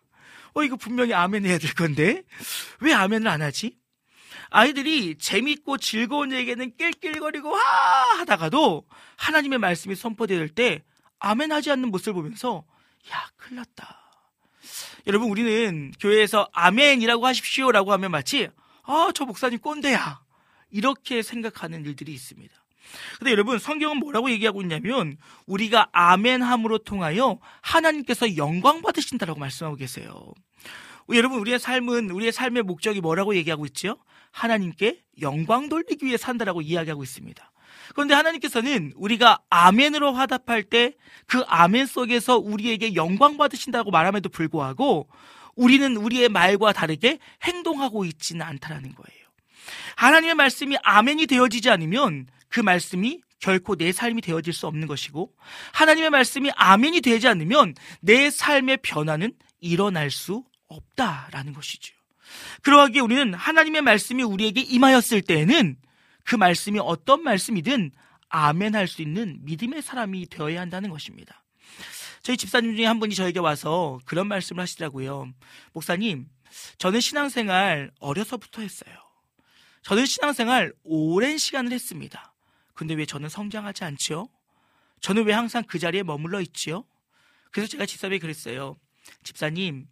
어, 0.54 0.62
이거 0.62 0.76
분명히 0.76 1.14
아멘 1.14 1.46
해야 1.46 1.58
될 1.58 1.72
건데 1.74 2.22
왜 2.80 2.92
아멘을 2.92 3.26
안 3.26 3.40
하지? 3.40 3.78
아이들이 4.52 5.16
재밌고 5.16 5.78
즐거운 5.78 6.30
얘기는 6.32 6.76
낄낄거리고 6.76 7.50
와 7.50 7.58
하다가도 8.18 8.84
하나님의 9.16 9.58
말씀이 9.58 9.94
선포될 9.94 10.50
때 10.50 10.82
아멘 11.18 11.52
하지 11.52 11.70
않는 11.70 11.90
모습을 11.90 12.12
보면서 12.14 12.64
야 13.10 13.26
큰일 13.36 13.56
났다. 13.56 13.98
여러분 15.06 15.30
우리는 15.30 15.92
교회에서 15.98 16.48
아멘이라고 16.52 17.26
하십시오라고 17.26 17.92
하면 17.92 18.10
마치 18.10 18.48
아 18.84 19.10
저 19.14 19.24
목사님 19.24 19.58
꼰대야 19.60 20.20
이렇게 20.70 21.22
생각하는 21.22 21.84
일들이 21.86 22.12
있습니다. 22.12 22.54
근데 23.18 23.30
여러분 23.30 23.58
성경은 23.58 23.98
뭐라고 23.98 24.30
얘기하고 24.30 24.60
있냐면 24.62 25.16
우리가 25.46 25.88
아멘함으로 25.92 26.78
통하여 26.78 27.38
하나님께서 27.62 28.36
영광 28.36 28.82
받으신다라고 28.82 29.40
말씀하고 29.40 29.76
계세요. 29.76 30.34
여러분 31.10 31.38
우리의 31.40 31.58
삶은 31.58 32.10
우리의 32.10 32.32
삶의 32.32 32.64
목적이 32.64 33.00
뭐라고 33.00 33.34
얘기하고 33.34 33.64
있죠? 33.66 33.96
하나님께 34.32 35.02
영광 35.20 35.68
돌리기 35.68 36.04
위해 36.06 36.16
산다라고 36.16 36.60
이야기하고 36.62 37.02
있습니다. 37.02 37.52
그런데 37.94 38.14
하나님께서는 38.14 38.92
우리가 38.96 39.38
아멘으로 39.50 40.12
화답할 40.12 40.64
때 40.64 40.94
그 41.26 41.42
아멘 41.46 41.86
속에서 41.86 42.36
우리에게 42.38 42.94
영광 42.94 43.36
받으신다고 43.36 43.90
말함에도 43.90 44.28
불구하고 44.28 45.08
우리는 45.54 45.96
우리의 45.96 46.28
말과 46.28 46.72
다르게 46.72 47.18
행동하고 47.42 48.04
있지는 48.04 48.42
않다라는 48.42 48.94
거예요. 48.94 49.22
하나님의 49.96 50.34
말씀이 50.34 50.76
아멘이 50.82 51.26
되어지지 51.26 51.70
않으면 51.70 52.26
그 52.48 52.60
말씀이 52.60 53.20
결코 53.38 53.76
내 53.76 53.92
삶이 53.92 54.20
되어질 54.20 54.52
수 54.52 54.66
없는 54.66 54.86
것이고 54.86 55.32
하나님의 55.72 56.10
말씀이 56.10 56.50
아멘이 56.54 57.00
되지 57.00 57.28
않으면 57.28 57.74
내 58.00 58.30
삶의 58.30 58.78
변화는 58.82 59.32
일어날 59.60 60.10
수 60.10 60.44
없다라는 60.68 61.52
것이죠. 61.52 61.94
그러하기에 62.62 63.00
우리는 63.00 63.34
하나님의 63.34 63.82
말씀이 63.82 64.22
우리에게 64.22 64.60
임하였을 64.60 65.22
때에는 65.22 65.76
그 66.24 66.36
말씀이 66.36 66.78
어떤 66.80 67.22
말씀이든 67.22 67.90
아멘 68.28 68.74
할 68.74 68.86
수 68.88 69.02
있는 69.02 69.38
믿음의 69.42 69.82
사람이 69.82 70.26
되어야 70.26 70.60
한다는 70.60 70.90
것입니다. 70.90 71.42
저희 72.22 72.36
집사님 72.36 72.76
중에 72.76 72.86
한 72.86 73.00
분이 73.00 73.14
저에게 73.14 73.40
와서 73.40 74.00
그런 74.04 74.28
말씀을 74.28 74.62
하시더라고요. 74.62 75.32
목사님, 75.72 76.28
저는 76.78 77.00
신앙생활 77.00 77.90
어려서부터 77.98 78.62
했어요. 78.62 78.94
저는 79.82 80.06
신앙생활 80.06 80.72
오랜 80.84 81.36
시간을 81.36 81.72
했습니다. 81.72 82.32
근데 82.74 82.94
왜 82.94 83.04
저는 83.04 83.28
성장하지 83.28 83.84
않지요? 83.84 84.28
저는 85.00 85.24
왜 85.24 85.32
항상 85.32 85.64
그 85.66 85.78
자리에 85.78 86.04
머물러 86.04 86.40
있지요? 86.40 86.84
그래서 87.50 87.68
제가 87.70 87.84
집사님에 87.86 88.18
그랬어요. 88.18 88.76
집사님, 89.24 89.88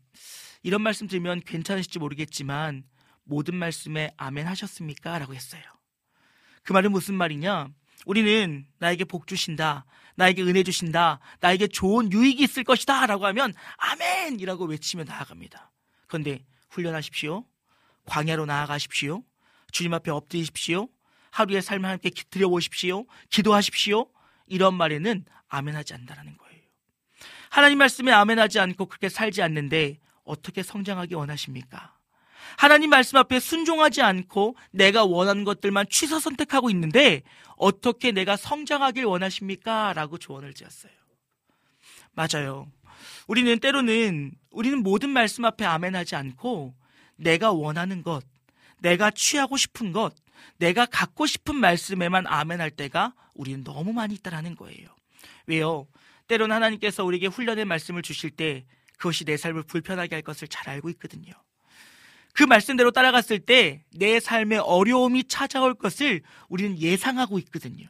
이런 0.63 0.83
말씀 0.83 1.07
들으면 1.07 1.41
괜찮으실지 1.41 1.99
모르겠지만 1.99 2.85
모든 3.25 3.55
말씀에 3.57 4.13
아멘 4.17 4.47
하셨습니까? 4.47 5.19
라고 5.19 5.35
했어요. 5.35 5.63
그 6.63 6.73
말은 6.73 6.93
무슨 6.93 7.15
말이냐? 7.15 7.69
우리는 8.07 8.67
나에게 8.79 9.05
복 9.05 9.27
주신다. 9.27 9.85
나에게 10.17 10.43
은혜 10.43 10.63
주신다. 10.63 11.21
나에게 11.41 11.69
좋은 11.69 12.13
유익이 12.13 12.43
있을 12.43 12.65
것이다. 12.65 13.07
라고 13.07 13.27
하면 13.27 13.55
아멘! 13.77 14.41
이라고 14.41 14.67
외치며 14.67 15.05
나아갑니다. 15.05 15.71
그런데 16.07 16.45
훈련하십시오. 16.71 17.45
광야로 18.07 18.47
나아가십시오. 18.47 19.23
주님 19.71 19.95
앞에 19.95 20.11
엎드리십시오. 20.11 20.89
하루의 21.31 21.63
삶을 21.63 21.89
함께 21.89 22.11
드려 22.31 22.49
보십시오. 22.49 23.07
기도하십시오. 23.31 24.11
이런 24.47 24.75
말에는 24.75 25.25
아멘하지 25.49 25.95
않는다는 25.95 26.37
거예요. 26.37 26.61
하나님 27.51 27.79
말씀에 27.79 28.13
아멘하지 28.13 28.59
않고 28.61 28.87
그렇게 28.87 29.09
살지 29.09 29.43
않는데 29.43 29.99
어떻게 30.31 30.63
성장하기 30.63 31.15
원하십니까? 31.15 31.95
하나님 32.57 32.91
말씀 32.91 33.19
앞에 33.19 33.41
순종하지 33.41 34.03
않고 34.03 34.57
내가 34.71 35.05
원하는 35.05 35.45
것들만 35.45 35.87
취사 35.91 36.19
선택하고 36.19 36.71
있는데 36.71 37.23
어떻게 37.57 38.13
내가 38.13 38.37
성장하길 38.37 39.05
원하십니까? 39.05 39.93
라고 39.93 40.19
조언을 40.19 40.55
지었어요. 40.55 40.93
맞아요. 42.13 42.71
우리는 43.27 43.59
때로는 43.59 44.33
우리는 44.51 44.83
모든 44.83 45.11
말씀 45.11 45.45
앞에 45.45 45.65
아멘하지 45.65 46.17
않고 46.17 46.75
내가 47.17 47.53
원하는 47.53 48.03
것, 48.03 48.25
내가 48.79 49.11
취하고 49.11 49.57
싶은 49.57 49.93
것, 49.93 50.15
내가 50.59 50.87
갖고 50.87 51.27
싶은 51.27 51.55
말씀에만 51.57 52.27
아멘할 52.27 52.71
때가 52.71 53.15
우리는 53.35 53.63
너무 53.63 53.93
많이 53.93 54.15
있다라는 54.15 54.57
거예요. 54.57 54.89
왜요? 55.47 55.87
때로는 56.27 56.55
하나님께서 56.55 57.05
우리에게 57.05 57.27
훈련의 57.27 57.65
말씀을 57.65 58.03
주실 58.03 58.31
때 58.31 58.65
그것이 59.01 59.25
내 59.25 59.39
삶을 59.39 59.63
불편하게 59.63 60.15
할 60.15 60.23
것을 60.23 60.47
잘 60.47 60.69
알고 60.69 60.91
있거든요. 60.91 61.33
그 62.35 62.45
말씀대로 62.45 62.91
따라갔을 62.91 63.41
때 63.41 63.83
내 63.97 64.21
삶에 64.21 64.59
어려움이 64.59 65.25
찾아올 65.25 65.75
것을 65.75 66.21
우리는 66.49 66.79
예상하고 66.79 67.39
있거든요. 67.41 67.89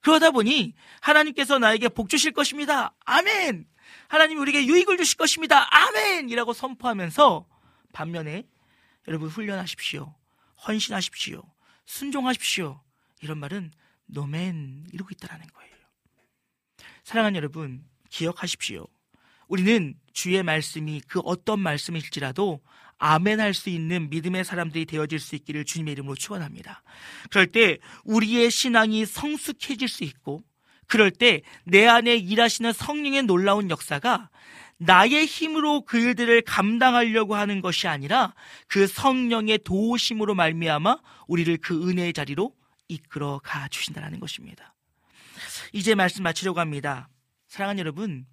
그러다 0.00 0.30
보니 0.30 0.74
하나님께서 1.00 1.58
나에게 1.58 1.88
복 1.88 2.08
주실 2.08 2.32
것입니다. 2.32 2.94
아멘! 3.04 3.66
하나님이 4.06 4.40
우리에게 4.40 4.66
유익을 4.66 4.96
주실 4.96 5.16
것입니다. 5.18 5.66
아멘! 5.74 6.30
이라고 6.30 6.52
선포하면서 6.52 7.46
반면에 7.92 8.44
여러분 9.08 9.28
훈련하십시오. 9.28 10.14
헌신하십시오. 10.68 11.42
순종하십시오. 11.84 12.80
이런 13.22 13.38
말은 13.38 13.72
노맨 14.06 14.86
이러고 14.92 15.10
있다라는 15.12 15.46
거예요. 15.48 15.74
사랑하는 17.02 17.36
여러분, 17.36 17.84
기억하십시오. 18.10 18.86
우리는 19.48 19.94
주의 20.12 20.42
말씀이 20.42 21.00
그 21.08 21.20
어떤 21.20 21.60
말씀일지라도 21.60 22.60
아멘 22.98 23.40
할 23.40 23.54
수 23.54 23.70
있는 23.70 24.10
믿음의 24.10 24.44
사람들이 24.44 24.84
되어질 24.84 25.20
수 25.20 25.36
있기를 25.36 25.64
주님의 25.64 25.92
이름으로 25.92 26.14
축원합니다. 26.16 26.82
그럴 27.30 27.46
때 27.46 27.78
우리의 28.04 28.50
신앙이 28.50 29.06
성숙해질 29.06 29.88
수 29.88 30.04
있고 30.04 30.42
그럴 30.86 31.10
때 31.10 31.42
내 31.64 31.86
안에 31.86 32.16
일하시는 32.16 32.72
성령의 32.72 33.22
놀라운 33.24 33.70
역사가 33.70 34.30
나의 34.78 35.26
힘으로 35.26 35.82
그 35.82 35.98
일들을 35.98 36.42
감당하려고 36.42 37.34
하는 37.34 37.60
것이 37.60 37.88
아니라 37.88 38.34
그 38.68 38.86
성령의 38.86 39.60
도우심으로 39.64 40.34
말미암아 40.34 40.98
우리를 41.26 41.56
그 41.58 41.88
은혜의 41.88 42.12
자리로 42.12 42.52
이끌어 42.88 43.40
가 43.42 43.68
주신다는 43.68 44.20
것입니다. 44.20 44.74
이제 45.72 45.94
말씀 45.94 46.22
마치려고 46.22 46.60
합니다. 46.60 47.08
사랑하는 47.48 47.80
여러분, 47.80 48.24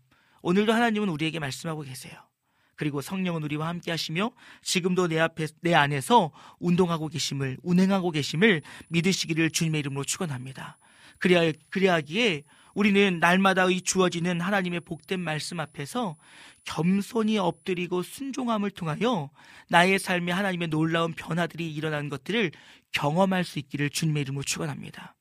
오늘도 0.45 0.71
하나님은 0.73 1.09
우리에게 1.09 1.39
말씀하고 1.39 1.81
계세요. 1.81 2.13
그리고 2.75 3.01
성령은 3.01 3.41
우리와 3.41 3.67
함께 3.67 3.89
하시며 3.89 4.29
지금도 4.61 5.07
내 5.07 5.17
앞에 5.17 5.47
내 5.61 5.73
안에서 5.73 6.31
운동하고 6.59 7.07
계심을 7.07 7.57
운행하고 7.63 8.11
계심을 8.11 8.61
믿으시기를 8.89 9.49
주님의 9.49 9.79
이름으로 9.79 10.03
축원합니다. 10.03 10.77
그래야 11.17 11.51
그래야기에 11.71 12.43
우리는 12.75 13.19
날마다의 13.19 13.81
주어지는 13.81 14.39
하나님의 14.39 14.81
복된 14.81 15.19
말씀 15.19 15.59
앞에서 15.59 16.15
겸손히 16.63 17.39
엎드리고 17.39 18.03
순종함을 18.03 18.69
통하여 18.69 19.31
나의 19.69 19.97
삶에 19.97 20.31
하나님의 20.31 20.67
놀라운 20.67 21.13
변화들이 21.13 21.73
일어나는 21.73 22.07
것들을 22.09 22.51
경험할 22.91 23.45
수 23.45 23.57
있기를 23.57 23.89
주님의 23.89 24.21
이름으로 24.21 24.43
축원합니다. 24.43 25.15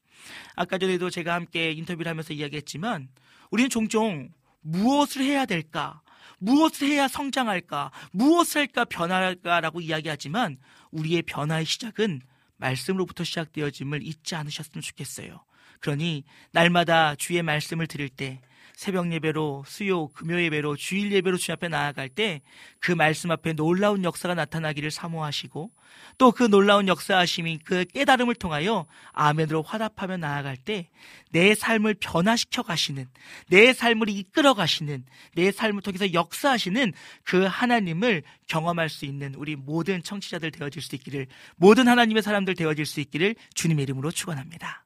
아까 0.54 0.76
전에도 0.76 1.08
제가 1.08 1.32
함께 1.32 1.72
인터뷰를 1.72 2.10
하면서 2.10 2.34
이야기했지만 2.34 3.08
우리는 3.50 3.70
종종 3.70 4.28
무엇을 4.64 5.22
해야 5.22 5.46
될까? 5.46 6.00
무엇을 6.38 6.88
해야 6.88 7.06
성장할까? 7.06 7.92
무엇을 8.12 8.62
할까 8.62 8.84
변할까라고 8.84 9.80
이야기하지만 9.80 10.58
우리의 10.90 11.22
변화의 11.22 11.64
시작은 11.64 12.22
말씀으로부터 12.56 13.24
시작되어짐을 13.24 14.02
잊지 14.02 14.34
않으셨으면 14.34 14.82
좋겠어요. 14.82 15.44
그러니 15.80 16.24
날마다 16.52 17.14
주의 17.14 17.42
말씀을 17.42 17.86
들을 17.86 18.08
때 18.08 18.40
새벽 18.76 19.12
예배로 19.12 19.64
수요 19.66 20.08
금요 20.08 20.40
예배로 20.40 20.76
주일 20.76 21.12
예배로 21.12 21.36
주님 21.36 21.54
앞에 21.54 21.68
나아갈 21.68 22.08
때 22.08 22.42
그 22.80 22.92
말씀 22.92 23.30
앞에 23.30 23.54
놀라운 23.54 24.04
역사가 24.04 24.34
나타나기를 24.34 24.90
사모하시고 24.90 25.70
또 26.18 26.32
그 26.32 26.44
놀라운 26.48 26.88
역사하심이 26.88 27.60
그 27.64 27.84
깨달음을 27.86 28.34
통하여 28.34 28.86
아멘으로 29.12 29.62
화답하며 29.62 30.16
나아갈 30.18 30.56
때 30.56 30.88
내 31.30 31.54
삶을 31.54 31.94
변화시켜 31.94 32.62
가시는 32.62 33.06
내 33.48 33.72
삶을 33.72 34.08
이끌어 34.08 34.54
가시는 34.54 35.04
내 35.34 35.50
삶을 35.50 35.82
통해서 35.82 36.12
역사하시는 36.12 36.92
그 37.24 37.44
하나님을 37.44 38.22
경험할 38.46 38.88
수 38.88 39.04
있는 39.04 39.34
우리 39.34 39.56
모든 39.56 40.02
청취자들 40.02 40.52
되어질 40.52 40.80
수 40.80 40.94
있기를 40.94 41.26
모든 41.56 41.88
하나님의 41.88 42.22
사람들 42.22 42.54
되어질 42.54 42.86
수 42.86 43.00
있기를 43.00 43.34
주님의 43.54 43.82
이름으로 43.82 44.12
축원합니다. 44.12 44.83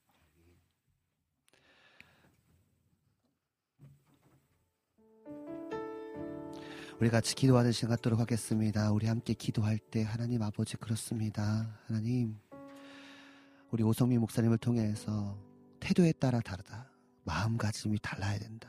우리 7.00 7.10
같이 7.10 7.36
기도하는 7.36 7.70
시간 7.70 7.90
갖도록 7.90 8.18
하겠습니다. 8.18 8.90
우리 8.90 9.06
함께 9.06 9.32
기도할 9.32 9.78
때 9.78 10.02
하나님 10.02 10.42
아버지 10.42 10.76
그렇습니다. 10.76 11.78
하나님 11.86 12.36
우리 13.70 13.84
오성민 13.84 14.18
목사님을 14.18 14.58
통해서 14.58 15.38
태도에 15.78 16.10
따라 16.10 16.40
다르다. 16.40 16.90
마음가짐이 17.22 17.98
달라야 18.02 18.40
된다. 18.40 18.68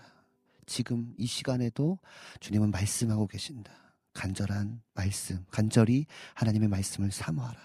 지금 0.67 1.11
이 1.17 1.25
시간에도 1.25 1.97
주님은 2.39 2.69
말씀하고 2.69 3.25
계신다. 3.25 3.71
간절한 4.13 4.83
말씀, 4.93 5.43
간절히 5.49 6.05
하나님의 6.35 6.69
말씀을 6.69 7.11
사모하라. 7.11 7.59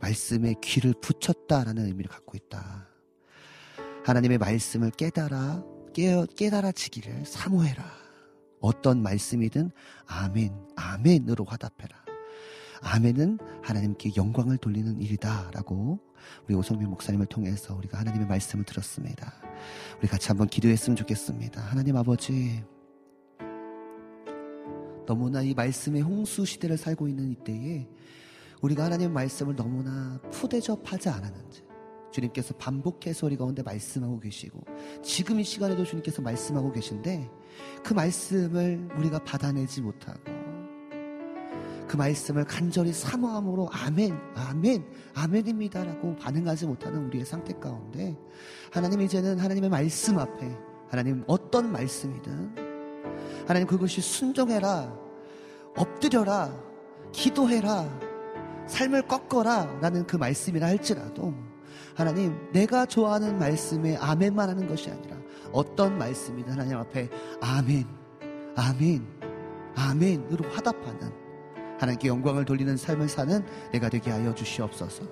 말씀에 0.00 0.54
귀를 0.62 0.94
붙였다라는 1.02 1.84
의미를 1.84 2.10
갖고 2.10 2.34
있다. 2.34 2.88
하나님의 4.06 4.38
말씀을 4.38 4.90
깨달아 4.92 5.62
깨, 5.92 6.24
깨달아지기를 6.34 7.26
사모해라. 7.26 7.99
어떤 8.60 9.02
말씀이든 9.02 9.70
아멘, 10.06 10.52
아멘으로 10.76 11.44
화답해라. 11.44 11.96
아멘은 12.82 13.38
하나님께 13.62 14.12
영광을 14.16 14.56
돌리는 14.56 15.00
일이다라고 15.00 16.00
우리 16.46 16.54
오성민 16.54 16.88
목사님을 16.90 17.26
통해서 17.26 17.74
우리가 17.74 17.98
하나님의 17.98 18.26
말씀을 18.26 18.64
들었습니다. 18.64 19.34
우리 19.98 20.08
같이 20.08 20.28
한번 20.28 20.48
기도했으면 20.48 20.96
좋겠습니다. 20.96 21.60
하나님 21.60 21.96
아버지, 21.96 22.64
너무나 25.06 25.42
이 25.42 25.54
말씀의 25.54 26.02
홍수 26.02 26.44
시대를 26.44 26.76
살고 26.76 27.08
있는 27.08 27.30
이때에 27.32 27.88
우리가 28.62 28.84
하나님의 28.84 29.12
말씀을 29.12 29.56
너무나 29.56 30.20
푸대접하지 30.30 31.08
않았는지 31.08 31.69
주님께서 32.10 32.54
반복해서 32.54 33.26
우리 33.26 33.36
가운데 33.36 33.62
말씀하고 33.62 34.20
계시고 34.20 34.60
지금 35.02 35.40
이 35.40 35.44
시간에도 35.44 35.84
주님께서 35.84 36.22
말씀하고 36.22 36.72
계신데 36.72 37.30
그 37.84 37.94
말씀을 37.94 38.88
우리가 38.96 39.20
받아내지 39.24 39.82
못하고 39.82 40.20
그 41.90 41.96
말씀을 41.96 42.44
간절히 42.44 42.92
사모함으로 42.92 43.68
아멘, 43.72 44.16
아멘, 44.36 44.84
아멘입니다라고 45.14 46.14
반응하지 46.16 46.66
못하는 46.66 47.06
우리의 47.06 47.24
상태 47.24 47.52
가운데 47.52 48.16
하나님 48.70 49.00
이제는 49.00 49.40
하나님의 49.40 49.70
말씀 49.70 50.18
앞에 50.18 50.56
하나님 50.88 51.24
어떤 51.26 51.72
말씀이든 51.72 52.54
하나님 53.46 53.66
그것이 53.66 54.00
순종해라, 54.00 54.96
엎드려라, 55.76 56.56
기도해라, 57.10 57.88
삶을 58.68 59.08
꺾어라 59.08 59.80
라는 59.80 60.06
그 60.06 60.16
말씀이라 60.16 60.68
할지라도 60.68 61.34
하나님 61.94 62.36
내가 62.52 62.86
좋아하는 62.86 63.38
말씀에 63.38 63.96
아멘만 63.96 64.48
하는 64.48 64.66
것이 64.66 64.90
아니라 64.90 65.16
어떤 65.52 65.98
말씀이든 65.98 66.52
하나님 66.52 66.76
앞에 66.78 67.08
아멘, 67.40 67.86
아멘, 68.56 69.06
아멘으로 69.74 70.48
화답하는 70.50 71.20
하나님께 71.80 72.08
영광을 72.08 72.44
돌리는 72.44 72.76
삶을 72.76 73.08
사는 73.08 73.42
내가 73.72 73.88
되게 73.88 74.10
하여 74.10 74.34
주시옵소서. 74.34 75.02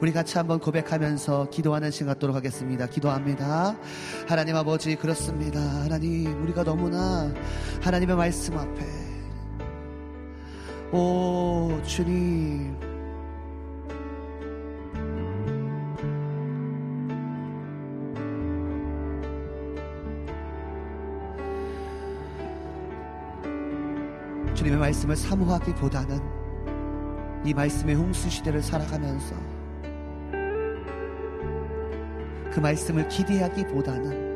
우리 0.00 0.12
같이 0.12 0.38
한번 0.38 0.60
고백하면서 0.60 1.50
기도하는 1.50 1.90
시간 1.90 2.14
갖도록 2.14 2.36
하겠습니다. 2.36 2.86
기도합니다. 2.86 3.76
하나님 4.28 4.54
아버지 4.54 4.94
그렇습니다. 4.94 5.60
하나님 5.60 6.40
우리가 6.44 6.62
너무나 6.62 7.34
하나님의 7.82 8.14
말씀 8.14 8.56
앞에 8.56 8.86
오 10.92 11.80
주님 11.84 12.93
주님의 24.64 24.80
말씀을 24.80 25.14
사모하기보다는 25.14 26.18
이 27.44 27.52
말씀의 27.52 27.96
홍수 27.96 28.30
시대를 28.30 28.62
살아가면서 28.62 29.34
그 32.50 32.60
말씀을 32.60 33.06
기대하기보다는 33.08 34.32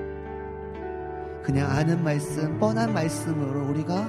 그냥 1.42 1.70
아는 1.70 2.05
말씀, 2.05 2.59
뻔한 2.59 2.92
말씀으로 2.92 3.70
우리가 3.70 4.06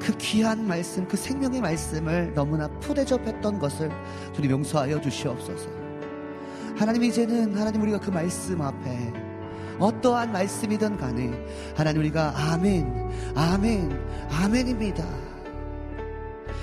그 0.00 0.12
귀한 0.18 0.66
말씀, 0.66 1.06
그 1.06 1.16
생명의 1.16 1.60
말씀을 1.60 2.34
너무나 2.34 2.66
푸대접했던 2.80 3.60
것을 3.60 3.92
주님 4.32 4.50
용서하여 4.50 5.00
주시옵소서. 5.00 5.70
하나님 6.76 7.04
이제는 7.04 7.56
하나님 7.56 7.80
우리가 7.82 8.00
그 8.00 8.10
말씀 8.10 8.60
앞에 8.60 9.12
어떠한 9.80 10.32
말씀이든 10.32 10.96
간에 10.98 11.32
하나님 11.74 12.00
우리가 12.00 12.34
아멘, 12.36 13.10
아멘, 13.34 14.00
아멘입니다. 14.30 15.04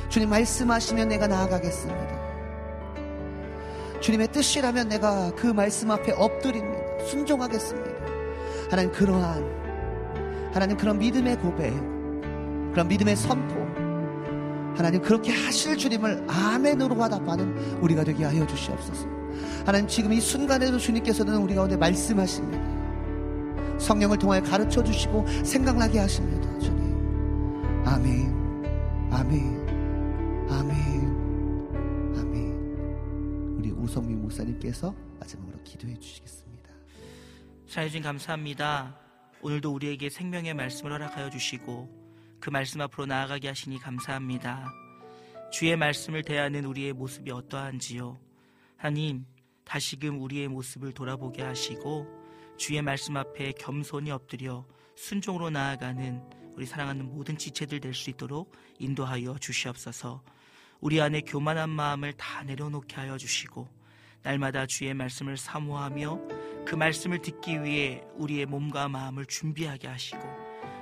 주님 0.09 0.29
말씀하시면 0.29 1.09
내가 1.09 1.27
나아가겠습니다. 1.27 2.17
주님의 3.99 4.31
뜻이라면 4.31 4.89
내가 4.89 5.31
그 5.35 5.47
말씀 5.47 5.91
앞에 5.91 6.13
엎드립니다. 6.13 7.05
순종하겠습니다. 7.05 7.89
하나님 8.69 8.91
그러한 8.91 10.51
하나님 10.53 10.77
그런 10.77 10.97
믿음의 10.99 11.37
고백, 11.37 11.73
그런 12.71 12.87
믿음의 12.87 13.15
선포, 13.15 13.55
하나님 14.75 15.01
그렇게 15.01 15.31
하실 15.31 15.75
주님을 15.77 16.25
아멘으로 16.27 16.95
화답하는 16.95 17.77
우리가 17.81 18.03
되게 18.03 18.23
하여 18.23 18.45
주시옵소서. 18.45 19.07
하나님 19.65 19.87
지금 19.87 20.13
이 20.13 20.21
순간에도 20.21 20.77
주님께서는 20.77 21.35
우리 21.37 21.55
가운데 21.55 21.75
말씀하십니다. 21.75 22.86
성령을 23.79 24.17
통하여 24.17 24.41
가르쳐 24.41 24.83
주시고 24.83 25.25
생각나게 25.43 25.99
하십니다. 25.99 26.59
주님. 26.59 27.85
아멘. 27.85 28.37
아멘. 29.11 30.49
아멘. 30.49 32.15
아멘. 32.17 33.57
우리 33.57 33.71
우성민 33.71 34.21
목사님께서 34.21 34.93
마지막으로 35.19 35.61
기도해 35.63 35.97
주시겠습니다. 35.97 36.69
사회주님 37.67 38.03
감사합니다. 38.03 38.97
오늘도 39.41 39.73
우리에게 39.73 40.09
생명의 40.09 40.53
말씀을 40.53 40.91
허락하여 40.91 41.29
주시고 41.29 41.89
그 42.39 42.49
말씀 42.49 42.81
앞으로 42.81 43.05
나아가게 43.05 43.47
하시니 43.47 43.79
감사합니다. 43.79 44.67
주의 45.51 45.75
말씀을 45.77 46.23
대하는 46.23 46.65
우리의 46.65 46.93
모습이 46.93 47.31
어떠한지요. 47.31 48.19
하나님, 48.75 49.25
다시금 49.63 50.21
우리의 50.21 50.47
모습을 50.47 50.93
돌아보게 50.93 51.41
하시고 51.41 52.16
주의 52.57 52.81
말씀 52.81 53.15
앞에 53.15 53.53
겸손히 53.53 54.11
엎드려 54.11 54.65
순종으로 54.95 55.49
나아가는 55.51 56.21
우리 56.55 56.65
사랑하는 56.65 57.05
모든 57.05 57.37
지체들 57.37 57.79
될 57.79 57.93
수 57.93 58.09
있도록 58.09 58.51
인도하여 58.79 59.37
주시옵소서. 59.37 60.23
우리 60.79 60.99
안에 60.99 61.21
교만한 61.21 61.69
마음을 61.69 62.13
다 62.13 62.43
내려놓게 62.43 62.95
하여 62.95 63.17
주시고 63.17 63.67
날마다 64.23 64.65
주의 64.65 64.93
말씀을 64.93 65.37
사모하며 65.37 66.19
그 66.65 66.75
말씀을 66.75 67.21
듣기 67.21 67.63
위해 67.63 68.03
우리의 68.15 68.45
몸과 68.47 68.87
마음을 68.89 69.25
준비하게 69.25 69.87
하시고 69.87 70.19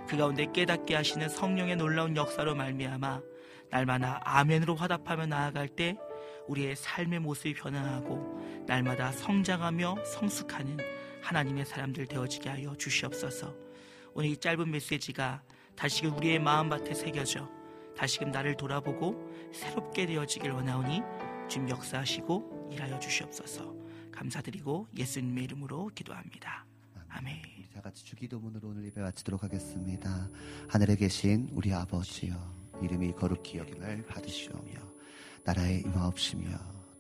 그 0.08 0.18
가운데 0.18 0.48
깨닫게 0.52 0.96
하시는 0.96 1.28
성령의 1.28 1.76
놀라운 1.76 2.16
역사로 2.16 2.56
말미암아 2.56 3.22
날마다 3.70 4.22
아멘으로 4.24 4.76
화답하며 4.76 5.26
나아갈 5.28 5.68
때 5.68 5.98
우리의 6.48 6.76
삶의 6.76 7.20
모습이 7.20 7.54
변화하고 7.54 8.64
날마다 8.66 9.12
성장하며 9.12 10.06
성숙하는 10.06 10.78
하나님의 11.26 11.66
사람들 11.66 12.06
되어지게 12.06 12.50
하여 12.50 12.76
주시옵소서. 12.76 13.56
오늘 14.14 14.30
이 14.30 14.38
짧은 14.38 14.70
메시지가 14.70 15.42
다시금 15.76 16.16
우리의 16.18 16.40
마음밭에 16.40 16.94
새겨져 16.94 17.50
다시금 17.98 18.32
나를 18.32 18.56
돌아보고 18.56 19.50
새롭게 19.52 20.06
되어지길 20.06 20.52
원하오니 20.52 21.02
주님 21.50 21.70
역사하시고 21.70 22.70
일하여 22.72 23.00
주시옵소서. 23.00 23.76
감사드리고 24.12 24.88
예수님의 24.96 25.46
이름으로 25.46 25.90
기도합니다. 25.96 26.66
아멘. 27.10 27.42
우리 27.58 27.70
다 27.74 27.82
같이 27.82 28.06
주기도문으로 28.06 28.70
오늘 28.70 28.86
예배 28.86 29.02
마치도록 29.02 29.44
하겠습니다. 29.44 30.30
하늘에 30.70 30.96
계신 30.96 31.50
우리 31.54 31.74
아버지여 31.74 32.36
이름이 32.84 33.14
거룩히 33.14 33.58
여김을 33.58 34.06
받으시오며 34.06 34.74
나라의 35.44 35.82
임하옵시며 35.82 36.75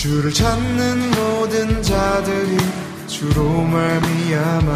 주를 0.00 0.32
찾는 0.32 1.10
모든 1.10 1.82
자들이 1.82 2.56
주로 3.06 3.44
말미암아 3.44 4.72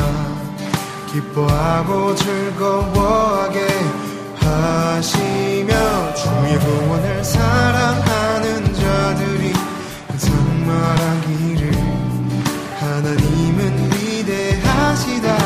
기뻐하고 1.11 2.15
즐거워하게 2.15 3.67
하시며 4.37 6.15
주의 6.15 6.59
구원을 6.59 7.25
사랑하는 7.25 8.75
자들이 8.75 9.53
항상 10.09 10.67
말하기를 10.67 11.73
하나님은 12.81 13.93
위대하시다 13.95 15.37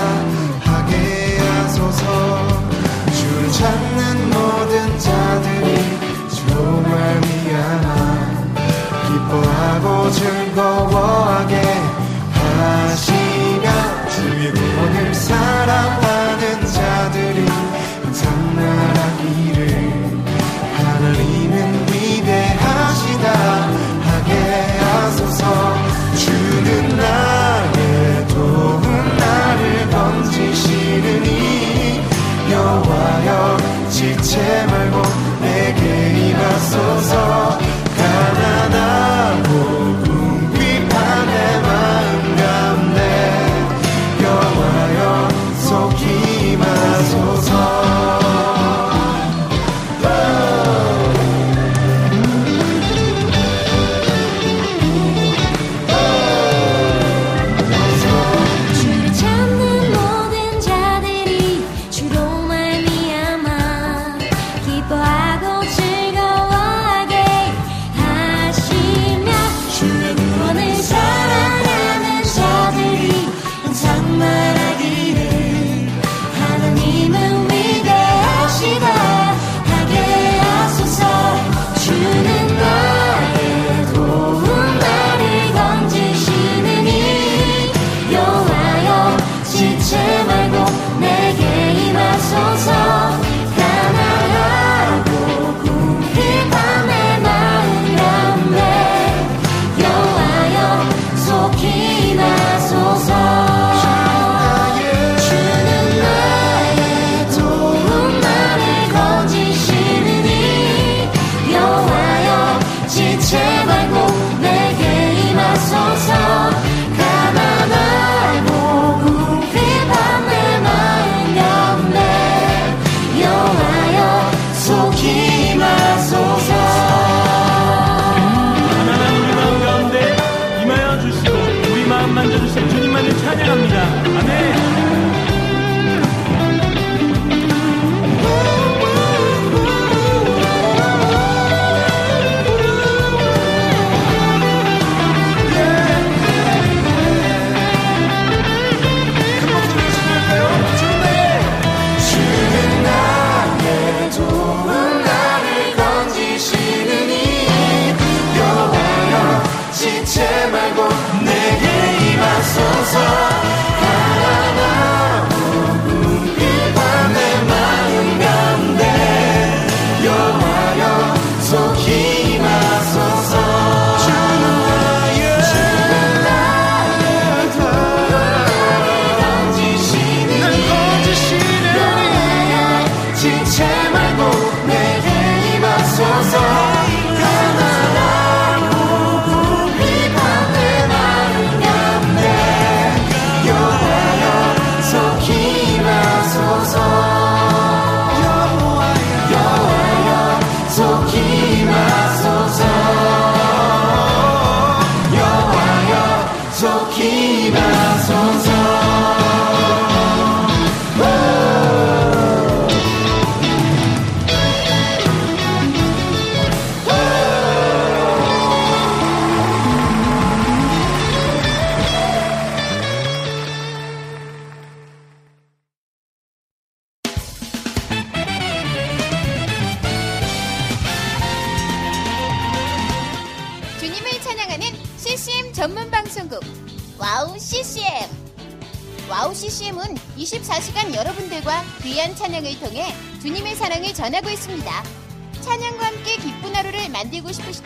하게 0.59 1.39
하소서. 1.39 2.49
주를 3.13 3.53
찾는 3.53 4.29
모든 4.29 4.99
자들이 4.99 5.79
주로 6.35 6.81
말미암아 6.81 8.08
기뻐하고 9.29 10.11
즐거워하게 10.11 11.63
하시며 12.33 13.71
주의 14.09 14.51
구원을 14.51 15.15
사랑하는 15.15 16.67
자들이 16.67 17.47
항상 18.03 18.57
말하기를 18.57 19.59
하나님은 20.77 21.87
위대하시다 21.93 23.27
하게 24.07 24.33
하소서. 24.81 25.43
주는 26.17 26.97
나의 26.97 28.29
도움 28.29 28.81
나를 29.19 29.91
건지시느니 29.91 31.29
여호와여 32.51 33.57
지체 33.91 34.67
말고 34.67 35.03
내게 35.43 35.83
임하소서 36.31 37.78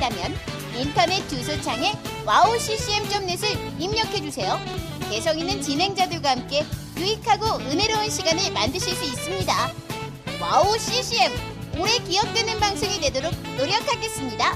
싶으시다면 0.02 0.34
인터넷 0.74 1.26
주소창에 1.28 1.92
WOWCCM.net을 2.26 3.80
입력해 3.80 4.20
주세요. 4.20 4.58
개성 5.08 5.38
있는 5.38 5.60
진행자들과 5.60 6.30
함께 6.30 6.64
유익하고 6.96 7.60
은혜로운 7.60 8.10
시간을 8.10 8.52
만드실 8.52 8.94
수 8.94 9.04
있습니다. 9.04 9.52
WOW 10.40 10.76
CCM 10.78 11.32
오래 11.78 11.98
기억되는 11.98 12.58
방송이 12.58 13.00
되도록 13.00 13.32
노력하겠습니다. 13.56 14.54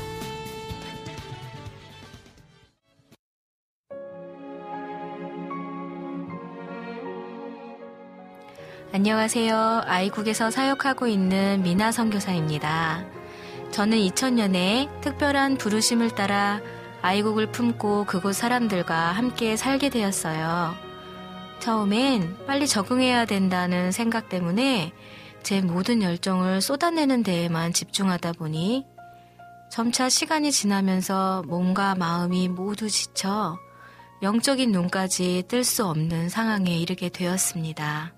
안녕하세요. 8.92 9.82
I국에서 9.84 10.50
사역하고 10.50 11.06
있는 11.06 11.62
미나 11.62 11.92
선교사입니다. 11.92 13.15
저는 13.76 13.98
2000년에 13.98 15.02
특별한 15.02 15.58
부르심을 15.58 16.14
따라 16.14 16.62
아이국을 17.02 17.52
품고 17.52 18.06
그곳 18.06 18.34
사람들과 18.34 19.12
함께 19.12 19.54
살게 19.54 19.90
되었어요. 19.90 20.74
처음엔 21.58 22.46
빨리 22.46 22.66
적응해야 22.66 23.26
된다는 23.26 23.92
생각 23.92 24.30
때문에 24.30 24.94
제 25.42 25.60
모든 25.60 26.02
열정을 26.02 26.62
쏟아내는 26.62 27.22
데에만 27.22 27.74
집중하다 27.74 28.32
보니 28.32 28.86
점차 29.70 30.08
시간이 30.08 30.52
지나면서 30.52 31.42
몸과 31.46 31.96
마음이 31.96 32.48
모두 32.48 32.88
지쳐 32.88 33.58
영적인 34.22 34.72
눈까지 34.72 35.44
뜰 35.48 35.64
수 35.64 35.84
없는 35.84 36.30
상황에 36.30 36.74
이르게 36.78 37.10
되었습니다. 37.10 38.14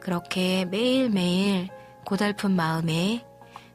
그렇게 0.00 0.64
매일매일 0.64 1.68
고달픈 2.06 2.52
마음에 2.52 3.26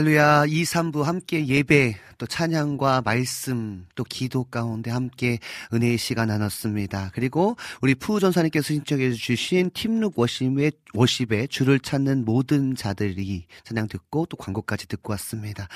할렐루야. 0.00 0.46
2, 0.46 0.62
3부 0.62 1.02
함께 1.02 1.46
예배, 1.46 1.94
또 2.16 2.26
찬양과 2.26 3.02
말씀, 3.04 3.86
또 3.94 4.02
기도 4.02 4.44
가운데 4.44 4.90
함께 4.90 5.38
은혜의 5.74 5.98
시간 5.98 6.28
나눴습니다. 6.28 7.10
그리고 7.12 7.56
우리 7.82 7.94
푸우 7.94 8.18
전사님께서 8.18 8.68
신청해 8.68 9.12
주신 9.12 9.70
팀룩 9.74 10.18
워십의, 10.18 10.72
워십의 10.94 11.48
주를 11.48 11.78
찾는 11.78 12.24
모든 12.24 12.74
자들이 12.74 13.44
찬양 13.64 13.88
듣고 13.88 14.24
또 14.24 14.38
광고까지 14.38 14.88
듣고 14.88 15.12
왔습니다. 15.12 15.68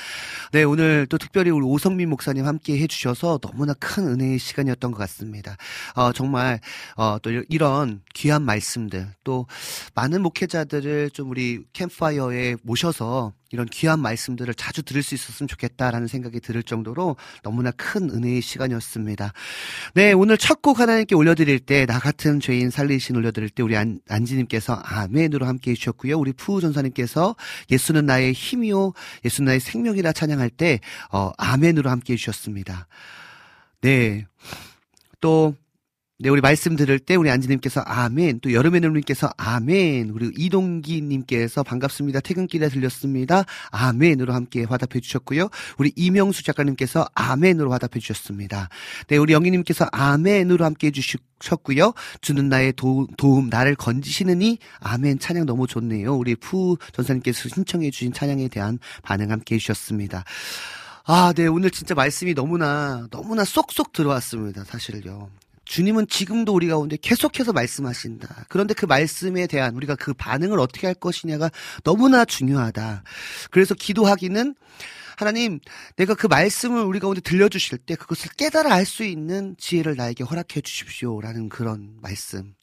네, 0.53 0.63
오늘 0.63 1.07
또 1.11 1.19
특별히 1.19 1.51
우리 1.51 1.67
오성민 1.67 2.09
목사님 2.09 2.47
함께 2.47 2.79
해주셔서 2.79 3.41
너무나 3.43 3.75
큰 3.75 4.07
은혜의 4.07 4.39
시간이었던 4.39 4.91
것 4.91 4.97
같습니다. 5.01 5.59
어, 5.95 6.13
정말, 6.13 6.61
어, 6.97 7.19
또 7.21 7.31
이런 7.51 8.01
귀한 8.15 8.41
말씀들, 8.41 9.07
또 9.23 9.47
많은 9.95 10.23
목회자들을 10.23 11.11
좀 11.11 11.29
우리 11.29 11.63
캠파이어에 11.75 12.57
모셔서 12.63 13.35
이런 13.53 13.67
귀한 13.67 14.01
말씀들을 14.01 14.53
자주 14.55 14.83
들을 14.83 15.03
수 15.03 15.15
있었으면 15.15 15.47
좋겠다라는 15.47 16.09
생각이 16.09 16.41
들을 16.41 16.63
정도로 16.63 17.17
너무나 17.43 17.71
큰 17.71 18.11
은혜의 18.11 18.41
시간이었습니다. 18.43 19.33
네, 19.95 20.13
오늘 20.13 20.37
첫 20.37 20.65
곡 20.65 20.81
하나님께 20.81 21.15
올려드릴 21.15 21.61
때, 21.61 21.85
나 21.85 21.99
같은 21.99 22.41
죄인 22.41 22.71
살리신 22.71 23.17
올려드릴 23.17 23.51
때, 23.51 23.63
우리 23.63 23.77
안, 23.77 24.01
안지님께서 24.09 24.73
아멘으로 24.73 25.45
함께 25.45 25.73
해주셨고요. 25.73 26.19
우리 26.19 26.33
푸우전사님께서 26.33 27.37
예수는 27.71 28.07
나의 28.07 28.33
힘이요, 28.33 28.95
예수는 29.27 29.49
나의 29.49 29.61
생명이라 29.61 30.13
찬양할 30.13 30.49
때, 30.49 30.81
어, 31.13 31.33
아멘으로 31.37 31.91
함께 31.91 32.15
해주셨습니다. 32.15 32.87
네. 33.83 34.27
또, 35.21 35.55
네, 36.21 36.29
우리 36.29 36.41
말씀 36.41 36.77
들을 36.77 37.01
때 37.01 37.17
우리 37.17 37.29
안지님께서 37.29 37.81
아멘, 37.81 38.39
또 38.39 38.53
여름의 38.53 38.81
눈님께서 38.83 39.33
아멘, 39.37 40.11
우리 40.11 40.31
이동기님께서 40.37 41.65
반갑습니다. 41.65 42.21
퇴근길에 42.21 42.69
들렸습니다. 42.69 43.43
아멘으로 43.73 44.33
함께 44.33 44.63
화답해 44.63 45.01
주셨고요. 45.01 45.49
우리 45.77 45.93
이명수 45.97 46.45
작가님께서 46.45 47.05
아멘으로 47.15 47.73
화답해 47.73 47.99
주셨습니다. 47.99 48.69
네, 49.09 49.17
우리 49.17 49.33
영희님께서 49.33 49.89
아멘으로 49.91 50.65
함께 50.65 50.87
해주셨고요. 50.87 51.95
주는 52.21 52.49
나의 52.49 52.75
도, 52.75 53.09
도움, 53.17 53.49
나를 53.49 53.75
건지시느니 53.75 54.59
아멘 54.79 55.19
찬양 55.19 55.47
너무 55.47 55.67
좋네요. 55.67 56.15
우리 56.15 56.37
푸 56.37 56.77
전사님께서 56.93 57.49
신청해 57.49 57.91
주신 57.91 58.13
찬양에 58.13 58.47
대한 58.47 58.79
반응 59.03 59.33
함께 59.33 59.57
해주셨습니다. 59.57 60.23
아, 61.07 61.33
네, 61.35 61.49
오늘 61.49 61.73
진짜 61.73 61.97
말씀이 61.97 62.35
너무나, 62.35 63.09
너무나 63.11 63.45
쏙쏙 63.45 63.93
들어왔습니다. 63.93 64.63
사실요. 64.63 65.29
주님은 65.65 66.09
지금도 66.09 66.53
우리 66.53 66.69
가운데 66.69 66.97
계속해서 67.01 67.53
말씀하신다. 67.53 68.47
그런데 68.49 68.75
그 68.75 68.87
말씀에 68.87 69.47
대한 69.47 69.75
우리가 69.75 69.97
그 69.97 70.15
반응을 70.15 70.59
어떻게 70.61 70.87
할 70.87 70.95
것이냐가 70.95 71.51
너무나 71.83 72.25
중요하다. 72.25 73.03
그래서 73.51 73.75
기도하기는 73.75 74.55
하나님, 75.17 75.61
내가 75.97 76.15
그 76.15 76.27
말씀을 76.27 76.83
우리 76.83 76.99
가운데 76.99 77.21
들려주실 77.21 77.79
때 77.79 77.95
그것을 77.95 78.33
깨달아 78.37 78.73
알 78.75 78.85
수 78.85 79.05
있는 79.05 79.55
지혜를 79.59 79.97
나에게 79.97 80.25
허락해 80.25 80.61
주십시오 80.61 81.21
라는 81.21 81.49
그런 81.49 81.97
말씀. 82.03 82.55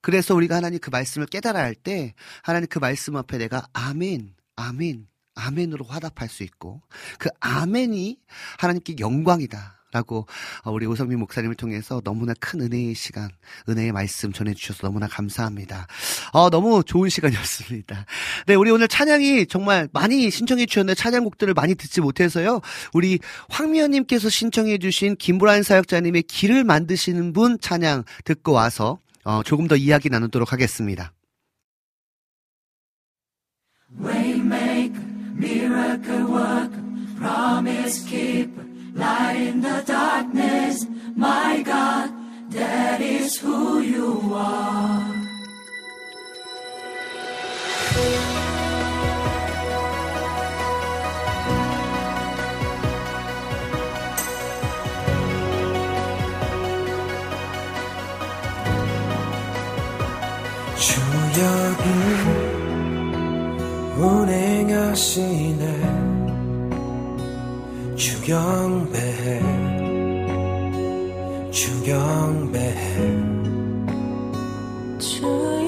그래서 0.00 0.34
우리가 0.34 0.56
하나님 0.56 0.78
그 0.80 0.90
말씀을 0.90 1.26
깨달아 1.26 1.58
할 1.58 1.74
때 1.74 2.14
하나님 2.42 2.68
그 2.68 2.78
말씀 2.78 3.16
앞에 3.16 3.38
내가 3.38 3.66
아멘, 3.72 4.34
아멘, 4.56 5.06
아멘으로 5.34 5.84
화답할 5.84 6.28
수 6.28 6.42
있고 6.42 6.82
그 7.18 7.28
아멘이 7.40 8.18
하나님께 8.58 8.96
영광이다. 8.98 9.79
라고 9.92 10.26
어, 10.62 10.70
우리 10.70 10.86
오성민 10.86 11.18
목사님을 11.18 11.56
통해서 11.56 12.00
너무나 12.04 12.32
큰 12.38 12.60
은혜의 12.60 12.94
시간, 12.94 13.28
은혜의 13.68 13.90
말씀 13.92 14.32
전해주셔서 14.32 14.86
너무나 14.86 15.08
감사합니다. 15.08 15.86
어, 16.32 16.48
너무 16.48 16.84
좋은 16.84 17.08
시간이었습니다. 17.08 18.06
네, 18.46 18.54
우리 18.54 18.70
오늘 18.70 18.86
찬양이 18.86 19.46
정말 19.46 19.88
많이 19.92 20.30
신청해 20.30 20.66
주셨는데 20.66 20.94
찬양곡들을 20.94 21.54
많이 21.54 21.74
듣지 21.74 22.00
못해서요. 22.00 22.60
우리 22.92 23.18
황미연님께서 23.48 24.28
신청해 24.28 24.78
주신 24.78 25.16
김보란 25.16 25.64
사역자님의 25.64 26.22
길을 26.22 26.62
만드시는 26.62 27.32
분 27.32 27.58
찬양 27.60 28.04
듣고 28.24 28.52
와서 28.52 29.00
어, 29.24 29.42
조금 29.42 29.66
더 29.66 29.74
이야기 29.76 30.08
나누도록 30.08 30.52
하겠습니다. 30.52 31.12
light 39.00 39.40
in 39.50 39.60
the 39.62 39.82
darkness, 39.86 40.86
my 41.16 41.62
God, 41.62 42.12
that 42.50 43.00
is 43.00 43.38
who 43.38 43.80
you 43.80 44.34
are. 44.34 45.20
주여 60.80 61.42
운행하시네 63.96 65.99
주경배해. 68.00 69.40
주경배해. 71.50 72.96
주 74.98 75.59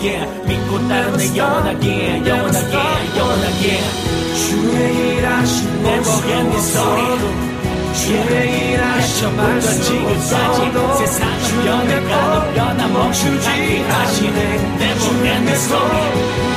깨 0.00 0.24
믿고 0.46 0.88
따르는 0.88 1.36
영원하게 1.36 2.22
영원하게 2.26 2.78
영원하게. 3.18 3.80
주의 4.36 5.16
일하신 5.18 5.68
Never 5.84 6.28
ending 6.30 6.56
story 6.58 7.18
주의 7.94 8.72
일하신 8.72 9.08
처음부터 9.20 9.66
지금까지 9.82 10.58
세상을 10.98 11.64
변해가는 11.64 12.54
변함없이 12.54 13.26
함께 13.26 13.82
하시네. 13.82 14.40
Never 14.80 15.26
ending 15.26 15.50
story 15.54 16.06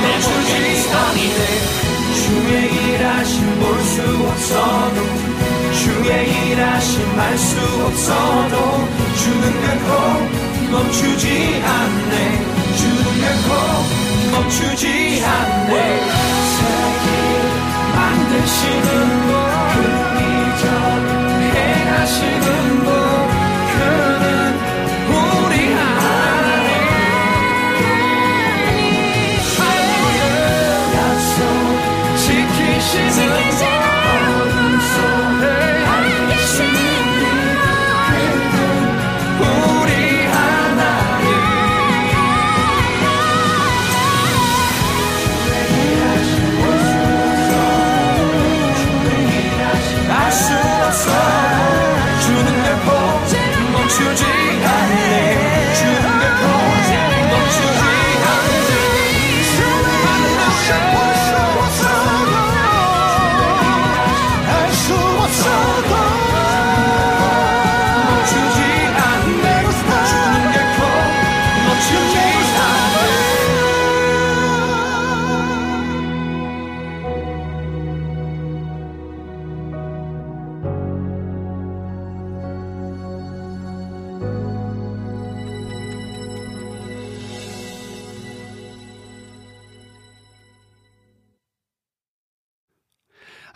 Never 0.02 0.38
ending 0.54 0.78
story 0.78 1.28
주의 2.14 2.94
일하신 2.94 3.60
볼 3.60 3.82
수 3.82 4.02
없어도 4.28 4.98
주의 5.82 6.50
일하신 6.50 7.16
말 7.16 7.36
수 7.38 7.56
없어도 7.86 8.54
주는 9.16 9.44
결코 9.62 10.42
멈추지 10.70 11.60
않네 11.64 12.51
주는 12.74 13.04
결코 13.20 14.32
멈추지 14.32 15.22
않네. 15.24 16.00
세계 16.56 17.06
만드시는 17.94 19.26
그 19.26 19.41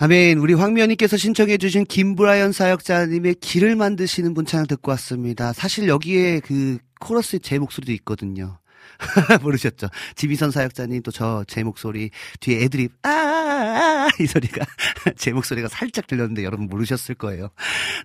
아멘. 0.07 0.39
우리 0.39 0.55
황미연님께서 0.55 1.16
신청해주신 1.16 1.87
김브라이언 1.87 2.53
사역자님의 2.53 3.35
길을 3.41 3.74
만드시는 3.74 4.35
분 4.35 4.47
찬양 4.47 4.69
듣고 4.69 4.93
왔습니다. 4.93 5.53
사실 5.53 5.89
여기에 5.89 6.43
그 6.45 6.78
코러스 7.01 7.41
제 7.41 7.59
목소리도 7.59 7.91
있거든요. 7.95 8.61
모르셨죠? 9.43 9.89
지미선 10.15 10.53
사역자님 10.53 11.03
또 11.03 11.11
저 11.11 11.43
제 11.49 11.65
목소리 11.65 12.11
뒤에 12.39 12.62
애드립 12.62 12.93
아이 13.03 14.27
소리가 14.28 14.65
제 15.19 15.33
목소리가 15.33 15.66
살짝 15.66 16.07
들렸는데 16.07 16.45
여러분 16.45 16.69
모르셨을 16.69 17.16
거예요. 17.16 17.49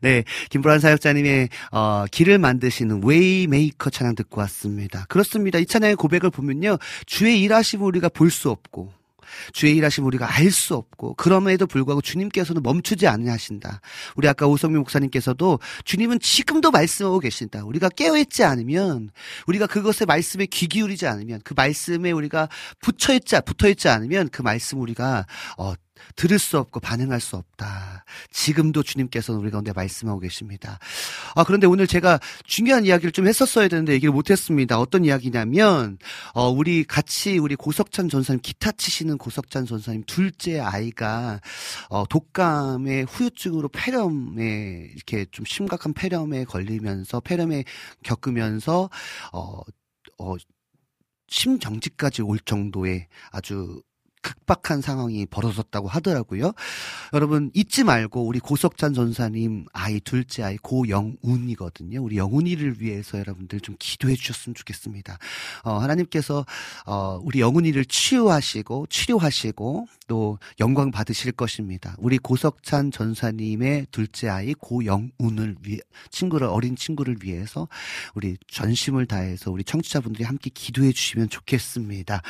네, 0.01 0.23
김브라이언 0.49 0.79
사역자님의 0.79 1.49
어, 1.71 2.05
길을 2.09 2.39
만드시는 2.39 3.03
Way 3.05 3.37
Maker 3.38 3.91
찬양 3.91 4.15
듣고 4.15 4.41
왔습니다. 4.41 5.05
그렇습니다. 5.07 5.59
이 5.59 5.67
찬양의 5.67 5.97
고백을 5.97 6.31
보면요, 6.31 6.79
주의 7.05 7.39
일하심을 7.43 7.85
우리가 7.85 8.09
볼 8.09 8.31
수 8.31 8.49
없고 8.49 8.91
주의 9.53 9.75
일하심 9.75 10.05
우리가 10.05 10.27
알 10.37 10.51
수 10.51 10.75
없고 10.75 11.15
그럼에도 11.15 11.65
불구하고 11.65 12.01
주님께서는 12.01 12.61
멈추지 12.61 13.07
않으신다. 13.07 13.79
우리 14.15 14.27
아까 14.27 14.47
오성미 14.47 14.77
목사님께서도 14.79 15.59
주님은 15.85 16.19
지금도 16.19 16.71
말씀하고 16.71 17.19
계신다. 17.19 17.63
우리가 17.63 17.89
깨어있지 17.89 18.43
않으면 18.43 19.09
우리가 19.47 19.67
그것의 19.67 20.07
말씀에 20.07 20.45
귀 20.47 20.67
기울이지 20.67 21.07
않으면 21.07 21.39
그 21.43 21.53
말씀에 21.55 22.11
우리가 22.11 22.49
붙여있지 22.81 23.37
붙어있지 23.45 23.87
않으면 23.87 24.29
그 24.29 24.41
말씀 24.41 24.81
우리가 24.81 25.25
어 25.57 25.73
들을 26.15 26.39
수 26.39 26.57
없고 26.57 26.79
반응할 26.79 27.19
수 27.19 27.35
없다. 27.35 28.05
지금도 28.31 28.83
주님께서는 28.83 29.39
우리 29.39 29.51
가운데 29.51 29.71
말씀하고 29.73 30.19
계십니다. 30.19 30.79
아, 31.35 31.43
그런데 31.43 31.67
오늘 31.67 31.87
제가 31.87 32.19
중요한 32.43 32.85
이야기를 32.85 33.11
좀 33.11 33.27
했었어야 33.27 33.67
되는데 33.67 33.93
얘기를 33.93 34.11
못했습니다. 34.11 34.79
어떤 34.79 35.05
이야기냐면, 35.05 35.97
어, 36.33 36.49
우리 36.49 36.83
같이 36.83 37.37
우리 37.37 37.55
고석찬 37.55 38.09
전사님, 38.09 38.41
기타 38.41 38.71
치시는 38.71 39.17
고석찬 39.17 39.65
전사님 39.65 40.03
둘째 40.05 40.59
아이가, 40.59 41.39
어, 41.89 42.05
독감의 42.07 43.05
후유증으로 43.05 43.69
폐렴에, 43.69 44.89
이렇게 44.95 45.25
좀 45.31 45.45
심각한 45.45 45.93
폐렴에 45.93 46.45
걸리면서, 46.45 47.19
폐렴에 47.21 47.63
겪으면서, 48.03 48.89
어, 49.33 49.61
어, 50.17 50.35
심정지까지 51.27 52.21
올 52.21 52.39
정도의 52.39 53.07
아주 53.31 53.81
극박한 54.21 54.81
상황이 54.81 55.25
벌어졌다고 55.25 55.87
하더라고요. 55.87 56.53
여러분 57.13 57.51
잊지 57.53 57.83
말고 57.83 58.25
우리 58.25 58.39
고석찬 58.39 58.93
전사님 58.93 59.65
아이 59.73 59.99
둘째 59.99 60.43
아이 60.43 60.57
고영운이거든요. 60.57 62.01
우리 62.01 62.17
영운이를 62.17 62.81
위해서 62.81 63.19
여러분들 63.19 63.59
좀 63.61 63.75
기도해 63.79 64.15
주셨으면 64.15 64.55
좋겠습니다. 64.55 65.17
어, 65.63 65.77
하나님께서 65.79 66.45
어, 66.85 67.19
우리 67.23 67.39
영운이를 67.39 67.85
치유하시고 67.85 68.87
치료하시고 68.87 69.87
또 70.07 70.39
영광 70.59 70.91
받으실 70.91 71.31
것입니다. 71.31 71.95
우리 71.97 72.17
고석찬 72.17 72.91
전사님의 72.91 73.87
둘째 73.91 74.29
아이 74.29 74.53
고영운을 74.53 75.55
위해 75.63 75.79
친구를 76.09 76.47
어린 76.47 76.75
친구를 76.75 77.17
위해서 77.23 77.67
우리 78.13 78.37
전심을 78.47 79.05
다해서 79.05 79.51
우리 79.51 79.63
청취자분들이 79.63 80.23
함께 80.23 80.49
기도해 80.53 80.91
주시면 80.91 81.29
좋겠습니다. 81.29 82.21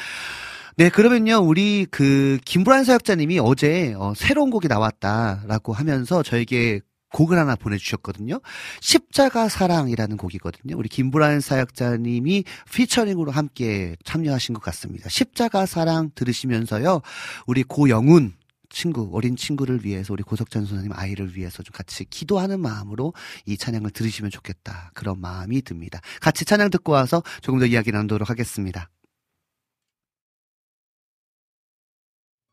네, 0.77 0.89
그러면요, 0.89 1.38
우리 1.38 1.85
그, 1.91 2.39
김브란 2.45 2.85
사역자님이 2.85 3.39
어제, 3.39 3.93
어, 3.98 4.14
새로운 4.15 4.49
곡이 4.49 4.68
나왔다라고 4.68 5.73
하면서 5.73 6.23
저에게 6.23 6.80
곡을 7.14 7.38
하나 7.38 7.56
보내주셨거든요. 7.56 8.39
십자가 8.80 9.49
사랑이라는 9.49 10.15
곡이거든요. 10.15 10.77
우리 10.77 10.88
김브란 10.88 11.41
사역자님이 11.41 12.45
피처링으로 12.72 13.31
함께 13.31 13.98
참여하신 14.06 14.56
것 14.56 14.64
같습니다. 14.64 15.10
십자가 15.10 15.65
사랑 15.65 16.11
들으시면서요, 16.15 17.02
우리 17.48 17.64
고영훈, 17.64 18.34
친구, 18.69 19.10
어린 19.11 19.35
친구를 19.35 19.84
위해서 19.84 20.14
우리 20.14 20.23
고석찬 20.23 20.65
선생님 20.65 20.93
아이를 20.95 21.35
위해서 21.35 21.61
좀 21.64 21.73
같이 21.73 22.06
기도하는 22.06 22.61
마음으로 22.61 23.14
이 23.45 23.57
찬양을 23.57 23.91
들으시면 23.91 24.31
좋겠다. 24.31 24.91
그런 24.93 25.19
마음이 25.19 25.61
듭니다. 25.64 25.99
같이 26.22 26.45
찬양 26.45 26.69
듣고 26.69 26.93
와서 26.93 27.22
조금 27.41 27.60
더 27.60 27.65
이야기 27.65 27.91
나누도록 27.91 28.30
하겠습니다. 28.30 28.89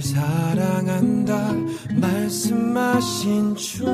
사랑한다 0.00 1.52
말씀하신 1.94 3.54
주 3.56 3.84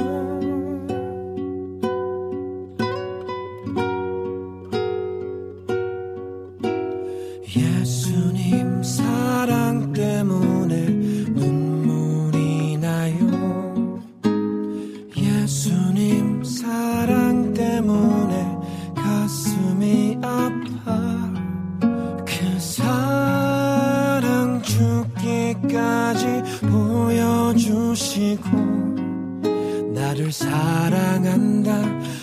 사랑한다 30.47 31.71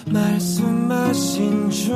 말씀하신 0.08 1.70
주. 1.70 1.91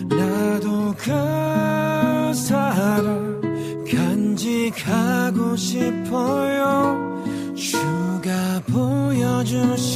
나도 0.09 0.93
그 0.97 2.34
사랑 2.34 3.41
간직하고 3.89 5.55
싶어요. 5.55 7.23
주가 7.55 8.61
보여주신 8.68 9.86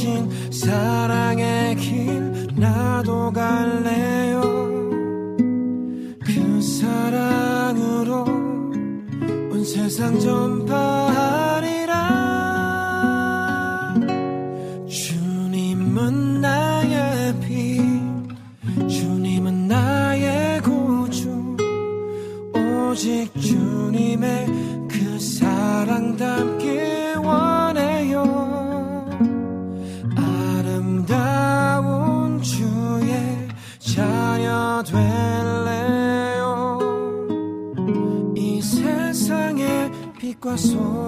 빛과 40.56 41.01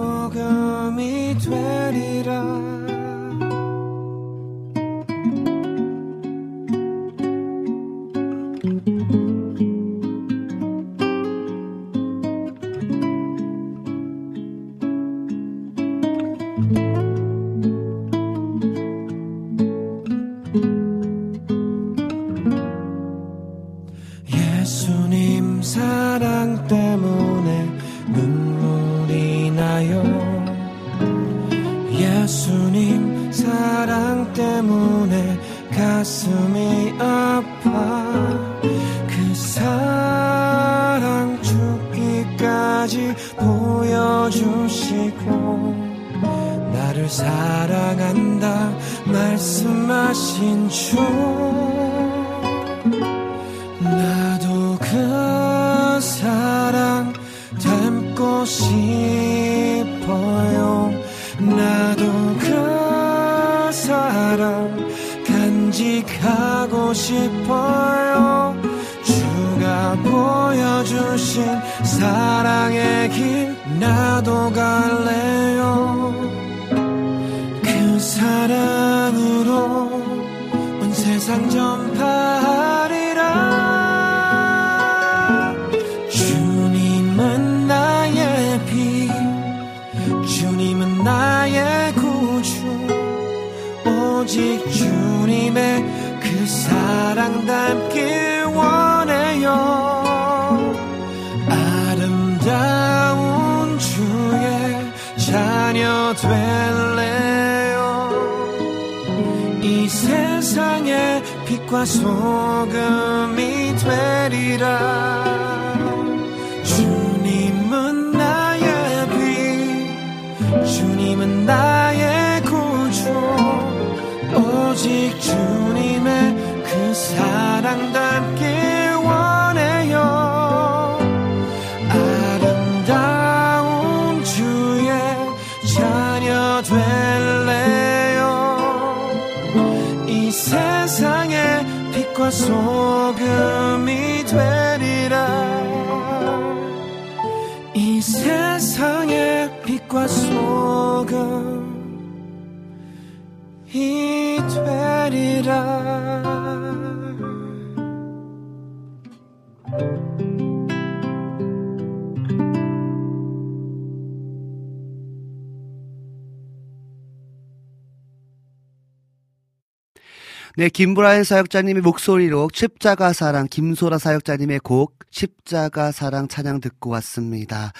네, 170.56 170.68
김브라인 170.68 171.24
사역자님의 171.24 171.82
목소리로 171.82 172.48
십자가 172.54 173.12
사랑, 173.12 173.48
김소라 173.48 173.98
사역자님의 173.98 174.60
곡 174.60 175.00
십자가 175.10 175.90
사랑 175.90 176.28
찬양 176.28 176.60
듣고 176.60 176.90
왔습니다. 176.90 177.72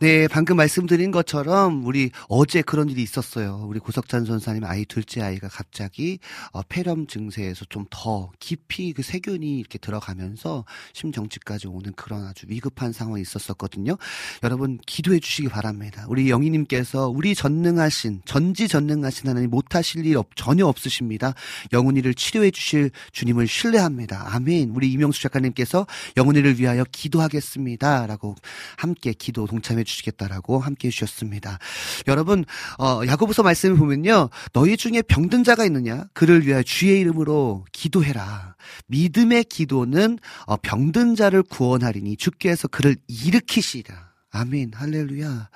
네, 0.00 0.28
방금 0.28 0.56
말씀드린 0.56 1.12
것처럼 1.12 1.86
우리 1.86 2.10
어제 2.28 2.60
그런 2.60 2.90
일이 2.90 3.02
있었어요. 3.02 3.64
우리 3.66 3.78
고석찬 3.80 4.26
전사님 4.26 4.64
아이 4.64 4.84
둘째 4.84 5.22
아이가 5.22 5.48
갑자기 5.48 6.18
어, 6.52 6.60
폐렴 6.68 7.06
증세에서 7.06 7.64
좀 7.70 7.86
더 7.90 8.30
깊이 8.38 8.92
그 8.92 9.02
세균이 9.02 9.58
이렇게 9.58 9.78
들어가면서 9.78 10.64
심정지까지 10.92 11.66
오는 11.66 11.92
그런 11.94 12.26
아주 12.26 12.46
위급한 12.48 12.92
상황이 12.92 13.22
있었었거든요. 13.22 13.96
여러분 14.42 14.78
기도해 14.86 15.18
주시기 15.20 15.48
바랍니다. 15.48 16.04
우리 16.08 16.30
영희님께서 16.30 17.08
우리 17.08 17.34
전능하신 17.34 18.22
전지전능하신 18.26 19.28
하나님 19.28 19.50
못하실 19.50 20.06
일 20.06 20.18
없, 20.18 20.28
전혀 20.36 20.66
없으십니다. 20.66 21.34
영훈이를 21.72 22.09
치료해 22.14 22.50
주실 22.50 22.90
주님을 23.12 23.46
신뢰합니다. 23.46 24.26
아멘. 24.34 24.70
우리 24.74 24.90
이명수 24.92 25.22
작가님께서 25.22 25.86
영훈이를 26.16 26.58
위하여 26.58 26.84
기도하겠습니다 26.90 28.06
라고 28.06 28.34
함께 28.76 29.12
기도 29.12 29.46
동참해 29.46 29.84
주시겠다라고 29.84 30.58
함께 30.58 30.88
해 30.88 30.90
주셨습니다. 30.90 31.58
여러분 32.06 32.44
어, 32.78 33.00
야고보서 33.06 33.42
말씀을 33.42 33.76
보면요. 33.76 34.30
너희 34.52 34.76
중에 34.76 35.02
병든 35.02 35.44
자가 35.44 35.64
있느냐? 35.64 36.04
그를 36.12 36.46
위하여 36.46 36.62
주의 36.62 37.00
이름으로 37.00 37.64
기도해라. 37.72 38.54
믿음의 38.86 39.44
기도는 39.44 40.18
어, 40.46 40.56
병든 40.56 41.14
자를 41.14 41.42
구원하리니 41.42 42.16
주께서 42.16 42.68
그를 42.68 42.96
일으키시리라. 43.08 44.09
아멘, 44.32 44.72
할렐루야. 44.74 45.50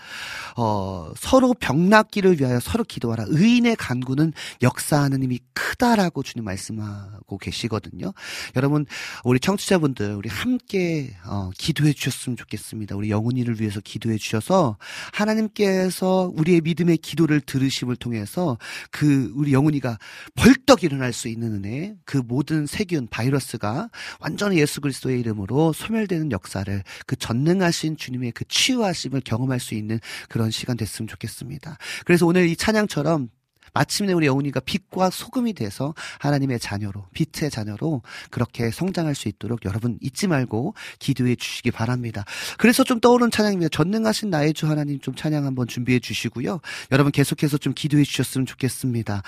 어, 0.56 1.12
서로 1.16 1.54
병낫기를 1.54 2.40
위하여 2.40 2.58
서로 2.58 2.82
기도하라. 2.82 3.26
의인의 3.28 3.76
간구는 3.76 4.32
역사하는 4.62 5.22
힘이 5.22 5.38
크다라고 5.52 6.24
주님 6.24 6.44
말씀하고 6.44 7.38
계시거든요. 7.38 8.12
여러분, 8.56 8.84
우리 9.22 9.38
청취자분들, 9.38 10.14
우리 10.14 10.28
함께, 10.28 11.14
어, 11.24 11.50
기도해 11.56 11.92
주셨으면 11.92 12.36
좋겠습니다. 12.36 12.96
우리 12.96 13.10
영혼이를 13.10 13.60
위해서 13.60 13.80
기도해 13.80 14.18
주셔서 14.18 14.76
하나님께서 15.12 16.32
우리의 16.34 16.60
믿음의 16.62 16.98
기도를 16.98 17.40
들으심을 17.40 17.94
통해서 17.96 18.58
그 18.90 19.32
우리 19.36 19.52
영혼이가 19.52 19.98
벌떡 20.34 20.82
일어날 20.82 21.12
수 21.12 21.28
있는 21.28 21.54
은혜, 21.54 21.94
그 22.04 22.16
모든 22.16 22.66
세균, 22.66 23.06
바이러스가 23.08 23.88
완전히 24.18 24.58
예수 24.58 24.80
그리스도의 24.80 25.20
이름으로 25.20 25.72
소멸되는 25.72 26.32
역사를 26.32 26.82
그 27.06 27.16
전능하신 27.16 27.96
주님의 27.96 28.32
그 28.32 28.44
치유하심을 28.68 29.20
경험할 29.24 29.60
수 29.60 29.74
있는 29.74 30.00
그런 30.28 30.50
시간 30.50 30.76
됐으면 30.76 31.06
좋겠습니다. 31.08 31.76
그래서 32.04 32.24
오늘 32.26 32.48
이 32.48 32.56
찬양처럼 32.56 33.28
마침내 33.74 34.12
우리 34.12 34.26
영훈이가 34.26 34.60
빛과 34.60 35.10
소금이 35.10 35.52
돼서 35.54 35.94
하나님의 36.20 36.60
자녀로 36.60 37.06
빛의 37.12 37.50
자녀로 37.50 38.02
그렇게 38.30 38.70
성장할 38.70 39.16
수 39.16 39.28
있도록 39.28 39.64
여러분 39.64 39.98
잊지 40.00 40.28
말고 40.28 40.74
기도해 41.00 41.34
주시기 41.34 41.72
바랍니다. 41.72 42.24
그래서 42.56 42.84
좀 42.84 43.00
떠오른 43.00 43.32
찬양입니다. 43.32 43.70
전능하신 43.70 44.30
나의 44.30 44.54
주 44.54 44.68
하나님 44.68 45.00
좀 45.00 45.14
찬양 45.16 45.44
한번 45.44 45.66
준비해 45.66 45.98
주시고요. 45.98 46.60
여러분 46.92 47.10
계속해서 47.10 47.58
좀 47.58 47.72
기도해 47.74 48.04
주셨으면 48.04 48.46
좋겠습니다. 48.46 49.22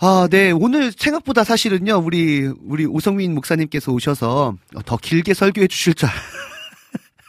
아, 0.00 0.28
네. 0.30 0.50
오늘 0.50 0.92
생각보다 0.92 1.42
사실은요, 1.42 1.94
우리, 2.04 2.46
우리 2.62 2.84
오성민 2.84 3.34
목사님께서 3.34 3.90
오셔서 3.92 4.54
더 4.84 4.96
길게 4.98 5.32
설교해 5.32 5.66
주실 5.68 5.94
줄, 5.94 6.10
알- 6.10 6.14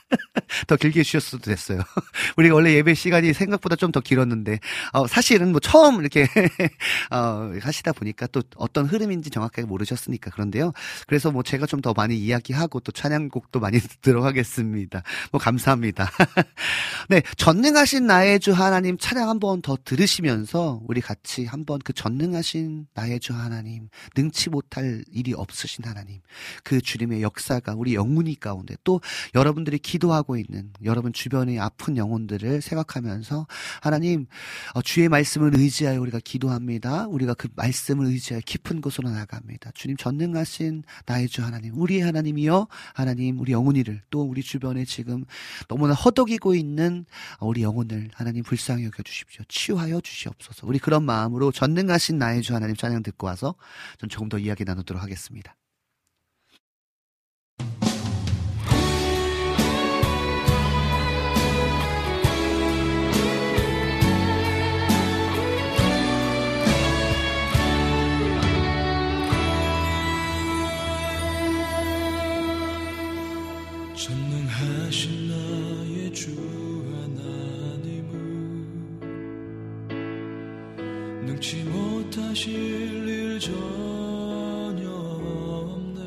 더 0.67 0.75
길게 0.75 0.99
해주셨어도 1.01 1.43
됐어요. 1.43 1.81
우리가 2.38 2.55
원래 2.55 2.73
예배 2.73 2.93
시간이 2.93 3.34
생각보다 3.34 3.75
좀 3.75 3.88
더 3.91 4.01
길었는데, 4.01 4.59
어, 4.91 5.07
사실은 5.07 5.51
뭐 5.51 5.61
처음 5.61 6.01
이렇게, 6.01 6.27
어, 7.11 7.51
하시다 7.61 7.93
보니까 7.93 8.27
또 8.27 8.41
어떤 8.57 8.85
흐름인지 8.85 9.29
정확하게 9.29 9.65
모르셨으니까 9.65 10.29
그런데요. 10.31 10.73
그래서 11.07 11.31
뭐 11.31 11.43
제가 11.43 11.65
좀 11.65 11.77
더 11.81 11.93
많이 11.93 12.17
이야기하고 12.17 12.79
또 12.79 12.91
찬양곡도 12.91 13.59
많이 13.59 13.79
듣도록 13.79 14.25
하겠습니다. 14.25 15.03
뭐 15.31 15.39
감사합니다. 15.39 16.09
네. 17.09 17.21
전능하신 17.38 18.07
나의 18.07 18.39
주 18.39 18.51
하나님 18.51 18.97
찬양 18.97 19.29
한번 19.29 19.61
더 19.61 19.77
들으시면서 19.85 20.81
우리 20.88 20.99
같이 21.01 21.45
한번 21.45 21.77
그 21.84 21.93
전능하신 21.93 22.88
나의 22.95 23.19
주 23.19 23.34
하나님, 23.34 23.89
능치 24.15 24.49
못할 24.49 25.03
일이 25.11 25.34
없으신 25.34 25.85
하나님, 25.85 26.19
그 26.63 26.81
주님의 26.81 27.21
역사가 27.21 27.75
우리 27.77 27.93
영문이 27.93 28.39
가운데 28.39 28.75
또 28.84 29.01
여러분들이 29.35 29.77
기 29.77 29.97
기도하고 29.98 30.38
있는 30.38 30.72
여러분 30.84 31.11
주변의 31.11 31.60
아픈 31.60 31.98
영혼들을 31.98 32.61
생각하면서 32.61 33.48
하나님 33.82 34.28
어, 34.74 34.82
주의 34.82 35.10
말씀을 35.10 35.52
의지하여 35.56 35.99
우리가 36.02 36.19
기도합니다. 36.24 37.07
우리가 37.07 37.34
그 37.34 37.48
말씀을 37.56 38.06
의지하여 38.06 38.41
깊은 38.45 38.82
곳으로 38.82 39.10
나갑니다. 39.10 39.72
주님 39.74 39.98
전능하신 39.98 40.84
나의 41.06 41.28
주 41.28 41.44
하나님, 41.44 41.78
우리의 41.80 42.02
하나님이여 42.02 42.68
하나님 42.94 43.40
우리 43.40 43.52
영혼이를 43.52 44.02
또 44.10 44.22
우리 44.22 44.44
주변에 44.44 44.86
지금 44.86 45.26
너무나 45.68 45.94
허덕이고 45.94 46.56
있는 46.56 47.06
우리 47.41 47.64
영혼을 47.64 48.10
하나님 48.14 48.44
불쌍히 48.44 48.86
여겨 48.86 49.03
주십시오. 49.03 49.44
치유하여 49.48 50.02
주시옵소서. 50.02 50.68
우리 50.68 50.80
그런 50.80 51.03
마음으로 51.03 51.52
전능하신 51.52 52.18
나의 52.18 52.41
주 52.41 52.53
하나님 52.53 52.76
찬양 52.76 53.03
듣고 53.03 53.28
와서 53.28 53.56
좀 53.98 54.10
조금 54.10 54.30
더 54.30 54.38
이야기 54.38 54.64
나누도록 54.64 55.02
하겠습니다. 55.02 55.56
능치 81.38 81.64
못하실 81.65 83.07
일 83.07 83.39
전혀 83.39 84.89
없네. 84.89 86.01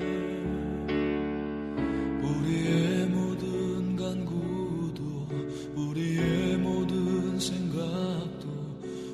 우리의 2.20 3.07
모든 3.07 3.94
간구도 3.94 5.28
우리의 5.77 6.57
모든 6.57 7.39
생각도 7.39 8.48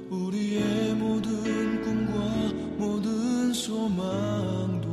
우리의 0.09 0.95
모든 0.95 1.83
꿈과 1.83 2.15
모든 2.79 3.53
소망도 3.53 4.89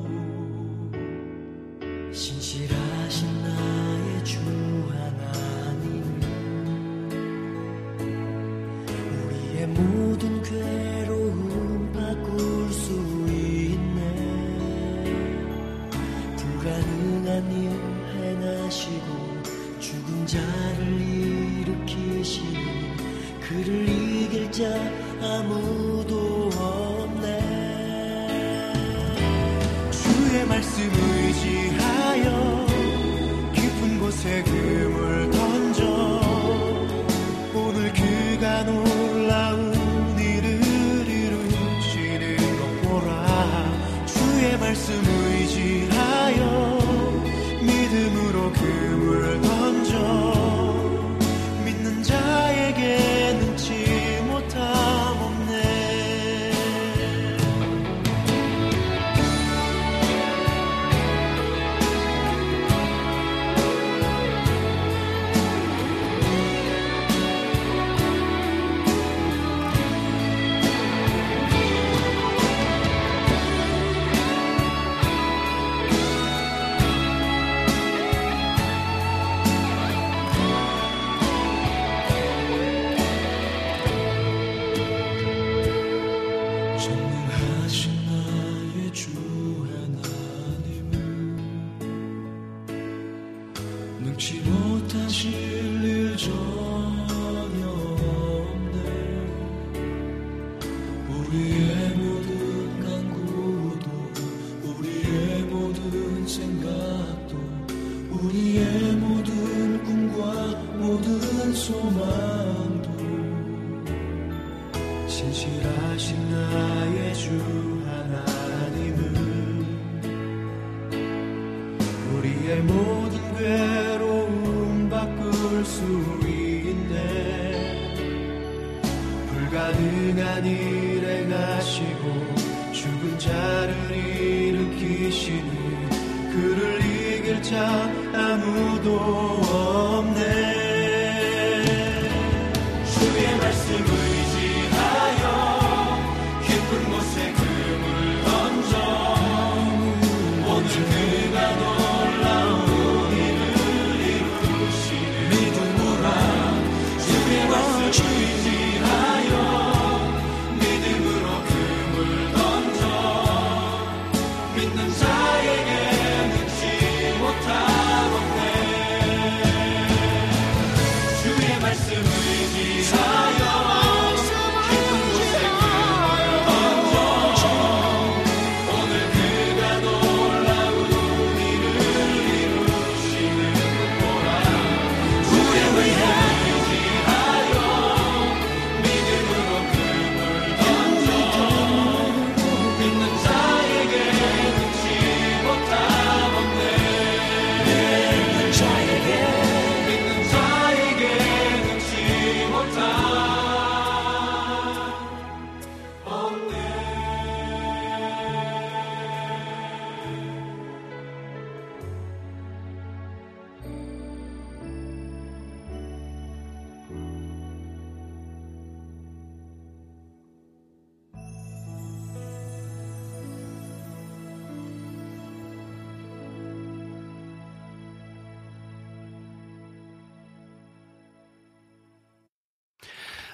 신실하신 2.12 3.44
나의 3.44 4.26
주 4.26 4.40
하나님. 4.92 6.04
우리의 9.14 9.68
모든 9.68 10.33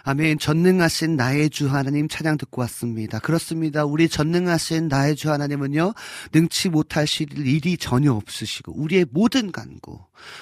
아멘. 0.04 0.40
전능하신 0.40 1.16
나의 1.16 1.50
주 1.50 1.70
하나님 1.70 2.08
찬양 2.08 2.38
듣고 2.38 2.62
왔습니다. 2.62 3.20
그렇습니다. 3.20 3.86
우리 3.86 4.08
전능하신 4.08 4.88
나의 4.88 5.16
주 5.16 5.32
하나님은요, 5.32 5.94
능치 6.34 6.70
못하실 6.70 7.38
일이 7.46 7.78
전혀 7.78 8.14
없으시고, 8.14 8.74
우리의 8.76 9.06
모든 9.12 9.52
간구, 9.52 10.00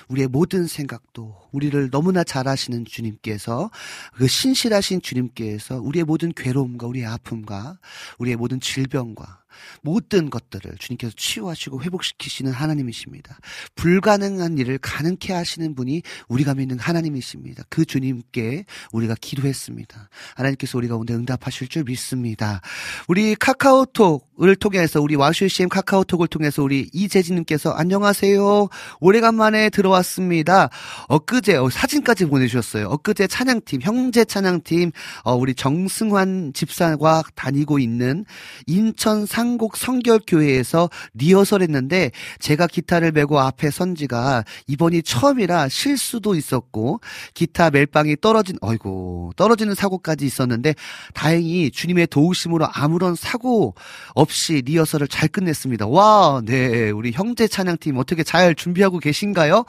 우리의 0.09 0.27
모든 0.27 0.67
생각도, 0.67 1.35
우리를 1.51 1.89
너무나 1.89 2.23
잘 2.23 2.47
아시는 2.47 2.85
주님께서, 2.85 3.71
그 4.13 4.27
신실하신 4.27 5.01
주님께서 5.01 5.81
우리의 5.81 6.05
모든 6.05 6.31
괴로움과 6.33 6.87
우리의 6.87 7.05
아픔과 7.05 7.79
우리의 8.19 8.35
모든 8.35 8.59
질병과 8.59 9.43
모든 9.81 10.29
것들을 10.29 10.77
주님께서 10.79 11.13
치유하시고 11.15 11.81
회복시키시는 11.83 12.51
하나님이십니다. 12.51 13.39
불가능한 13.75 14.57
일을 14.57 14.77
가능케 14.77 15.33
하시는 15.33 15.75
분이 15.75 16.01
우리가 16.27 16.55
믿는 16.55 16.79
하나님이십니다. 16.79 17.63
그 17.69 17.85
주님께 17.85 18.65
우리가 18.91 19.15
기도했습니다. 19.19 20.09
하나님께서 20.35 20.77
우리 20.77 20.87
가운데 20.87 21.13
응답하실 21.13 21.67
줄 21.67 21.83
믿습니다. 21.83 22.61
우리 23.07 23.35
카카오톡을 23.35 24.55
통해서 24.55 25.01
우리 25.01 25.15
와슈CM 25.15 25.69
카카오톡을 25.69 26.27
통해서 26.27 26.63
우리 26.63 26.89
이재진님께서 26.93 27.71
안녕하세요. 27.71 28.67
오래간만에 28.99 29.69
들어왔습니다. 29.69 30.69
엊그제 31.07 31.57
어, 31.57 31.69
사진까지 31.69 32.25
보내주셨어요. 32.25 32.87
엊그제 32.87 33.27
찬양팀 33.27 33.81
형제 33.81 34.25
찬양팀 34.25 34.91
어, 35.23 35.35
우리 35.35 35.53
정승환 35.55 36.53
집사가 36.53 37.23
다니고 37.35 37.79
있는 37.79 38.25
인천 38.65 39.25
상곡 39.37 39.77
성결교회에서 39.77 40.89
리허설 41.13 41.61
했는데 41.61 42.09
제가 42.39 42.65
기타를 42.65 43.11
메고 43.11 43.39
앞에 43.39 43.69
선 43.69 43.93
지가 43.93 44.43
이번이 44.65 45.03
처음이라 45.03 45.69
실수도 45.69 46.33
있었고 46.33 47.01
기타 47.35 47.69
멜빵이 47.69 48.17
떨어진 48.19 48.57
어이고 48.61 49.33
떨어지는 49.35 49.75
사고까지 49.75 50.25
있었는데 50.25 50.73
다행히 51.13 51.69
주님의 51.69 52.07
도우심으로 52.07 52.67
아무런 52.73 53.13
사고 53.13 53.75
없이 54.15 54.63
리허설을 54.65 55.07
잘 55.07 55.29
끝냈습니다. 55.29 55.85
와, 55.85 56.41
네. 56.43 56.89
우리 56.89 57.11
형제 57.11 57.47
찬양팀 57.47 57.95
어떻게 57.97 58.23
잘 58.23 58.55
준비하고 58.55 58.97
계신가요? 58.97 59.65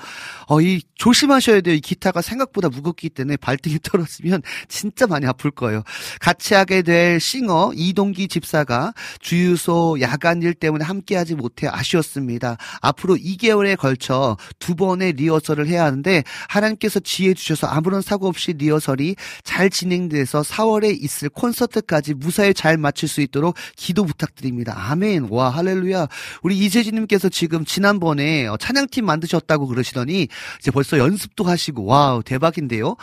어, 0.47 0.61
이 0.63 0.81
조심하셔야 0.95 1.61
돼요. 1.61 1.75
이 1.75 1.81
기타가 1.81 2.23
생각보다 2.23 2.71
무겁기 2.71 3.11
때문에 3.11 3.37
발등이 3.37 3.81
떨어지면 3.85 4.41
진짜 4.69 5.07
많이 5.07 5.27
아플 5.27 5.51
거예요. 5.51 5.83
같이 6.21 6.55
하게 6.55 6.81
될 6.81 7.21
싱어 7.21 7.73
이동기 7.75 8.29
집사가 8.29 8.95
주유 9.21 9.58
소 9.59 9.99
야간 10.01 10.43
일 10.43 10.55
때문에 10.55 10.85
함께하지 10.85 11.35
못해 11.35 11.69
아쉬웠습니다. 11.69 12.57
앞으로 12.81 13.17
2개월에 13.17 13.77
걸쳐 13.77 14.37
두 14.59 14.75
번의 14.75 15.13
리허설을 15.13 15.67
해야 15.67 15.85
하는데 15.85 16.25
하나님께서 16.49 17.01
지혜 17.01 17.35
주셔서 17.35 17.67
아무런 17.67 18.01
사고 18.01 18.29
없이 18.29 18.53
리허설이 18.53 19.17
잘 19.43 19.71
진행돼서 19.71 20.43
4월에 20.43 21.03
있을 21.03 21.29
콘서트까지 21.29 22.15
무사히 22.15 22.55
잘 22.55 22.79
마칠 22.79 23.09
수 23.09 23.21
있도록 23.21 23.57
기도 23.77 24.05
부탁드립니다. 24.05 24.75
아멘. 24.77 25.29
와 25.31 25.51
할렐루야. 25.51 26.09
우리 26.43 26.59
이재진님께서 26.59 27.29
지금 27.29 27.65
지난번에 27.65 28.47
어, 28.47 28.57
찬양팀 28.57 29.05
만드셨다고 29.05 29.67
그러시더니 29.67 30.29
이제 30.61 30.71
벌써 30.71 30.99
연습도 30.99 31.45
하시고 31.45 31.85
wow 31.85 32.23
대박인데요. 32.23 32.97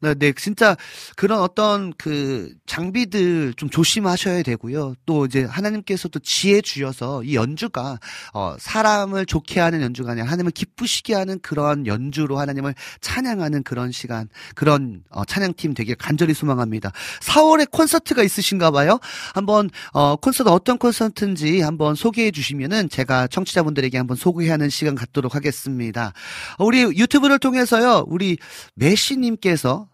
네, 0.00 0.14
네, 0.14 0.32
진짜 0.32 0.76
그런 1.16 1.40
어떤 1.40 1.92
그 1.96 2.52
장비들 2.66 3.54
좀 3.54 3.70
조심하셔야 3.70 4.42
되고요. 4.42 4.94
또 5.06 5.24
이제 5.24 5.44
하나님께서도 5.44 6.18
지혜 6.20 6.60
주셔서 6.60 7.22
이 7.22 7.34
연주가 7.34 7.98
어 8.34 8.56
사람을 8.58 9.24
좋게 9.24 9.58
하는 9.58 9.80
연주가 9.80 10.12
아니라 10.12 10.26
하나님을 10.26 10.52
기쁘시게 10.52 11.14
하는 11.14 11.38
그런 11.40 11.86
연주로 11.86 12.38
하나님을 12.38 12.74
찬양하는 13.00 13.62
그런 13.62 13.90
시간, 13.90 14.28
그런 14.54 15.02
어 15.10 15.24
찬양팀 15.24 15.72
되길 15.72 15.96
간절히 15.96 16.34
소망합니다. 16.34 16.92
4월에 17.22 17.70
콘서트가 17.70 18.22
있으신가 18.22 18.70
봐요. 18.70 18.98
한번 19.34 19.70
어 19.92 20.16
콘서트 20.16 20.50
어떤 20.50 20.76
콘서트인지 20.76 21.62
한번 21.62 21.94
소개해 21.94 22.32
주시면은 22.32 22.90
제가 22.90 23.28
청취자분들에게 23.28 23.96
한번 23.96 24.16
소개하는 24.16 24.68
시간 24.68 24.94
갖도록 24.94 25.34
하겠습니다. 25.34 26.12
어, 26.58 26.64
우리 26.64 26.82
유튜브를 26.82 27.38
통해서요. 27.38 28.04
우리 28.08 28.36
메시 28.74 29.16
님께서 29.16 29.88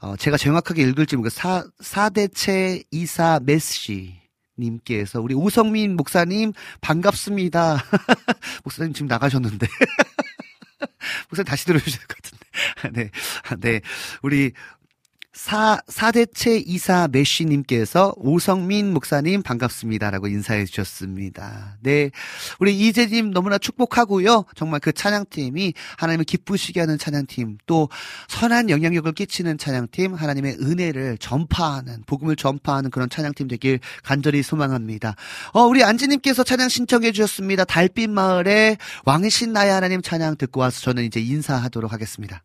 어, 0.00 0.16
제가 0.16 0.36
정확하게 0.36 0.82
읽을지 0.82 1.16
모르겠 1.16 1.32
사, 1.32 1.64
사대체 1.80 2.82
이사 2.90 3.40
메시. 3.42 4.14
님께서 4.58 5.20
우리 5.20 5.34
우성민 5.34 5.96
목사님 5.96 6.52
반갑습니다. 6.80 7.82
목사님 8.64 8.94
지금 8.94 9.06
나가셨는데. 9.06 9.66
목사님 11.28 11.44
다시 11.44 11.66
들어주실 11.66 12.00
것 12.06 12.16
같은데. 12.16 12.46
네. 12.92 13.10
네. 13.58 13.80
우리 14.22 14.52
사, 15.36 15.78
사대체 15.86 16.56
이사 16.56 17.08
메쉬님께서 17.12 18.14
오성민 18.16 18.94
목사님 18.94 19.42
반갑습니다라고 19.42 20.28
인사해 20.28 20.64
주셨습니다. 20.64 21.76
네. 21.82 22.10
우리 22.58 22.74
이재님 22.74 23.32
너무나 23.32 23.58
축복하고요. 23.58 24.46
정말 24.54 24.80
그 24.80 24.92
찬양팀이 24.92 25.74
하나님을 25.98 26.24
기쁘시게 26.24 26.80
하는 26.80 26.96
찬양팀, 26.96 27.58
또 27.66 27.90
선한 28.28 28.70
영향력을 28.70 29.12
끼치는 29.12 29.58
찬양팀, 29.58 30.14
하나님의 30.14 30.56
은혜를 30.58 31.18
전파하는, 31.18 32.04
복음을 32.06 32.34
전파하는 32.34 32.90
그런 32.90 33.10
찬양팀 33.10 33.46
되길 33.48 33.80
간절히 34.02 34.42
소망합니다. 34.42 35.16
어, 35.52 35.60
우리 35.64 35.84
안지님께서 35.84 36.44
찬양 36.44 36.70
신청해 36.70 37.12
주셨습니다. 37.12 37.64
달빛 37.64 38.08
마을에 38.08 38.78
왕이신 39.04 39.52
나의 39.52 39.70
하나님 39.70 40.00
찬양 40.00 40.38
듣고 40.38 40.60
와서 40.60 40.80
저는 40.80 41.04
이제 41.04 41.20
인사하도록 41.20 41.92
하겠습니다. 41.92 42.42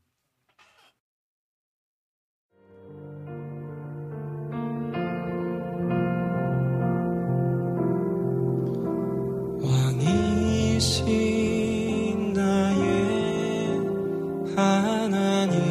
하나님. 14.55 15.61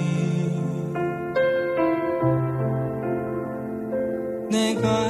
내가 4.50 5.09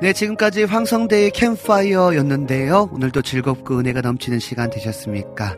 네, 0.00 0.12
지금까지 0.12 0.62
황성대의 0.62 1.32
캠파이어였는데요. 1.32 2.90
오늘도 2.92 3.22
즐겁고 3.22 3.80
은혜가 3.80 4.00
넘치는 4.00 4.38
시간 4.38 4.70
되셨습니까? 4.70 5.56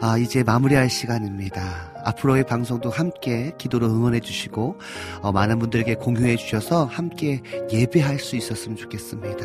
아, 0.00 0.18
이제 0.18 0.42
마무리할 0.42 0.90
시간입니다. 0.90 1.92
앞으로의 2.04 2.44
방송도 2.46 2.90
함께 2.90 3.52
기도로 3.58 3.86
응원해 3.86 4.18
주시고 4.18 4.78
어, 5.22 5.30
많은 5.30 5.60
분들에게 5.60 5.94
공유해 5.96 6.34
주셔서 6.34 6.84
함께 6.84 7.42
예배할 7.72 8.18
수 8.18 8.34
있었으면 8.34 8.76
좋겠습니다. 8.76 9.44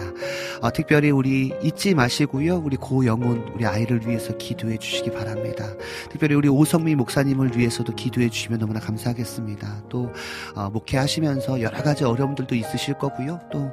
어, 0.61 0.71
특별히 0.71 1.11
우리 1.11 1.53
잊지 1.61 1.93
마시고요. 1.93 2.63
우리 2.63 2.77
고영훈 2.91 3.51
우리 3.55 3.65
아이를 3.65 4.05
위해서 4.05 4.35
기도해 4.35 4.77
주시기 4.77 5.11
바랍니다. 5.11 5.65
특별히 6.09 6.35
우리 6.35 6.49
오성미 6.49 6.95
목사님을 6.95 7.57
위해서도 7.57 7.95
기도해 7.95 8.29
주시면 8.29 8.59
너무나 8.59 8.81
감사하겠습니다. 8.81 9.83
또 9.87 10.11
어, 10.55 10.69
목회하시면서 10.69 11.61
여러 11.61 11.81
가지 11.81 12.03
어려움들도 12.03 12.53
있으실 12.53 12.95
거고요. 12.95 13.39
또 13.51 13.71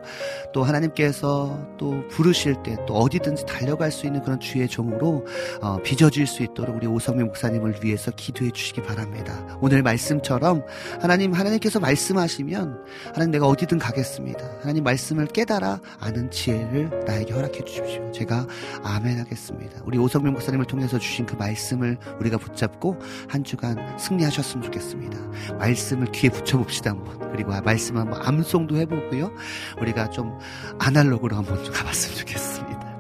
또 0.52 0.62
하나님께서 0.64 1.58
또 1.78 2.06
부르실 2.08 2.62
때 2.62 2.76
또 2.86 2.94
어디든지 2.94 3.44
달려갈 3.46 3.90
수 3.90 4.06
있는 4.06 4.22
그런 4.22 4.38
주의 4.40 4.66
종으로 4.68 5.26
어, 5.60 5.78
빚어질 5.82 6.26
수 6.26 6.42
있도록 6.42 6.76
우리 6.76 6.86
오성미 6.86 7.24
목사님을 7.24 7.80
위해서 7.82 8.10
기도해 8.10 8.50
주시기 8.50 8.82
바랍니다. 8.82 9.44
오늘 9.60 9.82
말씀처럼 9.82 10.64
하나님 11.00 11.32
하나님께서 11.32 11.80
말씀하시면 11.80 12.84
하나님 13.12 13.30
내가 13.32 13.46
어디든 13.46 13.78
가겠습니다. 13.78 14.44
하나님 14.60 14.84
말씀을 14.84 15.26
깨달아 15.26 15.80
아는 16.00 16.30
지혜를 16.30 17.04
나에게 17.06 17.32
허락해 17.32 17.64
주십시오. 17.64 18.10
제가 18.12 18.46
아멘 18.84 19.07
하겠습니다. 19.16 19.80
우리 19.84 19.98
오성민 19.98 20.32
목사님을 20.34 20.66
통해서 20.66 20.98
주신 20.98 21.24
그 21.24 21.36
말씀을 21.36 21.98
우리가 22.20 22.36
붙잡고 22.36 22.98
한 23.28 23.44
주간 23.44 23.98
승리하셨으면 23.98 24.64
좋겠습니다. 24.64 25.18
말씀을 25.58 26.08
귀에 26.12 26.30
붙여봅시다 26.30 26.90
한번. 26.90 27.30
그리고 27.32 27.52
말씀 27.62 27.96
한번 27.96 28.20
암송도 28.20 28.76
해보고요. 28.76 29.32
우리가 29.80 30.10
좀 30.10 30.38
아날로그로 30.78 31.36
한번 31.36 31.64
좀 31.64 31.72
가봤으면 31.74 32.18
좋겠습니다. 32.18 32.98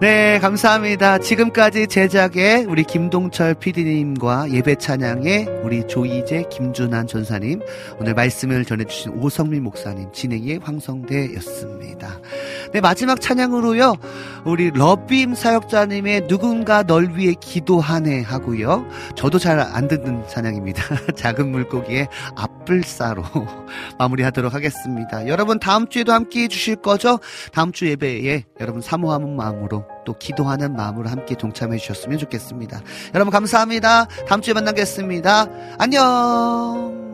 네, 0.00 0.38
감사합니다. 0.40 1.18
지금까지 1.18 1.86
제작의 1.86 2.64
우리 2.64 2.82
김동철 2.82 3.54
PD님과 3.54 4.50
예배 4.50 4.74
찬양의 4.76 5.46
우리 5.62 5.86
조이재, 5.86 6.46
김준환 6.50 7.06
전사님, 7.06 7.60
오늘 8.00 8.14
말씀을 8.14 8.64
전해주신 8.64 9.12
오성민 9.12 9.62
목사님, 9.62 10.10
진행의 10.12 10.58
황성대였습니다. 10.62 12.20
네, 12.72 12.80
마지막 12.80 13.20
찬양으로요, 13.20 13.94
우리 14.44 14.70
러빔 14.72 15.36
사역자님의 15.36 16.26
누군가 16.26 16.82
널 16.82 17.16
위해 17.16 17.34
기도하네 17.40 18.22
하고요. 18.22 18.86
저도 19.14 19.38
잘 19.38 19.54
안 19.60 19.86
듣는 19.88 20.26
찬양입니다. 20.28 20.82
작은 21.16 21.48
물고기의 21.50 22.08
앞불사로 22.34 23.22
마무리하도록 23.98 24.52
하겠습니다. 24.52 25.28
여러분 25.28 25.60
다음 25.60 25.88
주에도 25.88 26.12
함께 26.12 26.42
해주실 26.42 26.76
거죠? 26.76 27.20
다음 27.52 27.70
주 27.72 27.88
예배에 27.88 28.44
여러분 28.60 28.80
사모하는 28.82 29.36
마음으로 29.36 29.83
또 30.04 30.14
기도하는 30.18 30.74
마음으로 30.74 31.08
함께 31.08 31.34
동참해 31.34 31.78
주셨으면 31.78 32.18
좋겠습니다. 32.18 32.82
여러분 33.14 33.32
감사합니다. 33.32 34.06
다음 34.26 34.40
주에 34.40 34.54
만나겠습니다. 34.54 35.46
안녕. 35.78 37.13